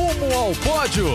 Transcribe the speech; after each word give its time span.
ao 0.00 0.54
pódio. 0.56 1.06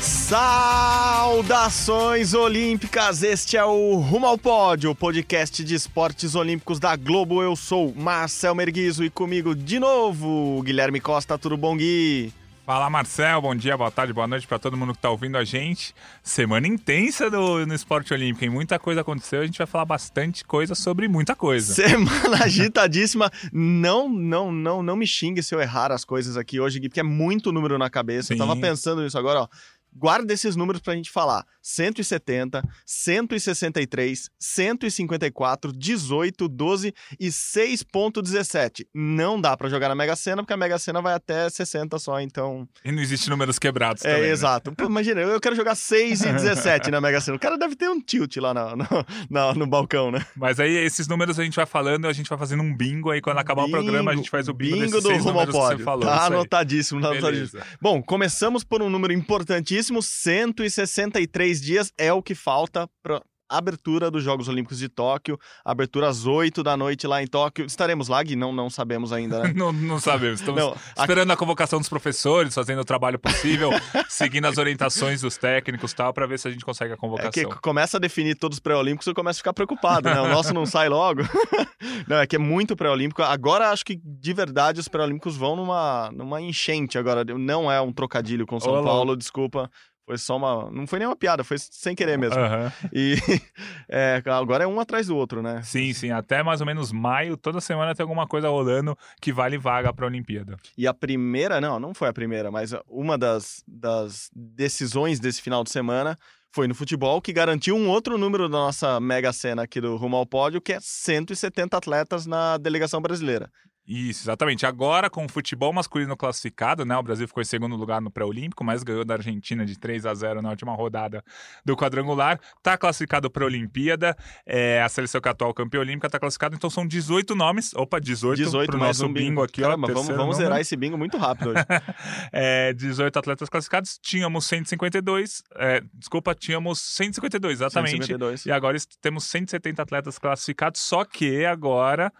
Saudações 0.00 2.34
olímpicas! 2.34 3.22
Este 3.22 3.56
é 3.56 3.64
o 3.64 3.94
Rumo 3.96 4.26
ao 4.26 4.36
Pódio, 4.36 4.94
podcast 4.94 5.64
de 5.64 5.74
esportes 5.74 6.34
olímpicos 6.34 6.78
da 6.78 6.94
Globo. 6.96 7.42
Eu 7.42 7.56
sou 7.56 7.94
Marcel 7.96 8.54
Merguizo 8.54 9.02
e 9.02 9.08
comigo 9.10 9.54
de 9.54 9.78
novo 9.78 10.62
Guilherme 10.62 11.00
Costa. 11.00 11.38
Tudo 11.38 11.56
bom, 11.56 11.74
Gui? 11.76 12.30
Fala 12.70 12.88
Marcel, 12.88 13.42
bom 13.42 13.52
dia, 13.52 13.76
boa 13.76 13.90
tarde, 13.90 14.12
boa 14.12 14.28
noite 14.28 14.46
para 14.46 14.56
todo 14.56 14.76
mundo 14.76 14.92
que 14.92 14.98
está 14.98 15.10
ouvindo 15.10 15.36
a 15.36 15.42
gente. 15.42 15.92
Semana 16.22 16.68
intensa 16.68 17.28
do, 17.28 17.66
no 17.66 17.74
esporte 17.74 18.14
olímpico, 18.14 18.44
hein? 18.44 18.50
Muita 18.52 18.78
coisa 18.78 19.00
aconteceu, 19.00 19.40
a 19.40 19.44
gente 19.44 19.58
vai 19.58 19.66
falar 19.66 19.84
bastante 19.84 20.44
coisa 20.44 20.72
sobre 20.76 21.08
muita 21.08 21.34
coisa. 21.34 21.74
Semana 21.74 22.36
agitadíssima. 22.46 23.28
Não, 23.52 24.08
não, 24.08 24.52
não, 24.52 24.84
não 24.84 24.94
me 24.94 25.04
xingue 25.04 25.42
se 25.42 25.52
eu 25.52 25.60
errar 25.60 25.90
as 25.90 26.04
coisas 26.04 26.36
aqui 26.36 26.60
hoje, 26.60 26.78
Gui, 26.78 26.88
porque 26.88 27.00
é 27.00 27.02
muito 27.02 27.50
número 27.50 27.76
na 27.76 27.90
cabeça. 27.90 28.28
Sim. 28.28 28.34
Eu 28.34 28.38
tava 28.38 28.54
pensando 28.54 29.02
nisso 29.02 29.18
agora, 29.18 29.40
ó 29.40 29.48
guarda 29.92 30.32
esses 30.32 30.56
números 30.56 30.80
para 30.80 30.92
a 30.92 30.96
gente 30.96 31.10
falar. 31.10 31.44
170, 31.62 32.62
163, 32.86 34.30
154, 34.38 35.72
18, 35.72 36.48
12 36.48 36.94
e 37.18 37.28
6.17. 37.28 38.86
Não 38.94 39.40
dá 39.40 39.56
para 39.56 39.68
jogar 39.68 39.88
na 39.88 39.94
Mega 39.94 40.16
Sena, 40.16 40.42
porque 40.42 40.52
a 40.52 40.56
Mega 40.56 40.78
Sena 40.78 41.02
vai 41.02 41.14
até 41.14 41.48
60 41.48 41.98
só, 41.98 42.20
então... 42.20 42.68
E 42.84 42.90
não 42.90 43.02
existe 43.02 43.28
números 43.28 43.58
quebrados 43.58 44.04
é, 44.04 44.08
também, 44.08 44.26
né? 44.26 44.32
exato. 44.32 44.72
Pô, 44.72 44.84
imagina, 44.84 45.20
eu 45.20 45.40
quero 45.40 45.54
jogar 45.54 45.74
6 45.74 46.22
e 46.22 46.32
17 46.32 46.90
na 46.90 47.00
Mega 47.00 47.20
Sena. 47.20 47.36
O 47.36 47.40
cara 47.40 47.58
deve 47.58 47.76
ter 47.76 47.88
um 47.88 48.00
tilt 48.00 48.36
lá 48.36 48.54
no, 48.54 48.76
no, 48.76 48.86
no, 49.28 49.54
no, 49.54 49.66
balcão, 49.66 50.10
né? 50.10 50.24
Mas 50.36 50.58
aí 50.58 50.76
esses 50.76 51.06
números 51.06 51.38
a 51.38 51.44
gente 51.44 51.56
vai 51.56 51.66
falando, 51.66 52.06
a 52.06 52.12
gente 52.12 52.28
vai 52.28 52.38
fazendo 52.38 52.62
um 52.62 52.74
bingo, 52.74 53.10
aí 53.10 53.20
quando 53.20 53.38
acabar 53.38 53.64
bingo, 53.64 53.78
o 53.78 53.82
programa 53.82 54.12
a 54.12 54.16
gente 54.16 54.30
faz 54.30 54.48
o 54.48 54.54
bingo, 54.54 54.78
bingo 54.78 55.00
do 55.00 55.16
rumo 55.16 55.40
ao 55.40 55.46
pódio. 55.46 55.84
Falou, 55.84 56.04
tá 56.04 56.26
anotadíssimo, 56.26 57.00
tá 57.00 57.08
anotadíssimo. 57.08 57.62
Bom, 57.80 58.02
começamos 58.02 58.64
por 58.64 58.82
um 58.82 58.88
número 58.88 59.12
importantíssimo, 59.12 59.79
163 60.02 61.60
dias 61.60 61.92
é 61.96 62.12
o 62.12 62.22
que 62.22 62.34
falta 62.34 62.88
para 63.02 63.22
abertura 63.50 64.10
dos 64.10 64.22
Jogos 64.22 64.48
Olímpicos 64.48 64.78
de 64.78 64.88
Tóquio, 64.88 65.38
abertura 65.64 66.08
às 66.08 66.26
8 66.26 66.62
da 66.62 66.76
noite 66.76 67.06
lá 67.06 67.22
em 67.22 67.26
Tóquio. 67.26 67.66
Estaremos 67.66 68.08
lá, 68.08 68.22
Gui? 68.22 68.36
Não, 68.36 68.52
não 68.52 68.70
sabemos 68.70 69.12
ainda, 69.12 69.42
né? 69.42 69.52
não, 69.56 69.72
não 69.72 69.98
sabemos. 69.98 70.40
Estamos 70.40 70.62
não, 70.62 70.76
esperando 70.98 71.30
a... 71.30 71.34
a 71.34 71.36
convocação 71.36 71.80
dos 71.80 71.88
professores, 71.88 72.54
fazendo 72.54 72.80
o 72.80 72.84
trabalho 72.84 73.18
possível, 73.18 73.70
seguindo 74.08 74.46
as 74.46 74.56
orientações 74.56 75.20
dos 75.20 75.36
técnicos 75.36 75.92
e 75.92 75.96
tal, 75.96 76.14
para 76.14 76.26
ver 76.26 76.38
se 76.38 76.46
a 76.46 76.50
gente 76.50 76.64
consegue 76.64 76.94
a 76.94 76.96
convocação. 76.96 77.28
É 77.28 77.46
que 77.46 77.60
começa 77.60 77.96
a 77.96 78.00
definir 78.00 78.36
todos 78.36 78.56
os 78.56 78.60
pré-olímpicos, 78.60 79.06
eu 79.06 79.14
começo 79.14 79.38
a 79.38 79.40
ficar 79.40 79.52
preocupado, 79.52 80.08
né? 80.08 80.20
O 80.20 80.28
nosso 80.28 80.54
não 80.54 80.64
sai 80.64 80.88
logo. 80.88 81.22
não, 82.06 82.18
é 82.18 82.26
que 82.26 82.36
é 82.36 82.38
muito 82.38 82.76
pré-olímpico. 82.76 83.22
Agora 83.22 83.70
acho 83.70 83.84
que 83.84 84.00
de 84.02 84.32
verdade 84.32 84.80
os 84.80 84.88
pré-olímpicos 84.88 85.36
vão 85.36 85.56
numa, 85.56 86.10
numa 86.12 86.40
enchente 86.40 86.98
agora. 86.98 87.24
Não 87.24 87.70
é 87.70 87.80
um 87.80 87.92
trocadilho 87.92 88.46
com 88.46 88.60
São 88.60 88.72
Olá. 88.72 88.82
Paulo, 88.82 89.16
desculpa. 89.16 89.70
Foi 90.10 90.18
só 90.18 90.36
uma. 90.36 90.68
Não 90.72 90.88
foi 90.88 90.98
nem 90.98 91.06
uma 91.06 91.14
piada, 91.14 91.44
foi 91.44 91.56
sem 91.56 91.94
querer 91.94 92.18
mesmo. 92.18 92.36
Uhum. 92.36 92.88
E 92.92 93.14
é, 93.88 94.20
agora 94.26 94.64
é 94.64 94.66
um 94.66 94.80
atrás 94.80 95.06
do 95.06 95.16
outro, 95.16 95.40
né? 95.40 95.62
Sim, 95.62 95.92
sim. 95.92 96.10
Até 96.10 96.42
mais 96.42 96.60
ou 96.60 96.66
menos 96.66 96.90
maio, 96.90 97.36
toda 97.36 97.60
semana 97.60 97.94
tem 97.94 98.02
alguma 98.02 98.26
coisa 98.26 98.48
rolando 98.48 98.98
que 99.22 99.32
vale 99.32 99.56
vaga 99.56 99.92
para 99.92 100.04
a 100.04 100.08
Olimpíada. 100.08 100.56
E 100.76 100.84
a 100.84 100.92
primeira, 100.92 101.60
não, 101.60 101.78
não 101.78 101.94
foi 101.94 102.08
a 102.08 102.12
primeira, 102.12 102.50
mas 102.50 102.74
uma 102.88 103.16
das, 103.16 103.62
das 103.68 104.28
decisões 104.34 105.20
desse 105.20 105.40
final 105.40 105.62
de 105.62 105.70
semana 105.70 106.18
foi 106.52 106.66
no 106.66 106.74
futebol, 106.74 107.22
que 107.22 107.32
garantiu 107.32 107.76
um 107.76 107.88
outro 107.88 108.18
número 108.18 108.48
da 108.48 108.58
nossa 108.58 108.98
mega 108.98 109.32
cena 109.32 109.62
aqui 109.62 109.80
do 109.80 109.94
Rumo 109.94 110.16
ao 110.16 110.26
Pódio, 110.26 110.60
que 110.60 110.72
é 110.72 110.78
170 110.80 111.76
atletas 111.76 112.26
na 112.26 112.58
delegação 112.58 113.00
brasileira. 113.00 113.48
Isso, 113.90 114.22
exatamente. 114.22 114.64
Agora, 114.64 115.10
com 115.10 115.24
o 115.24 115.28
futebol 115.28 115.72
masculino 115.72 116.16
classificado, 116.16 116.84
né? 116.84 116.96
O 116.96 117.02
Brasil 117.02 117.26
ficou 117.26 117.42
em 117.42 117.44
segundo 117.44 117.74
lugar 117.74 118.00
no 118.00 118.08
pré-olímpico, 118.08 118.62
mas 118.62 118.84
ganhou 118.84 119.04
da 119.04 119.14
Argentina 119.14 119.66
de 119.66 119.76
3 119.76 120.06
a 120.06 120.14
0 120.14 120.40
na 120.40 120.50
última 120.50 120.72
rodada 120.76 121.24
do 121.64 121.76
quadrangular. 121.76 122.38
Está 122.56 122.78
classificado 122.78 123.28
para 123.28 123.42
a 123.42 123.46
Olimpíada. 123.46 124.16
É, 124.46 124.80
a 124.80 124.88
seleção 124.88 125.20
que 125.20 125.26
é 125.26 125.32
atual 125.32 125.52
campeã 125.52 125.80
olímpica 125.80 126.06
está 126.06 126.20
classificada, 126.20 126.54
então 126.54 126.70
são 126.70 126.86
18 126.86 127.34
nomes. 127.34 127.74
Opa, 127.74 127.98
18, 127.98 128.36
18 128.36 128.70
para 128.70 128.76
o 128.76 128.78
nosso 128.78 129.06
um 129.06 129.12
bingo. 129.12 129.28
bingo 129.28 129.42
aqui, 129.42 129.60
Caramba, 129.60 129.88
ó. 129.90 129.92
Vamos, 129.92 130.16
vamos 130.16 130.36
zerar 130.36 130.60
esse 130.60 130.76
bingo 130.76 130.96
muito 130.96 131.18
rápido 131.18 131.50
hoje. 131.50 131.64
é, 132.30 132.72
18 132.72 133.18
atletas 133.18 133.48
classificados. 133.48 133.98
Tínhamos 134.00 134.46
152. 134.46 135.42
É, 135.56 135.82
desculpa, 135.94 136.32
tínhamos 136.32 136.78
152, 136.80 137.54
exatamente. 137.54 138.06
152. 138.06 138.46
E 138.46 138.52
agora 138.52 138.76
temos 139.00 139.24
170 139.24 139.82
atletas 139.82 140.16
classificados, 140.16 140.80
só 140.80 141.04
que 141.04 141.44
agora 141.44 142.12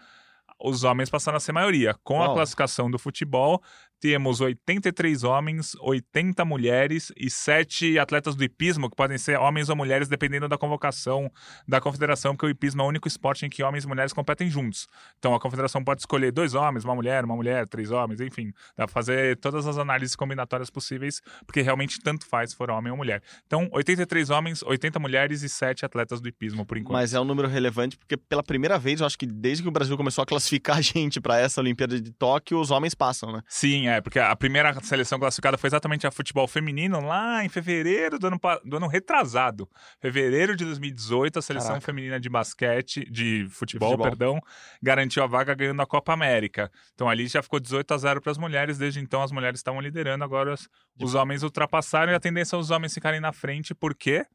os 0.63 0.83
homens 0.83 1.09
passaram 1.09 1.37
a 1.37 1.39
ser 1.39 1.51
maioria. 1.51 1.95
Com 2.03 2.19
Uau. 2.19 2.31
a 2.31 2.33
classificação 2.33 2.89
do 2.89 2.99
futebol, 2.99 3.61
temos 4.01 4.41
83 4.41 5.23
homens, 5.23 5.75
80 5.79 6.43
mulheres 6.43 7.13
e 7.15 7.29
7 7.29 7.99
atletas 7.99 8.35
do 8.35 8.43
hipismo, 8.43 8.89
que 8.89 8.95
podem 8.95 9.17
ser 9.19 9.37
homens 9.39 9.69
ou 9.69 9.75
mulheres, 9.75 10.07
dependendo 10.07 10.49
da 10.49 10.57
convocação 10.57 11.31
da 11.67 11.79
confederação, 11.79 12.35
porque 12.35 12.47
o 12.47 12.49
hipismo 12.49 12.81
é 12.81 12.85
o 12.85 12.87
único 12.87 13.07
esporte 13.07 13.45
em 13.45 13.49
que 13.49 13.61
homens 13.61 13.83
e 13.83 13.87
mulheres 13.87 14.11
competem 14.11 14.49
juntos. 14.49 14.87
Então 15.19 15.35
a 15.35 15.39
confederação 15.39 15.83
pode 15.83 16.01
escolher 16.01 16.31
dois 16.31 16.55
homens, 16.55 16.83
uma 16.83 16.95
mulher, 16.95 17.23
uma 17.23 17.35
mulher, 17.35 17.67
três 17.67 17.91
homens, 17.91 18.19
enfim. 18.19 18.51
Dá 18.75 18.87
pra 18.87 18.87
fazer 18.87 19.37
todas 19.37 19.67
as 19.67 19.77
análises 19.77 20.15
combinatórias 20.15 20.71
possíveis, 20.71 21.21
porque 21.45 21.61
realmente 21.61 21.99
tanto 21.99 22.25
faz 22.25 22.49
se 22.49 22.55
for 22.55 22.71
homem 22.71 22.91
ou 22.91 22.97
mulher. 22.97 23.21
Então, 23.45 23.69
83 23.71 24.31
homens, 24.31 24.63
80 24.63 24.99
mulheres 24.99 25.43
e 25.43 25.49
7 25.49 25.85
atletas 25.85 26.19
do 26.19 26.27
hipismo, 26.27 26.65
por 26.65 26.75
enquanto. 26.75 26.93
Mas 26.93 27.13
é 27.13 27.19
um 27.19 27.25
número 27.25 27.47
relevante, 27.47 27.97
porque 27.97 28.17
pela 28.17 28.41
primeira 28.41 28.79
vez, 28.79 28.99
eu 28.99 29.05
acho 29.05 29.17
que 29.17 29.27
desde 29.27 29.61
que 29.61 29.69
o 29.69 29.71
Brasil 29.71 29.95
começou 29.95 30.23
a 30.23 30.25
classificar 30.25 30.77
a 30.77 30.81
gente 30.81 31.21
para 31.21 31.39
essa 31.39 31.61
Olimpíada 31.61 32.01
de 32.01 32.11
Tóquio, 32.11 32.59
os 32.59 32.71
homens 32.71 32.95
passam, 32.95 33.31
né? 33.31 33.41
Sim, 33.47 33.90
é, 33.91 34.01
porque 34.01 34.19
a 34.19 34.35
primeira 34.35 34.73
seleção 34.81 35.19
classificada 35.19 35.57
foi 35.57 35.67
exatamente 35.67 36.07
a 36.07 36.11
futebol 36.11 36.47
feminino 36.47 36.99
lá 37.01 37.43
em 37.43 37.49
fevereiro 37.49 38.17
do 38.17 38.27
ano, 38.27 38.39
do 38.63 38.77
ano 38.77 38.87
retrasado. 38.87 39.69
Fevereiro 39.99 40.55
de 40.55 40.63
2018, 40.65 41.39
a 41.39 41.41
seleção 41.41 41.69
Caraca. 41.69 41.85
feminina 41.85 42.19
de 42.19 42.29
basquete, 42.29 43.05
de 43.09 43.47
futebol, 43.49 43.89
de 43.89 43.95
futebol, 43.97 43.97
perdão, 43.97 44.41
garantiu 44.81 45.23
a 45.23 45.27
vaga 45.27 45.53
ganhando 45.53 45.81
a 45.81 45.85
Copa 45.85 46.13
América. 46.13 46.71
Então 46.93 47.09
ali 47.09 47.27
já 47.27 47.43
ficou 47.43 47.59
18 47.59 47.93
a 47.93 47.97
0 47.97 48.21
para 48.21 48.31
as 48.31 48.37
mulheres, 48.37 48.77
desde 48.77 48.99
então 48.99 49.21
as 49.21 49.31
mulheres 49.31 49.59
estavam 49.59 49.81
liderando, 49.81 50.23
agora 50.23 50.53
os, 50.53 50.69
os 50.99 51.13
homens 51.13 51.43
ultrapassaram 51.43 52.11
e 52.11 52.15
a 52.15 52.19
tendência 52.19 52.55
é 52.55 52.59
os 52.59 52.71
homens 52.71 52.93
ficarem 52.93 53.19
na 53.19 53.33
frente, 53.33 53.75
por 53.75 53.93
quê? 53.93 54.25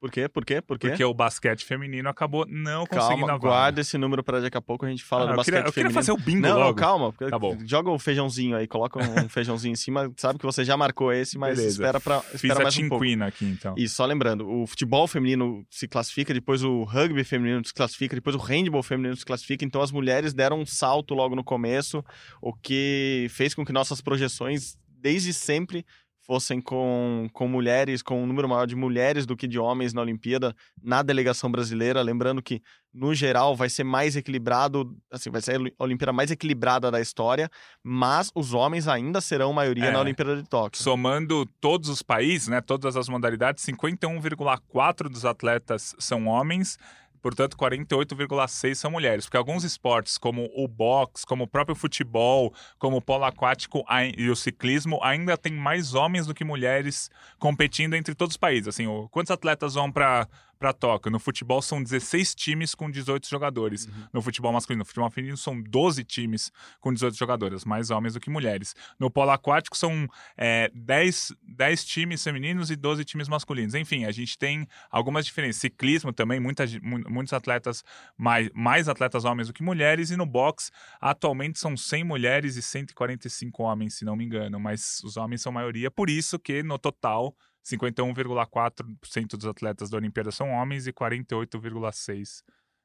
Por 0.00 0.10
quê? 0.10 0.28
Por 0.30 0.44
quê? 0.46 0.62
Por 0.62 0.78
quê? 0.78 0.88
Porque 0.88 1.04
o 1.04 1.12
basquete 1.12 1.62
feminino 1.62 2.08
acabou 2.08 2.46
não 2.48 2.86
conseguindo 2.86 3.26
calma, 3.26 3.38
guarda 3.38 3.82
esse 3.82 3.98
número 3.98 4.24
para 4.24 4.40
daqui 4.40 4.56
a 4.56 4.60
pouco 4.62 4.86
a 4.86 4.88
gente 4.88 5.04
fala 5.04 5.24
ah, 5.24 5.26
do 5.26 5.36
basquete 5.36 5.56
queria, 5.56 5.68
eu 5.68 5.72
feminino. 5.72 5.90
Eu 5.90 5.92
queria 5.92 5.94
fazer 5.94 6.12
o 6.12 6.16
bingo 6.16 6.40
não, 6.40 6.56
logo. 6.56 6.68
Não, 6.68 6.74
calma. 6.74 7.12
Tá 7.12 7.38
bom. 7.38 7.58
Joga 7.66 7.90
o 7.90 7.94
um 7.96 7.98
feijãozinho 7.98 8.56
aí, 8.56 8.66
coloca 8.66 8.98
um 8.98 9.28
feijãozinho 9.28 9.72
em 9.72 9.76
cima. 9.76 10.10
Sabe 10.16 10.38
que 10.38 10.46
você 10.46 10.64
já 10.64 10.74
marcou 10.74 11.12
esse, 11.12 11.36
mas 11.36 11.58
Beleza. 11.58 11.74
espera 11.74 12.00
para 12.00 12.16
espera 12.16 12.38
Fiz 12.38 12.54
mais 12.54 12.78
a 12.78 12.80
um 12.80 12.88
pouco. 12.88 13.04
aqui, 13.24 13.44
então. 13.44 13.74
E 13.76 13.86
só 13.90 14.06
lembrando, 14.06 14.48
o 14.48 14.66
futebol 14.66 15.06
feminino 15.06 15.66
se 15.68 15.86
classifica, 15.86 16.32
depois 16.32 16.62
o 16.62 16.82
rugby 16.82 17.22
feminino 17.22 17.62
se 17.62 17.74
classifica, 17.74 18.16
depois 18.16 18.34
o 18.34 18.38
handball 18.38 18.82
feminino 18.82 19.16
se 19.16 19.24
classifica. 19.26 19.66
Então 19.66 19.82
as 19.82 19.92
mulheres 19.92 20.32
deram 20.32 20.60
um 20.60 20.66
salto 20.66 21.12
logo 21.12 21.36
no 21.36 21.44
começo, 21.44 22.02
o 22.40 22.54
que 22.54 23.26
fez 23.28 23.54
com 23.54 23.66
que 23.66 23.72
nossas 23.72 24.00
projeções 24.00 24.78
desde 25.00 25.32
sempre 25.32 25.84
fossem 26.26 26.60
com, 26.60 27.28
com 27.32 27.48
mulheres, 27.48 28.02
com 28.02 28.22
um 28.22 28.26
número 28.26 28.48
maior 28.48 28.66
de 28.66 28.76
mulheres 28.76 29.26
do 29.26 29.36
que 29.36 29.48
de 29.48 29.58
homens 29.58 29.92
na 29.92 30.00
Olimpíada, 30.00 30.54
na 30.82 31.02
delegação 31.02 31.50
brasileira. 31.50 32.02
Lembrando 32.02 32.42
que, 32.42 32.62
no 32.92 33.14
geral, 33.14 33.56
vai 33.56 33.68
ser 33.68 33.84
mais 33.84 34.16
equilibrado, 34.16 34.96
assim, 35.10 35.30
vai 35.30 35.40
ser 35.40 35.56
a 35.56 35.84
Olimpíada 35.84 36.12
mais 36.12 36.30
equilibrada 36.30 36.90
da 36.90 37.00
história, 37.00 37.50
mas 37.82 38.30
os 38.34 38.54
homens 38.54 38.86
ainda 38.86 39.20
serão 39.20 39.52
maioria 39.52 39.86
é, 39.86 39.92
na 39.92 40.00
Olimpíada 40.00 40.36
de 40.36 40.48
Tóquio. 40.48 40.82
Somando 40.82 41.46
todos 41.60 41.88
os 41.88 42.02
países, 42.02 42.48
né, 42.48 42.60
todas 42.60 42.96
as 42.96 43.08
modalidades, 43.08 43.64
51,4% 43.64 45.08
dos 45.08 45.24
atletas 45.24 45.94
são 45.98 46.26
homens 46.26 46.78
Portanto, 47.22 47.56
48,6 47.56 48.74
são 48.74 48.90
mulheres, 48.90 49.26
porque 49.26 49.36
alguns 49.36 49.64
esportes, 49.64 50.16
como 50.16 50.50
o 50.54 50.66
boxe, 50.66 51.26
como 51.26 51.44
o 51.44 51.46
próprio 51.46 51.76
futebol, 51.76 52.54
como 52.78 52.96
o 52.96 53.02
polo 53.02 53.24
aquático 53.24 53.84
e 54.16 54.30
o 54.30 54.36
ciclismo, 54.36 54.98
ainda 55.02 55.36
tem 55.36 55.52
mais 55.52 55.94
homens 55.94 56.26
do 56.26 56.34
que 56.34 56.44
mulheres 56.44 57.10
competindo 57.38 57.94
entre 57.94 58.14
todos 58.14 58.34
os 58.34 58.38
países. 58.38 58.68
Assim, 58.68 58.86
quantos 59.10 59.30
atletas 59.30 59.74
vão 59.74 59.92
para 59.92 60.26
para 60.60 60.74
Tóquio. 60.74 61.10
No 61.10 61.18
futebol 61.18 61.62
são 61.62 61.82
16 61.82 62.34
times 62.34 62.74
com 62.74 62.90
18 62.90 63.26
jogadores. 63.26 63.86
Uhum. 63.86 63.92
No 64.12 64.22
futebol 64.22 64.52
masculino, 64.52 64.80
no 64.80 64.84
futebol 64.84 65.10
feminino 65.10 65.36
são 65.38 65.60
12 65.60 66.04
times 66.04 66.52
com 66.80 66.92
18 66.92 67.16
jogadores, 67.16 67.64
mais 67.64 67.90
homens 67.90 68.12
do 68.12 68.20
que 68.20 68.28
mulheres. 68.28 68.76
No 68.98 69.10
polo 69.10 69.30
aquático 69.30 69.76
são 69.76 70.06
é, 70.36 70.70
10, 70.74 71.32
10 71.42 71.84
times 71.86 72.22
femininos 72.22 72.70
e 72.70 72.76
12 72.76 73.04
times 73.06 73.26
masculinos. 73.26 73.74
Enfim, 73.74 74.04
a 74.04 74.12
gente 74.12 74.38
tem 74.38 74.68
algumas 74.90 75.24
diferenças. 75.24 75.62
Ciclismo 75.62 76.12
também, 76.12 76.38
muita, 76.38 76.64
muitos 76.82 77.32
atletas, 77.32 77.82
mais, 78.16 78.50
mais 78.52 78.86
atletas 78.86 79.24
homens 79.24 79.48
do 79.48 79.54
que 79.54 79.62
mulheres. 79.62 80.10
E 80.10 80.16
no 80.16 80.26
boxe, 80.26 80.70
atualmente 81.00 81.58
são 81.58 81.74
100 81.74 82.04
mulheres 82.04 82.56
e 82.56 82.62
145 82.62 83.62
homens, 83.62 83.94
se 83.94 84.04
não 84.04 84.14
me 84.14 84.24
engano. 84.24 84.60
Mas 84.60 85.00
os 85.02 85.16
homens 85.16 85.40
são 85.40 85.50
maioria, 85.50 85.90
por 85.90 86.10
isso 86.10 86.38
que 86.38 86.62
no 86.62 86.78
total 86.78 87.34
51,4% 87.64 89.36
dos 89.36 89.46
atletas 89.46 89.90
da 89.90 89.96
Olimpíada 89.96 90.30
são 90.30 90.50
homens 90.50 90.86
e 90.86 90.92
48,6% 90.92 92.42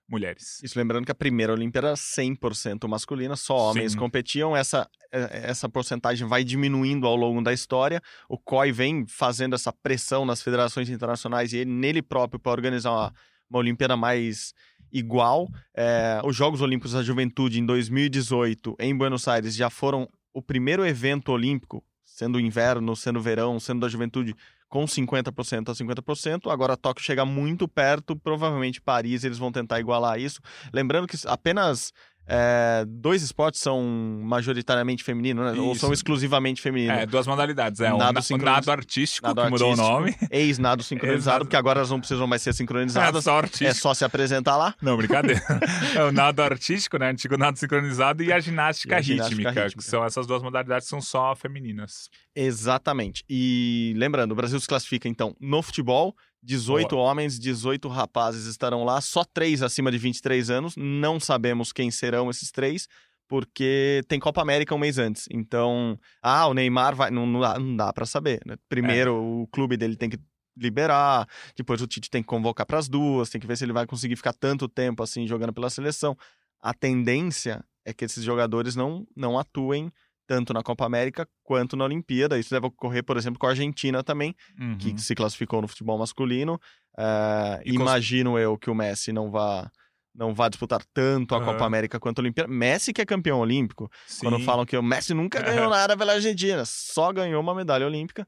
mulheres. 0.08 0.62
Isso 0.64 0.78
lembrando 0.78 1.06
que 1.06 1.12
a 1.12 1.16
primeira 1.16 1.54
Olimpíada 1.54 1.90
era 1.90 1.96
100% 1.96 2.88
masculina, 2.88 3.36
só 3.36 3.56
homens 3.72 3.94
Sim. 3.94 3.98
competiam. 3.98 4.56
Essa, 4.56 4.90
é, 5.12 5.50
essa 5.50 5.68
porcentagem 5.68 6.28
vai 6.28 6.44
diminuindo 6.44 7.08
ao 7.08 7.16
longo 7.16 7.42
da 7.42 7.52
história. 7.52 8.02
O 8.30 8.38
COI 8.38 8.72
vem 8.72 9.06
fazendo 9.08 9.56
essa 9.56 9.74
pressão 9.74 10.26
nas 10.26 10.42
federações 10.42 10.90
internacionais 10.90 11.54
e 11.54 11.58
ele, 11.58 11.72
nele 11.72 12.02
próprio 12.02 12.40
para 12.40 12.52
organizar 12.52 12.92
uma, 12.92 13.14
uma 13.50 13.60
Olimpíada 13.60 13.98
mais 13.98 14.54
igual. 14.92 15.48
É, 15.76 16.22
os 16.24 16.36
Jogos 16.36 16.62
Olímpicos 16.62 16.94
da 16.94 17.04
Juventude 17.04 17.60
em 17.60 17.66
2018 17.66 18.76
em 18.80 18.96
Buenos 18.96 19.28
Aires 19.28 19.56
já 19.56 19.70
foram 19.70 20.08
o 20.34 20.42
primeiro 20.42 20.86
evento 20.86 21.32
olímpico, 21.32 21.84
sendo 22.04 22.40
inverno, 22.40 22.96
sendo 22.96 23.22
verão, 23.22 23.60
sendo 23.60 23.82
da 23.82 23.88
juventude, 23.88 24.36
com 24.70 24.86
50% 24.86 25.70
a 25.70 25.74
50%. 25.74 26.52
Agora 26.52 26.78
Tóquio 26.78 27.04
chega 27.04 27.26
muito 27.26 27.68
perto, 27.68 28.16
provavelmente 28.16 28.82
Paris 28.82 29.24
eles 29.24 29.38
vão 29.38 29.52
tentar 29.52 29.80
igualar 29.80 30.20
isso. 30.20 30.40
Lembrando 30.74 31.08
que 31.08 31.18
apenas 31.26 31.92
é, 32.28 32.84
dois 32.88 33.22
esportes 33.22 33.62
são 33.62 33.82
majoritariamente 34.24 35.04
femininos, 35.04 35.54
né? 35.54 35.60
ou 35.62 35.76
são 35.76 35.94
exclusivamente 35.94 36.62
femininos. 36.62 36.98
É, 36.98 37.06
duas 37.06 37.28
modalidades. 37.28 37.80
É 37.80 37.90
Nado 37.96 38.20
o, 38.20 38.22
sincroniz- 38.22 38.56
nado 38.66 38.72
artístico, 38.72 39.28
Nado 39.28 39.42
que 39.44 39.50
mudou 39.50 39.70
artístico, 39.72 39.92
o 39.92 40.00
nome. 40.00 40.16
Ex-nado 40.32 40.84
sincronizado, 40.84 41.20
Exato. 41.22 41.40
porque 41.46 41.56
agora 41.56 41.80
elas 41.80 41.90
não 41.92 42.00
precisam 42.00 42.26
mais 42.28 42.42
ser 42.42 42.50
É 42.50 42.54
sincronizadas. 42.54 43.24
só 43.24 43.36
É 43.36 43.38
artístico. 43.40 43.74
só 43.76 43.94
se 43.94 44.04
apresentar 44.06 44.58
lá. 44.58 44.74
Não, 44.82 44.98
brincadeira. 44.98 45.42
é 45.96 46.04
o 46.04 46.12
nado 46.12 46.42
artístico, 46.42 46.98
né? 46.98 47.10
Antigo 47.12 47.38
nado 47.38 47.58
sincronizado 47.60 48.24
e 48.24 48.32
a 48.34 48.40
ginástica, 48.40 48.96
E 48.96 48.98
a 48.98 49.02
ginástica 49.02 49.30
rítmica, 49.36 49.50
rítmica. 49.64 49.78
que 49.78 49.84
são 49.84 50.04
essas 50.04 50.26
duas 50.26 50.42
modalidades 50.42 50.86
que 50.86 50.90
são 50.90 51.02
só 51.02 51.36
femininas. 51.36 52.10
Exatamente. 52.36 53.24
E 53.30 53.94
lembrando, 53.98 54.32
o 54.32 54.36
Brasil 54.36 54.60
se 54.60 54.68
classifica 54.68 55.08
então 55.08 55.36
no 55.40 55.62
futebol. 55.62 56.16
18 56.46 56.96
homens, 56.96 57.40
18 57.40 57.88
rapazes 57.88 58.46
estarão 58.46 58.84
lá, 58.84 59.02
só 59.02 59.24
três 59.24 59.64
acima 59.64 59.92
de 59.92 59.98
23 59.98 60.50
anos. 60.50 60.76
Não 60.78 61.20
sabemos 61.20 61.74
quem 61.74 61.90
serão 61.90 62.30
esses 62.30 62.52
três, 62.52 62.88
porque 63.28 64.04
tem 64.08 64.20
Copa 64.20 64.42
América 64.42 64.76
um 64.76 64.78
mês 64.78 65.00
antes. 65.00 65.28
Então, 65.32 66.00
ah, 66.22 66.48
o 66.48 66.54
Neymar 66.54 66.96
vai. 66.96 67.10
Não, 67.10 67.26
não 67.26 67.40
dá, 67.40 67.60
não 67.60 67.76
dá 67.76 67.92
para 67.92 68.06
saber. 68.06 68.42
né? 68.46 68.56
Primeiro, 68.70 69.16
o 69.16 69.48
clube 69.48 69.76
dele 69.76 69.96
tem 69.96 70.10
que 70.10 70.20
liberar, 70.56 71.28
depois 71.56 71.82
o 71.82 71.88
Tite 71.88 72.10
tem 72.10 72.22
que 72.22 72.28
convocar 72.28 72.66
para 72.66 72.78
as 72.78 72.88
duas, 72.88 73.30
tem 73.30 73.42
que 73.42 73.48
ver 73.48 73.58
se 73.58 73.66
ele 73.66 73.74
vai 73.74 73.86
conseguir 73.86 74.16
ficar 74.16 74.32
tanto 74.32 74.70
tempo 74.70 75.04
assim 75.04 75.28
jogando 75.28 75.52
pela 75.52 75.70
seleção. 75.70 76.16
A 76.62 76.74
tendência 76.74 77.64
é 77.84 77.94
que 77.94 78.06
esses 78.06 78.24
jogadores 78.24 78.76
não, 78.76 79.06
não 79.16 79.38
atuem 79.38 79.92
tanto 80.28 80.54
na 80.54 80.62
Copa 80.64 80.86
América 80.86 81.28
quanto 81.44 81.76
na 81.76 81.86
Olimpíada. 81.86 82.38
Isso 82.40 82.50
deve 82.50 82.68
ocorrer, 82.68 83.04
por 83.04 83.18
exemplo, 83.18 83.40
com 83.40 83.46
a 83.48 83.50
Argentina 83.50 84.04
também, 84.04 84.36
Uhum. 84.60 84.78
que 84.78 84.98
se 85.02 85.14
classificou 85.16 85.62
no 85.62 85.68
futebol 85.68 85.98
masculino. 85.98 86.60
Eh, 86.98 87.62
E 87.66 87.72
cons- 87.74 87.82
imagino 87.82 88.38
eu 88.40 88.58
que 88.58 88.70
o 88.70 88.76
Messi 88.76 89.12
não 89.14 89.30
vá 89.32 89.70
não 90.18 90.34
vá 90.34 90.48
disputar 90.48 90.82
tanto 90.94 91.36
a 91.36 91.40
Aham. 91.40 91.46
Copa 91.48 91.66
América 91.66 92.00
quanto 92.00 92.20
a 92.20 92.22
Olimpíada. 92.22 92.50
Messi 92.50 92.94
que 92.94 93.02
é 93.02 93.06
campeão 93.06 93.38
olímpico. 93.40 93.92
Quando 94.22 94.38
Sim. 94.38 94.46
falam 94.46 94.66
que 94.66 94.78
o 94.78 94.82
Messi 94.82 95.14
nunca 95.14 95.42
ganhou 95.68 95.70
nada 95.70 95.98
pela 95.98 96.14
Argentina, 96.14 96.64
só 96.66 97.12
ganhou 97.12 97.42
uma 97.42 97.54
medalha 97.54 97.86
olímpica 97.86 98.26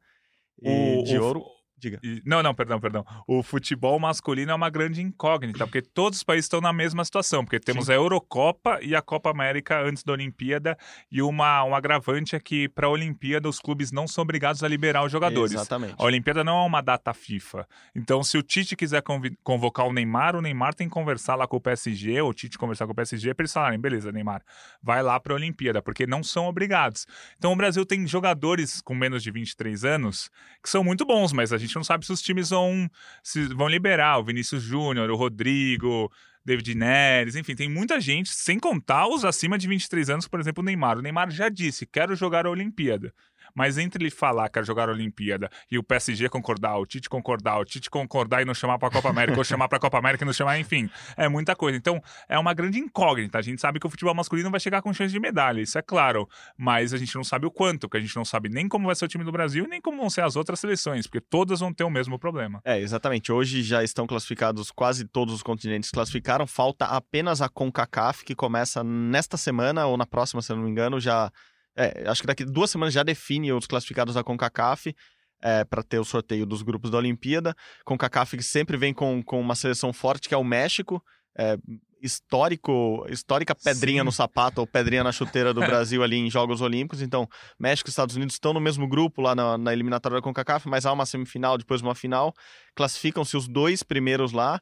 e 0.62 0.98
O- 1.00 1.04
de 1.06 1.18
o- 1.18 1.24
ouro. 1.24 1.44
Diga. 1.80 2.00
E- 2.04 2.22
Não, 2.26 2.42
não, 2.42 2.56
perdão, 2.56 2.80
perdão. 2.80 3.06
O 3.28 3.44
futebol 3.44 4.00
masculino 4.00 4.52
é 4.52 4.56
uma 4.56 4.70
grande 4.70 5.02
incógnita, 5.02 5.66
porque 5.68 5.82
todos 5.82 6.18
os 6.20 6.24
países 6.24 6.46
estão 6.46 6.60
na 6.60 6.74
mesma 6.74 7.06
situação, 7.06 7.44
porque 7.46 7.60
temos 7.60 7.88
a 7.90 7.94
Eurocopa 7.94 8.80
e 8.82 8.96
a 8.96 9.02
Copa 9.02 9.30
América 9.30 9.80
antes 9.82 10.04
da 10.04 10.14
Olimpíada, 10.14 10.78
e 11.12 11.22
uma, 11.22 11.64
um 11.64 11.76
agravante 11.76 12.36
é 12.36 12.40
que 12.40 12.68
para 12.68 12.88
a 12.88 12.90
Olimpíada 12.90 13.48
os 13.48 13.60
clubes 13.60 13.92
não 13.92 14.08
são 14.08 14.24
obrigados 14.24 14.64
a 14.64 14.68
liberar 14.68 15.04
os 15.06 15.12
jogadores. 15.12 15.52
Exatamente. 15.54 15.94
A 15.98 16.04
Olimpíada 16.04 16.44
não 16.44 16.64
é 16.64 16.66
uma 16.66 16.82
data 16.82 17.14
FIFA. 17.14 17.68
Então, 17.96 18.24
se 18.24 18.38
o 18.38 18.42
Tite 18.44 18.76
quiser 18.76 19.04
convocar 19.44 19.86
o 19.86 19.94
Neymar, 19.94 20.36
o 20.36 20.42
Neymar 20.42 20.74
tem 20.74 20.88
que 20.88 20.94
conversar 20.94 21.36
lá 21.36 21.48
com 21.48 21.58
o 21.58 21.62
PSG, 21.62 22.20
ou 22.22 22.32
o 22.32 22.34
Tite 22.34 22.58
conversar 22.58 22.86
com 22.88 22.92
o 22.94 22.96
PSG, 22.96 23.34
para 23.36 23.44
eles 23.44 23.54
falarem: 23.54 23.80
beleza, 23.80 24.12
Neymar, 24.12 24.42
vai 24.82 25.04
lá 25.04 25.20
para 25.20 25.34
a 25.34 25.36
Olimpíada, 25.36 25.82
porque 25.82 26.08
não 26.08 26.24
são 26.24 26.48
obrigados. 26.48 27.06
Então, 27.38 27.54
o 27.54 27.56
Brasil 27.56 27.86
tem 27.86 28.08
jogadores 28.08 28.82
com 28.82 28.96
menos 28.96 29.22
de 29.22 29.30
23 29.30 29.86
anos 29.86 30.30
que 30.64 30.70
são 30.70 30.84
muito 30.84 31.06
bons, 31.06 31.32
mas 31.32 31.54
a 31.54 31.58
gente 31.58 31.67
não 31.76 31.84
sabe 31.84 32.06
se 32.06 32.12
os 32.12 32.22
times 32.22 32.50
vão, 32.50 32.90
se 33.24 33.48
vão 33.54 33.68
liberar. 33.68 34.20
O 34.20 34.24
Vinícius 34.24 34.64
Júnior, 34.64 35.10
o 35.10 35.16
Rodrigo. 35.16 36.12
David 36.46 36.76
Neres, 36.76 37.36
enfim, 37.36 37.56
tem 37.56 37.70
muita 37.70 38.00
gente, 38.00 38.30
sem 38.30 38.58
contar 38.58 39.06
os 39.06 39.26
acima 39.26 39.58
de 39.58 39.68
23 39.68 40.10
anos, 40.10 40.30
por 40.30 40.40
exemplo, 40.40 40.62
o 40.62 40.66
Neymar. 40.66 40.98
O 40.98 41.02
Neymar 41.02 41.30
já 41.30 41.50
disse: 41.50 41.86
quero 41.86 42.16
jogar 42.16 42.46
a 42.46 42.50
Olimpíada. 42.50 43.14
Mas 43.58 43.80
entre 43.80 44.04
ele 44.04 44.12
falar 44.12 44.50
que 44.50 44.64
jogar 44.64 44.88
a 44.88 44.92
Olimpíada 44.92 45.50
e 45.72 45.80
o 45.80 45.84
PSG 45.84 46.30
concordar, 46.30 46.78
o 46.78 46.86
Tite 46.86 47.10
concordar, 47.10 47.58
o 47.58 47.66
Tite 47.66 47.90
concordar 47.90 48.44
e 48.44 48.46
não 48.46 48.54
chamar 48.54 48.78
para 48.78 48.90
a 48.90 48.92
Copa 48.92 49.10
América, 49.10 49.36
ou 49.36 49.44
chamar 49.44 49.68
para 49.68 49.80
a 49.80 49.82
Copa 49.82 49.98
América 49.98 50.24
e 50.24 50.28
não 50.28 50.34
chamar, 50.34 50.60
enfim, 50.60 50.88
é 51.16 51.28
muita 51.28 51.56
coisa. 51.56 51.76
Então, 51.76 52.00
é 52.30 52.38
uma 52.38 52.54
grande 52.54 52.78
incógnita. 52.78 53.40
A 53.40 53.42
gente 53.42 53.60
sabe 53.60 53.80
que 53.80 53.88
o 53.88 53.90
futebol 53.90 54.14
masculino 54.14 54.52
vai 54.52 54.60
chegar 54.60 54.84
com 54.84 54.94
chance 54.94 55.12
de 55.12 55.20
medalha, 55.20 55.60
isso 55.60 55.76
é 55.76 55.82
claro. 55.82 56.30
Mas 56.56 56.94
a 56.94 56.98
gente 56.98 57.16
não 57.16 57.24
sabe 57.24 57.48
o 57.48 57.52
quanto, 57.52 57.88
porque 57.88 57.98
a 57.98 58.00
gente 58.00 58.16
não 58.16 58.24
sabe 58.24 58.48
nem 58.48 58.68
como 58.68 58.86
vai 58.86 58.96
ser 58.96 59.06
o 59.06 59.08
time 59.08 59.24
do 59.24 59.32
Brasil, 59.32 59.66
nem 59.68 59.82
como 59.82 59.98
vão 59.98 60.10
ser 60.12 60.22
as 60.22 60.36
outras 60.36 60.60
seleções, 60.60 61.08
porque 61.08 61.20
todas 61.20 61.60
vão 61.60 61.74
ter 61.74 61.84
o 61.84 61.90
mesmo 61.90 62.20
problema. 62.20 62.62
É, 62.64 62.80
exatamente. 62.80 63.32
Hoje 63.32 63.64
já 63.64 63.84
estão 63.84 64.06
classificados, 64.06 64.70
quase 64.70 65.04
todos 65.06 65.34
os 65.34 65.42
continentes 65.42 65.90
classificaram. 65.90 66.46
Falta 66.46 66.86
apenas 66.86 67.42
a 67.42 67.50
CONCACAF, 67.50 68.24
que 68.24 68.36
começa 68.36 68.84
nesta 68.84 69.36
semana 69.36 69.88
ou 69.88 69.98
na 69.98 70.06
próxima, 70.06 70.44
se 70.44 70.52
eu 70.52 70.58
não 70.58 70.64
me 70.64 70.70
engano. 70.70 71.00
Já, 71.00 71.32
é, 71.78 72.10
acho 72.10 72.22
que 72.22 72.28
daqui 72.28 72.44
duas 72.44 72.72
semanas 72.72 72.94
já 72.94 73.04
define 73.04 73.54
os 73.54 73.68
classificados 73.68 74.16
da 74.16 74.24
CONCACAF. 74.24 74.96
É, 75.40 75.64
para 75.64 75.84
ter 75.84 76.00
o 76.00 76.04
sorteio 76.04 76.48
dos 76.48 76.64
grupos 76.64 76.90
da 76.90 76.98
Olimpíada. 76.98 77.56
CONCACAF 77.86 78.38
que 78.38 78.42
sempre 78.42 78.76
vem 78.76 78.92
com, 78.92 79.22
com 79.22 79.40
uma 79.40 79.54
seleção 79.54 79.94
forte, 79.94 80.28
que 80.28 80.34
é 80.34 80.38
o 80.38 80.44
México. 80.44 81.00
É, 81.38 81.60
histórico, 82.02 83.06
histórica 83.10 83.54
pedrinha 83.56 84.02
Sim. 84.02 84.06
no 84.06 84.12
sapato 84.12 84.62
ou 84.62 84.68
pedrinha 84.68 85.04
na 85.04 85.12
chuteira 85.12 85.54
do 85.54 85.62
Brasil 85.66 86.04
ali 86.04 86.18
em 86.18 86.30
Jogos 86.30 86.62
Olímpicos. 86.62 87.02
Então, 87.02 87.28
México 87.60 87.88
e 87.88 87.92
Estados 87.92 88.16
Unidos 88.16 88.36
estão 88.36 88.54
no 88.54 88.60
mesmo 88.60 88.88
grupo 88.88 89.22
lá 89.22 89.36
na, 89.36 89.58
na 89.58 89.74
eliminatória 89.74 90.18
da 90.18 90.22
CONCACAF, 90.22 90.68
mas 90.68 90.86
há 90.86 90.92
uma 90.92 91.06
semifinal, 91.06 91.58
depois 91.58 91.82
uma 91.82 91.96
final. 91.96 92.34
Classificam-se 92.76 93.38
os 93.38 93.48
dois 93.48 93.84
primeiros 93.84 94.32
lá 94.32 94.60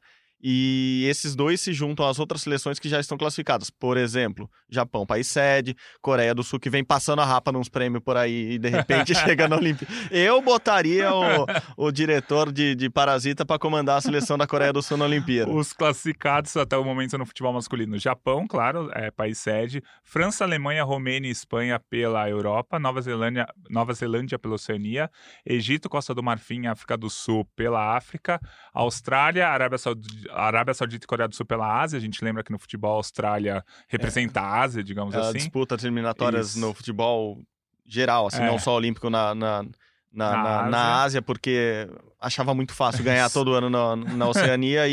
e 0.48 1.04
esses 1.08 1.34
dois 1.34 1.60
se 1.60 1.72
juntam 1.72 2.06
às 2.06 2.20
outras 2.20 2.42
seleções 2.42 2.78
que 2.78 2.88
já 2.88 3.00
estão 3.00 3.18
classificadas. 3.18 3.68
Por 3.68 3.96
exemplo, 3.96 4.48
Japão, 4.70 5.04
país 5.04 5.26
sede, 5.26 5.76
Coreia 6.00 6.32
do 6.32 6.44
Sul, 6.44 6.60
que 6.60 6.70
vem 6.70 6.84
passando 6.84 7.20
a 7.20 7.24
rapa 7.24 7.50
nos 7.50 7.68
prêmios 7.68 8.00
por 8.00 8.16
aí 8.16 8.52
e 8.52 8.56
de 8.56 8.68
repente 8.68 9.12
chega 9.26 9.48
na 9.48 9.56
Olimpíada. 9.56 9.92
Eu 10.08 10.40
botaria 10.40 11.12
o, 11.12 11.46
o 11.76 11.90
diretor 11.90 12.52
de, 12.52 12.76
de 12.76 12.88
Parasita 12.88 13.44
para 13.44 13.58
comandar 13.58 13.98
a 13.98 14.00
seleção 14.00 14.38
da 14.38 14.46
Coreia 14.46 14.72
do 14.72 14.80
Sul 14.80 14.96
na 14.96 15.06
Olimpíada. 15.06 15.50
Os 15.50 15.72
classificados 15.72 16.56
até 16.56 16.76
o 16.76 16.84
momento 16.84 17.18
no 17.18 17.26
futebol 17.26 17.52
masculino: 17.52 17.98
Japão, 17.98 18.46
claro, 18.46 18.88
é 18.94 19.10
país 19.10 19.38
sede, 19.38 19.82
França, 20.04 20.44
Alemanha, 20.44 20.84
Romênia 20.84 21.26
e 21.26 21.32
Espanha 21.32 21.80
pela 21.90 22.30
Europa, 22.30 22.78
Nova 22.78 23.02
Zelândia, 23.02 23.48
Nova 23.68 23.92
Zelândia 23.94 24.38
pela 24.38 24.54
Oceania, 24.54 25.10
Egito, 25.44 25.88
Costa 25.88 26.14
do 26.14 26.22
Marfim 26.22 26.68
África 26.68 26.96
do 26.96 27.10
Sul 27.10 27.44
pela 27.56 27.96
África, 27.96 28.40
Austrália, 28.72 29.48
Arábia 29.48 29.76
Saudita, 29.76 30.35
Arábia 30.44 30.74
Saudita 30.74 31.04
e 31.04 31.08
Coreia 31.08 31.28
do 31.28 31.34
Sul 31.34 31.46
pela 31.46 31.80
Ásia. 31.80 31.96
A 31.96 32.00
gente 32.00 32.22
lembra 32.24 32.42
que 32.44 32.52
no 32.52 32.58
futebol 32.58 32.92
a 32.92 32.96
Austrália 32.96 33.64
representa 33.88 34.40
a 34.40 34.60
Ásia, 34.62 34.82
digamos 34.84 35.14
Ela 35.14 35.28
assim. 35.30 35.38
disputa 35.38 35.74
as 35.74 35.84
eliminatórias 35.84 36.54
no 36.56 36.74
futebol 36.74 37.38
geral, 37.84 38.26
assim, 38.26 38.42
É. 38.42 38.46
não 38.46 38.58
só 38.58 38.74
olímpico 38.74 39.08
na, 39.08 39.34
na, 39.34 39.62
na, 39.62 39.70
Na 40.12 40.42
na- 40.42 40.68
na 40.70 40.78
Ásia. 40.94 41.04
Ásia, 41.04 41.22
porque 41.22 41.88
achava 42.20 42.54
muito 42.54 42.72
fácil 42.74 43.04
ganhar 43.04 43.28
todo 43.30 43.54
ano 43.54 43.70
na, 43.70 43.94
na 43.96 44.28
Oceania 44.28 44.88
e, 44.88 44.92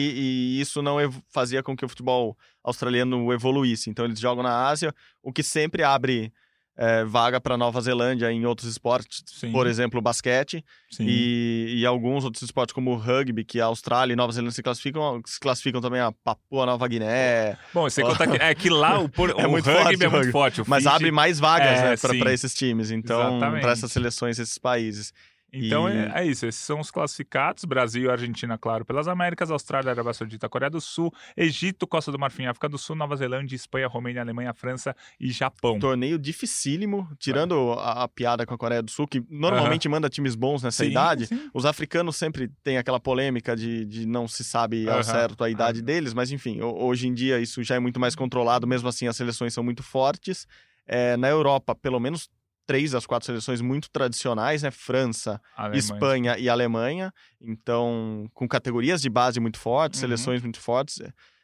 e 0.58 0.62
isso 0.62 0.82
não 0.82 0.98
fazia 1.30 1.64
com 1.64 1.76
que 1.76 1.84
o 1.86 1.90
futebol 1.90 2.38
australiano 2.64 3.32
evoluísse. 3.34 3.90
Então 3.90 4.06
eles 4.06 4.20
jogam 4.20 4.44
na 4.44 4.68
Ásia, 4.68 4.94
o 5.22 5.32
que 5.34 5.42
sempre 5.44 5.84
abre 5.84 6.32
é, 6.76 7.04
vaga 7.04 7.40
para 7.40 7.56
Nova 7.56 7.80
Zelândia 7.82 8.32
em 8.32 8.46
outros 8.46 8.68
esportes, 8.68 9.24
Sim, 9.28 9.52
por 9.52 9.68
exemplo, 9.68 10.00
o 10.00 10.02
basquete 10.02 10.64
e, 11.00 11.76
e 11.80 11.86
alguns 11.86 12.24
outros 12.24 12.42
esportes 12.42 12.74
como 12.74 12.92
o 12.92 12.96
rugby, 12.96 13.44
que 13.44 13.60
a 13.62 13.66
Austrália 13.66 14.14
e 14.14 14.16
Nova 14.16 14.32
Zelândia 14.34 14.56
se 14.56 14.64
classificam, 14.64 15.22
se 15.26 15.40
classificam 15.40 15.80
também 15.82 16.00
a 16.02 16.12
Papua 16.12 16.66
Nova 16.66 16.88
Guiné, 16.88 17.58
Bom, 17.74 17.84
você 17.90 18.02
conta 18.02 18.26
que, 18.28 18.38
é 18.42 18.56
que 18.56 18.70
lá 18.70 19.00
o, 19.00 19.08
por, 19.10 19.30
É 19.38 19.46
o 19.46 19.52
muito 19.52 19.66
rugby 19.70 19.84
forte 19.84 20.04
é 20.04 20.10
muito 20.10 20.32
forte. 20.32 20.62
Mas 20.68 20.84
Fiji- 20.84 20.96
abre 20.96 21.12
mais 21.12 21.40
vagas 21.40 21.80
É, 21.80 21.90
né, 21.90 22.20
para 22.20 22.34
esses 22.34 22.54
times, 22.54 22.90
então 22.92 23.40
para 23.40 23.72
essas 23.72 23.92
seleções, 23.92 24.40
esses 24.40 24.58
países. 24.58 25.14
Então 25.54 25.88
E- 25.88 25.96
é, 25.96 26.12
é 26.22 26.26
isso, 26.26 26.48
esses 26.48 26.62
são 26.62 26.80
os 26.80 26.90
classificados: 26.90 27.64
Brasil 27.64 28.06
e 28.06 28.10
Argentina, 28.10 28.58
claro, 28.58 28.84
pelas 28.84 29.08
Américas, 29.08 29.52
Austrália, 29.52 29.92
Arábia 29.92 30.12
Saudita, 30.14 30.50
Coreia 30.50 30.70
do 30.72 30.82
Sul, 30.82 31.14
Egito, 31.38 31.86
Costa 31.86 32.12
do 32.12 32.18
Marfim, 32.18 32.46
África 32.48 32.68
do 32.68 32.78
Sul, 32.78 32.96
Nova 32.96 33.16
Zelândia, 33.16 33.56
Espanha, 33.56 33.88
Romênia, 33.88 34.22
Alemanha, 34.24 34.52
França 34.54 34.96
e 35.20 35.32
Japão. 35.32 35.78
Torneio 35.80 36.18
dificílimo, 36.18 37.08
tirando 37.20 37.74
a, 37.74 38.04
a 38.04 38.08
piada 38.08 38.46
com 38.46 38.54
a 38.54 38.58
Coreia 38.58 38.82
do 38.82 38.90
Sul, 38.90 39.08
que 39.08 39.24
normalmente 39.30 39.88
manda 39.88 40.10
times 40.10 40.34
bons 40.36 40.64
nessa 40.64 40.84
Sim, 40.84 40.90
idade. 40.92 41.28
sim. 41.28 41.50
Os 41.54 41.66
africanos 41.66 42.16
sempre 42.16 42.50
têm 42.64 42.78
aquela 42.78 43.00
polêmica 43.00 43.56
de, 43.56 43.86
de 43.86 44.06
não 44.08 44.28
se 44.28 44.44
sabe 44.44 44.90
ao 44.90 44.96
Aham. 44.96 45.04
certo 45.04 45.44
a 45.44 45.50
idade 45.50 45.80
Aham. 45.80 45.86
deles, 45.86 46.14
mas 46.14 46.32
enfim, 46.32 46.62
ho- 46.62 46.84
hoje 46.84 47.08
em 47.08 47.14
dia 47.14 47.40
isso 47.40 47.62
já 47.64 47.76
é 47.76 47.80
muito 47.80 48.00
mais 48.00 48.16
controlado, 48.16 48.66
mesmo 48.66 48.88
assim 48.90 49.08
as 49.08 49.16
seleções 49.16 49.54
são 49.54 49.64
muito 49.64 49.84
fortes. 49.84 50.48
É, 50.86 51.16
na 51.16 51.30
Europa, 51.30 51.74
pelo 51.76 52.00
menos 52.00 52.28
três 52.66 52.92
das 52.92 53.06
quatro 53.06 53.26
seleções 53.26 53.62
muito 53.62 53.90
tradicionais, 53.92 54.64
né? 54.64 54.72
França, 54.72 55.42
Alemanha. 55.56 55.80
Espanha 55.80 56.38
e 56.38 56.50
Alemanha. 56.50 57.14
Então, 57.42 58.30
com 58.34 58.48
categorias 58.48 59.02
de 59.02 59.10
base 59.10 59.40
muito 59.40 59.60
fortes, 59.60 60.00
Uhum. 60.00 60.08
seleções 60.08 60.42
muito 60.42 60.60
fortes. 60.60 61.02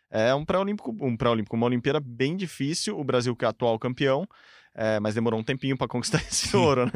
É 0.10 0.34
um 0.34 0.44
pré-olímpico, 0.44 0.96
um 1.02 1.16
pré-olímpico, 1.16 1.56
uma 1.56 1.66
Olimpíada 1.68 2.00
bem 2.00 2.36
difícil. 2.36 2.98
O 3.00 3.04
Brasil 3.04 3.36
que 3.36 3.46
é 3.46 3.48
atual 3.48 3.78
campeão, 3.78 4.28
é, 4.74 5.00
mas 5.00 5.14
demorou 5.14 5.40
um 5.40 5.44
tempinho 5.44 5.78
para 5.78 5.88
conquistar 5.88 6.18
esse 6.28 6.56
ouro, 6.58 6.86
né? 6.88 6.92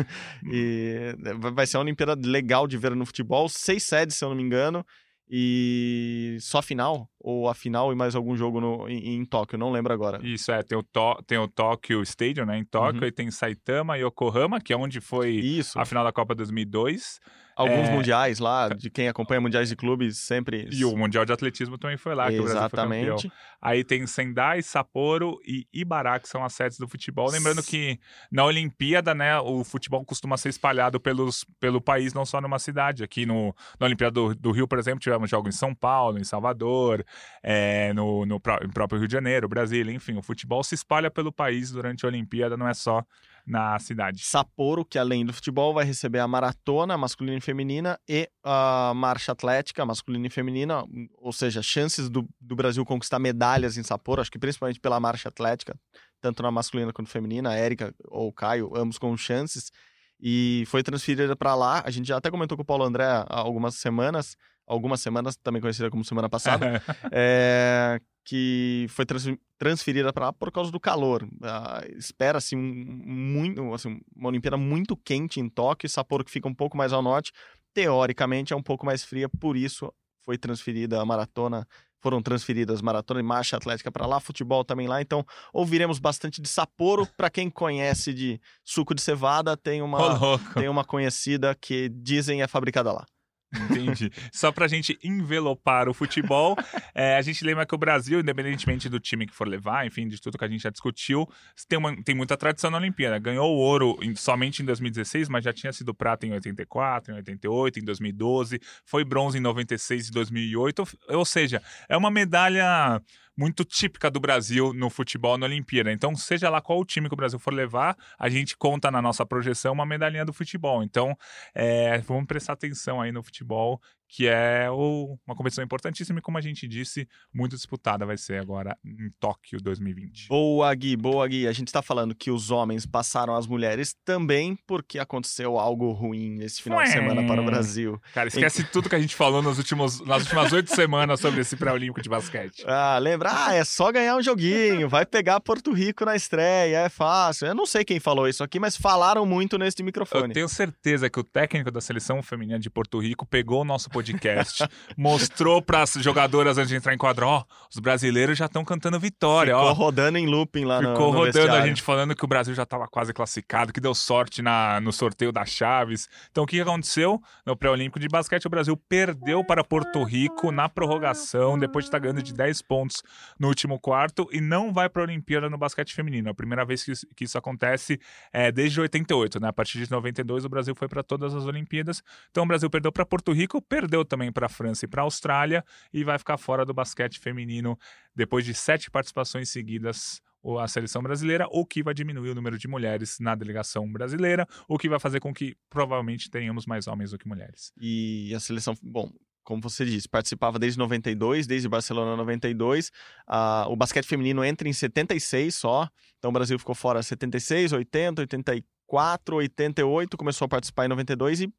E 0.51 1.15
vai 1.53 1.67
ser 1.67 1.77
uma 1.77 1.83
Olimpíada 1.83 2.15
legal 2.25 2.67
de 2.67 2.77
ver 2.77 2.95
no 2.95 3.05
futebol. 3.05 3.47
Seis 3.49 3.83
sedes, 3.83 4.15
se 4.15 4.23
eu 4.25 4.29
não 4.29 4.35
me 4.35 4.41
engano. 4.43 4.85
E 5.35 6.37
só 6.41 6.59
a 6.59 6.61
final? 6.61 7.09
Ou 7.19 7.49
a 7.49 7.55
final 7.55 7.91
e 7.91 7.95
mais 7.95 8.13
algum 8.13 8.37
jogo 8.37 8.61
no, 8.61 8.87
em, 8.87 9.15
em 9.15 9.25
Tóquio? 9.25 9.57
Não 9.57 9.71
lembro 9.71 9.91
agora. 9.91 10.19
Isso, 10.23 10.51
é. 10.51 10.61
Tem 10.61 10.77
o, 10.77 10.83
to, 10.83 11.23
tem 11.25 11.39
o 11.39 11.47
Tóquio 11.47 12.03
Stadium, 12.03 12.45
né? 12.45 12.59
Em 12.59 12.63
Tóquio. 12.63 13.01
Uhum. 13.01 13.07
E 13.07 13.11
tem 13.11 13.31
Saitama 13.31 13.97
e 13.97 14.05
Yokohama, 14.05 14.61
que 14.61 14.71
é 14.71 14.77
onde 14.77 15.01
foi 15.01 15.31
Isso. 15.31 15.79
a 15.79 15.85
final 15.85 16.03
da 16.03 16.11
Copa 16.11 16.35
2002. 16.35 17.19
Alguns 17.55 17.89
é... 17.89 17.91
mundiais 17.91 18.39
lá, 18.39 18.69
de 18.69 18.89
quem 18.89 19.07
acompanha 19.07 19.39
mundiais 19.39 19.69
de 19.69 19.75
clubes, 19.75 20.17
sempre. 20.17 20.67
E 20.71 20.83
o 20.83 20.95
Mundial 20.95 21.25
de 21.25 21.31
Atletismo 21.31 21.77
também 21.77 21.97
foi 21.97 22.15
lá, 22.15 22.29
que 22.29 22.35
Exatamente. 22.35 22.45
o 22.45 22.69
Brasil 22.69 22.69
foi 22.69 23.29
campeão. 23.29 23.31
Aí 23.61 23.83
tem 23.83 24.05
Sendai, 24.07 24.61
Sapporo 24.61 25.39
e 25.45 25.67
Ibará, 25.73 26.19
que 26.19 26.27
são 26.27 26.43
as 26.43 26.53
sedes 26.53 26.77
do 26.77 26.87
futebol. 26.87 27.29
Lembrando 27.29 27.61
que 27.61 27.99
na 28.31 28.43
Olimpíada, 28.43 29.13
né, 29.13 29.39
o 29.39 29.63
futebol 29.63 30.03
costuma 30.03 30.35
ser 30.35 30.49
espalhado 30.49 30.99
pelos, 30.99 31.45
pelo 31.59 31.79
país, 31.79 32.13
não 32.13 32.25
só 32.25 32.41
numa 32.41 32.59
cidade. 32.59 33.03
Aqui 33.03 33.25
no, 33.25 33.55
na 33.79 33.85
Olimpíada 33.85 34.11
do, 34.11 34.35
do 34.35 34.51
Rio, 34.51 34.67
por 34.67 34.79
exemplo, 34.79 34.99
tivemos 34.99 35.29
jogos 35.29 35.55
em 35.55 35.57
São 35.57 35.73
Paulo, 35.73 36.17
em 36.17 36.23
Salvador, 36.23 37.05
é, 37.41 37.93
no, 37.93 38.25
no, 38.25 38.35
no 38.35 38.73
próprio 38.73 38.99
Rio 38.99 39.07
de 39.07 39.13
Janeiro, 39.13 39.47
Brasília, 39.47 39.93
enfim. 39.93 40.17
O 40.17 40.23
futebol 40.23 40.63
se 40.63 40.75
espalha 40.75 41.11
pelo 41.11 41.31
país 41.31 41.71
durante 41.71 42.05
a 42.05 42.09
Olimpíada, 42.09 42.57
não 42.57 42.67
é 42.67 42.73
só 42.73 43.05
na 43.45 43.77
cidade. 43.77 44.23
Sapporo, 44.23 44.85
que 44.85 44.97
além 44.97 45.25
do 45.25 45.33
futebol 45.33 45.73
vai 45.73 45.83
receber 45.83 46.19
a 46.19 46.27
maratona 46.27 46.97
masculina 46.97 47.37
e 47.37 47.41
feminina 47.41 47.99
e 48.07 48.29
a 48.43 48.93
marcha 48.95 49.33
atlética 49.33 49.85
masculina 49.85 50.27
e 50.27 50.29
feminina, 50.29 50.85
ou 51.17 51.33
seja, 51.33 51.61
chances 51.61 52.09
do, 52.09 52.27
do 52.39 52.55
Brasil 52.55 52.85
conquistar 52.85 53.19
medalhas 53.19 53.77
em 53.77 53.83
Sapporo, 53.83 54.21
acho 54.21 54.31
que 54.31 54.39
principalmente 54.39 54.79
pela 54.79 54.99
marcha 54.99 55.27
atlética, 55.27 55.75
tanto 56.21 56.41
na 56.41 56.51
masculina 56.51 56.93
quanto 56.93 57.09
feminina, 57.09 57.49
a 57.49 57.55
Érica 57.55 57.93
ou 58.05 58.29
o 58.29 58.33
Caio, 58.33 58.71
ambos 58.75 58.97
com 58.97 59.15
chances, 59.17 59.71
e 60.19 60.63
foi 60.67 60.81
transferida 60.81 61.35
para 61.35 61.53
lá. 61.53 61.83
A 61.85 61.91
gente 61.91 62.07
já 62.07 62.17
até 62.17 62.31
comentou 62.31 62.57
com 62.57 62.63
o 62.63 62.65
Paulo 62.65 62.85
André 62.85 63.03
há 63.03 63.25
algumas 63.27 63.75
semanas, 63.75 64.37
algumas 64.65 65.01
semanas, 65.01 65.35
também 65.35 65.61
conhecida 65.61 65.89
como 65.91 66.05
semana 66.05 66.29
passada, 66.29 66.81
é, 67.11 67.99
que 68.23 68.85
foi 68.89 69.05
trans, 69.05 69.27
transferida 69.57 70.13
para 70.13 70.27
lá 70.27 70.33
por 70.33 70.51
causa 70.51 70.71
do 70.71 70.79
calor. 70.79 71.23
Uh, 71.23 71.97
Espera-se 71.97 72.55
um, 72.55 72.61
muito, 72.61 73.73
assim, 73.73 73.99
uma 74.15 74.29
Olimpíada 74.29 74.57
muito 74.57 74.95
quente 74.95 75.39
em 75.39 75.49
Tóquio, 75.49 75.89
Sapporo 75.89 76.23
que 76.23 76.31
fica 76.31 76.47
um 76.47 76.53
pouco 76.53 76.77
mais 76.77 76.93
ao 76.93 77.01
norte, 77.01 77.31
teoricamente 77.73 78.53
é 78.53 78.55
um 78.55 78.63
pouco 78.63 78.85
mais 78.85 79.03
fria, 79.03 79.27
por 79.27 79.57
isso 79.57 79.93
foi 80.23 80.37
transferida 80.37 81.01
a 81.01 81.05
maratona, 81.05 81.67
foram 82.01 82.21
transferidas 82.21 82.81
maratona 82.81 83.19
e 83.19 83.23
marcha 83.23 83.57
atlética 83.57 83.91
para 83.91 84.05
lá, 84.05 84.19
futebol 84.19 84.63
também 84.63 84.87
lá, 84.87 85.01
então 85.01 85.25
ouviremos 85.53 85.99
bastante 85.99 86.41
de 86.41 86.47
Sapporo, 86.47 87.07
para 87.17 87.29
quem 87.29 87.49
conhece 87.49 88.13
de 88.13 88.39
suco 88.63 88.93
de 88.93 89.01
cevada, 89.01 89.55
tem 89.57 89.81
uma, 89.81 90.37
tem 90.53 90.69
uma 90.69 90.83
conhecida 90.83 91.55
que 91.55 91.89
dizem 91.89 92.41
é 92.41 92.47
fabricada 92.47 92.91
lá. 92.91 93.05
Entendi. 93.53 94.11
Só 94.31 94.51
pra 94.51 94.67
gente 94.67 94.97
envelopar 95.03 95.87
o 95.87 95.93
futebol, 95.93 96.55
é, 96.93 97.15
a 97.15 97.21
gente 97.21 97.43
lembra 97.45 97.65
que 97.65 97.75
o 97.75 97.77
Brasil, 97.77 98.19
independentemente 98.19 98.89
do 98.89 98.99
time 98.99 99.27
que 99.27 99.33
for 99.33 99.47
levar, 99.47 99.85
enfim, 99.85 100.07
de 100.07 100.19
tudo 100.19 100.37
que 100.37 100.45
a 100.45 100.47
gente 100.47 100.61
já 100.61 100.69
discutiu, 100.69 101.27
tem, 101.67 101.77
uma, 101.77 101.95
tem 102.03 102.15
muita 102.15 102.35
tradição 102.35 102.71
na 102.71 102.77
Olimpíada. 102.77 103.19
Ganhou 103.19 103.53
o 103.53 103.57
ouro 103.57 103.97
em, 104.01 104.15
somente 104.15 104.61
em 104.61 104.65
2016, 104.65 105.29
mas 105.29 105.43
já 105.43 105.53
tinha 105.53 105.71
sido 105.71 105.93
prata 105.93 106.25
em 106.25 106.31
84, 106.31 107.13
em 107.13 107.17
88, 107.17 107.79
em 107.79 107.83
2012, 107.83 108.59
foi 108.85 109.03
bronze 109.03 109.37
em 109.37 109.41
96 109.41 110.07
e 110.07 110.11
2008. 110.11 110.87
Ou 111.09 111.25
seja, 111.25 111.61
é 111.87 111.95
uma 111.95 112.09
medalha 112.09 113.01
muito 113.37 113.65
típica 113.65 114.09
do 114.09 114.19
Brasil 114.19 114.73
no 114.73 114.89
futebol 114.89 115.37
na 115.37 115.45
Olimpíada. 115.45 115.91
Então, 115.91 116.15
seja 116.15 116.49
lá 116.49 116.61
qual 116.61 116.79
o 116.79 116.85
time 116.85 117.07
que 117.07 117.13
o 117.13 117.17
Brasil 117.17 117.39
for 117.39 117.53
levar, 117.53 117.97
a 118.17 118.29
gente 118.29 118.55
conta 118.55 118.91
na 118.91 119.01
nossa 119.01 119.25
projeção 119.25 119.73
uma 119.73 119.85
medalhinha 119.85 120.25
do 120.25 120.33
futebol. 120.33 120.83
Então, 120.83 121.17
é, 121.53 121.97
vamos 121.99 122.25
prestar 122.25 122.53
atenção 122.53 123.01
aí 123.01 123.11
no 123.11 123.23
futebol 123.23 123.81
que 124.15 124.27
é 124.27 124.69
uma 124.69 125.35
competição 125.35 125.63
importantíssima 125.63 126.19
e, 126.19 126.21
como 126.21 126.37
a 126.37 126.41
gente 126.41 126.67
disse, 126.67 127.07
muito 127.33 127.55
disputada 127.55 128.05
vai 128.05 128.15
ser 128.15 128.39
agora 128.39 128.77
em 128.85 129.09
Tóquio 129.19 129.59
2020. 129.59 130.27
Boa, 130.27 130.71
Gui, 130.75 130.95
boa, 130.95 131.27
Gui. 131.27 131.47
A 131.47 131.51
gente 131.51 131.69
está 131.69 131.81
falando 131.81 132.13
que 132.13 132.29
os 132.29 132.51
homens 132.51 132.85
passaram 132.85 133.35
as 133.35 133.47
mulheres 133.47 133.95
também 134.05 134.55
porque 134.67 134.99
aconteceu 134.99 135.57
algo 135.57 135.91
ruim 135.93 136.35
nesse 136.35 136.61
final 136.61 136.77
Ué. 136.77 136.85
de 136.85 136.91
semana 136.91 137.25
para 137.25 137.41
o 137.41 137.45
Brasil. 137.45 137.99
Cara, 138.13 138.27
esquece 138.27 138.61
em... 138.61 138.65
tudo 138.65 138.87
que 138.87 138.93
a 138.93 138.99
gente 138.99 139.15
falou 139.15 139.41
nos 139.41 139.57
últimos, 139.57 139.99
nas 140.01 140.21
últimas 140.21 140.53
oito 140.53 140.69
semanas 140.75 141.19
sobre 141.19 141.41
esse 141.41 141.55
pré-olímpico 141.57 141.99
de 141.99 142.07
basquete. 142.07 142.63
Ah, 142.67 142.99
lembra? 142.99 143.31
Ah, 143.33 143.55
é 143.55 143.65
só 143.65 143.91
ganhar 143.91 144.15
um 144.15 144.21
joguinho, 144.21 144.87
vai 144.87 145.07
pegar 145.07 145.39
Porto 145.39 145.73
Rico 145.73 146.05
na 146.05 146.15
estreia, 146.15 146.81
é 146.81 146.89
fácil. 146.89 147.47
Eu 147.47 147.55
não 147.55 147.65
sei 147.65 147.83
quem 147.83 147.99
falou 147.99 148.27
isso 148.27 148.43
aqui, 148.43 148.59
mas 148.59 148.77
falaram 148.77 149.25
muito 149.25 149.57
nesse 149.57 149.81
microfone. 149.81 150.27
Eu 150.27 150.33
tenho 150.33 150.49
certeza 150.49 151.09
que 151.09 151.19
o 151.19 151.23
técnico 151.23 151.71
da 151.71 151.81
seleção 151.81 152.21
feminina 152.21 152.59
de 152.59 152.69
Porto 152.69 152.99
Rico 152.99 153.25
pegou 153.25 153.63
o 153.63 153.65
nosso 153.65 153.89
podcast 153.89 154.02
podcast, 154.03 154.67
mostrou 154.97 155.61
para 155.61 155.81
as 155.81 155.93
jogadoras 155.93 156.57
antes 156.57 156.69
de 156.69 156.75
entrar 156.75 156.93
em 156.93 156.97
quadro, 156.97 157.27
ó, 157.27 157.39
oh, 157.39 157.53
os 157.71 157.79
brasileiros 157.79 158.37
já 158.37 158.45
estão 158.45 158.65
cantando 158.65 158.99
vitória, 158.99 159.55
Ficou 159.55 159.69
ó. 159.69 159.73
rodando 159.73 160.17
em 160.17 160.27
looping 160.27 160.65
lá 160.65 160.79
Ficou 160.79 160.93
no, 160.93 160.99
no 160.99 161.11
rodando 161.11 161.33
vestiário. 161.33 161.63
a 161.63 161.67
gente 161.67 161.81
falando 161.81 162.15
que 162.15 162.25
o 162.25 162.27
Brasil 162.27 162.53
já 162.53 162.63
estava 162.63 162.87
quase 162.87 163.13
classificado, 163.13 163.71
que 163.71 163.79
deu 163.79 163.95
sorte 163.95 164.41
na, 164.41 164.81
no 164.81 164.91
sorteio 164.91 165.31
das 165.31 165.49
chaves. 165.49 166.07
Então 166.31 166.43
o 166.43 166.47
que 166.47 166.59
aconteceu 166.59 167.21
no 167.45 167.55
pré-olímpico 167.55 167.99
de 167.99 168.07
basquete? 168.07 168.45
O 168.45 168.49
Brasil 168.49 168.75
perdeu 168.89 169.43
para 169.43 169.63
Porto 169.63 170.03
Rico 170.03 170.51
na 170.51 170.67
prorrogação, 170.67 171.57
depois 171.57 171.85
de 171.85 171.87
estar 171.87 171.99
ganhando 171.99 172.21
de 172.21 172.33
10 172.33 172.61
pontos 172.63 173.01
no 173.39 173.47
último 173.47 173.79
quarto 173.79 174.27
e 174.31 174.41
não 174.41 174.73
vai 174.73 174.89
para 174.89 175.01
a 175.03 175.05
Olimpíada 175.05 175.49
no 175.49 175.57
basquete 175.57 175.93
feminino. 175.93 176.29
A 176.29 176.33
primeira 176.33 176.65
vez 176.65 176.83
que, 176.83 176.93
que 177.15 177.23
isso 177.25 177.37
acontece 177.37 177.99
é 178.31 178.51
desde 178.51 178.79
88, 178.79 179.39
né? 179.39 179.47
A 179.47 179.53
partir 179.53 179.79
de 179.79 179.89
92 179.89 180.45
o 180.45 180.49
Brasil 180.49 180.75
foi 180.75 180.87
para 180.87 181.03
todas 181.03 181.33
as 181.35 181.45
Olimpíadas. 181.45 182.03
Então 182.31 182.43
o 182.43 182.47
Brasil 182.47 182.69
perdeu 182.69 182.91
para 182.91 183.05
Porto 183.05 183.31
Rico, 183.31 183.61
perdeu 183.61 183.92
também 184.05 184.31
para 184.31 184.45
a 184.45 184.49
França 184.49 184.85
e 184.85 184.87
para 184.87 185.01
a 185.01 185.05
Austrália 185.05 185.63
e 185.93 186.03
vai 186.03 186.17
ficar 186.17 186.37
fora 186.37 186.65
do 186.65 186.73
basquete 186.73 187.19
feminino 187.19 187.77
depois 188.15 188.45
de 188.45 188.53
sete 188.53 188.89
participações 188.89 189.49
seguidas 189.49 190.21
a 190.59 190.67
seleção 190.67 191.01
brasileira, 191.01 191.47
o 191.51 191.65
que 191.65 191.81
vai 191.81 191.93
diminuir 191.93 192.29
o 192.29 192.35
número 192.35 192.57
de 192.57 192.67
mulheres 192.67 193.17
na 193.19 193.33
delegação 193.33 193.89
brasileira, 193.89 194.45
o 194.67 194.77
que 194.77 194.89
vai 194.89 194.99
fazer 194.99 195.19
com 195.19 195.33
que 195.33 195.55
provavelmente 195.69 196.29
tenhamos 196.29 196.65
mais 196.65 196.85
homens 196.85 197.11
do 197.11 197.17
que 197.17 197.27
mulheres. 197.27 197.71
E 197.79 198.33
a 198.35 198.39
seleção, 198.41 198.75
bom, 198.83 199.09
como 199.43 199.61
você 199.61 199.85
disse, 199.85 200.07
participava 200.07 200.57
desde 200.59 200.79
92, 200.79 201.47
desde 201.47 201.69
Barcelona 201.69 202.15
92. 202.15 202.89
Uh, 203.27 203.69
o 203.69 203.75
basquete 203.75 204.05
feminino 204.05 204.43
entra 204.43 204.67
em 204.67 204.73
76 204.73 205.55
só, 205.55 205.87
então 206.17 206.29
o 206.29 206.33
Brasil 206.33 206.57
ficou 206.57 206.75
fora 206.75 207.03
76, 207.03 207.73
80, 207.73 208.21
84, 208.23 209.35
88, 209.35 210.17
começou 210.17 210.45
a 210.45 210.49
participar 210.49 210.85
em 210.85 210.89
92 210.89 211.41
e 211.41 211.53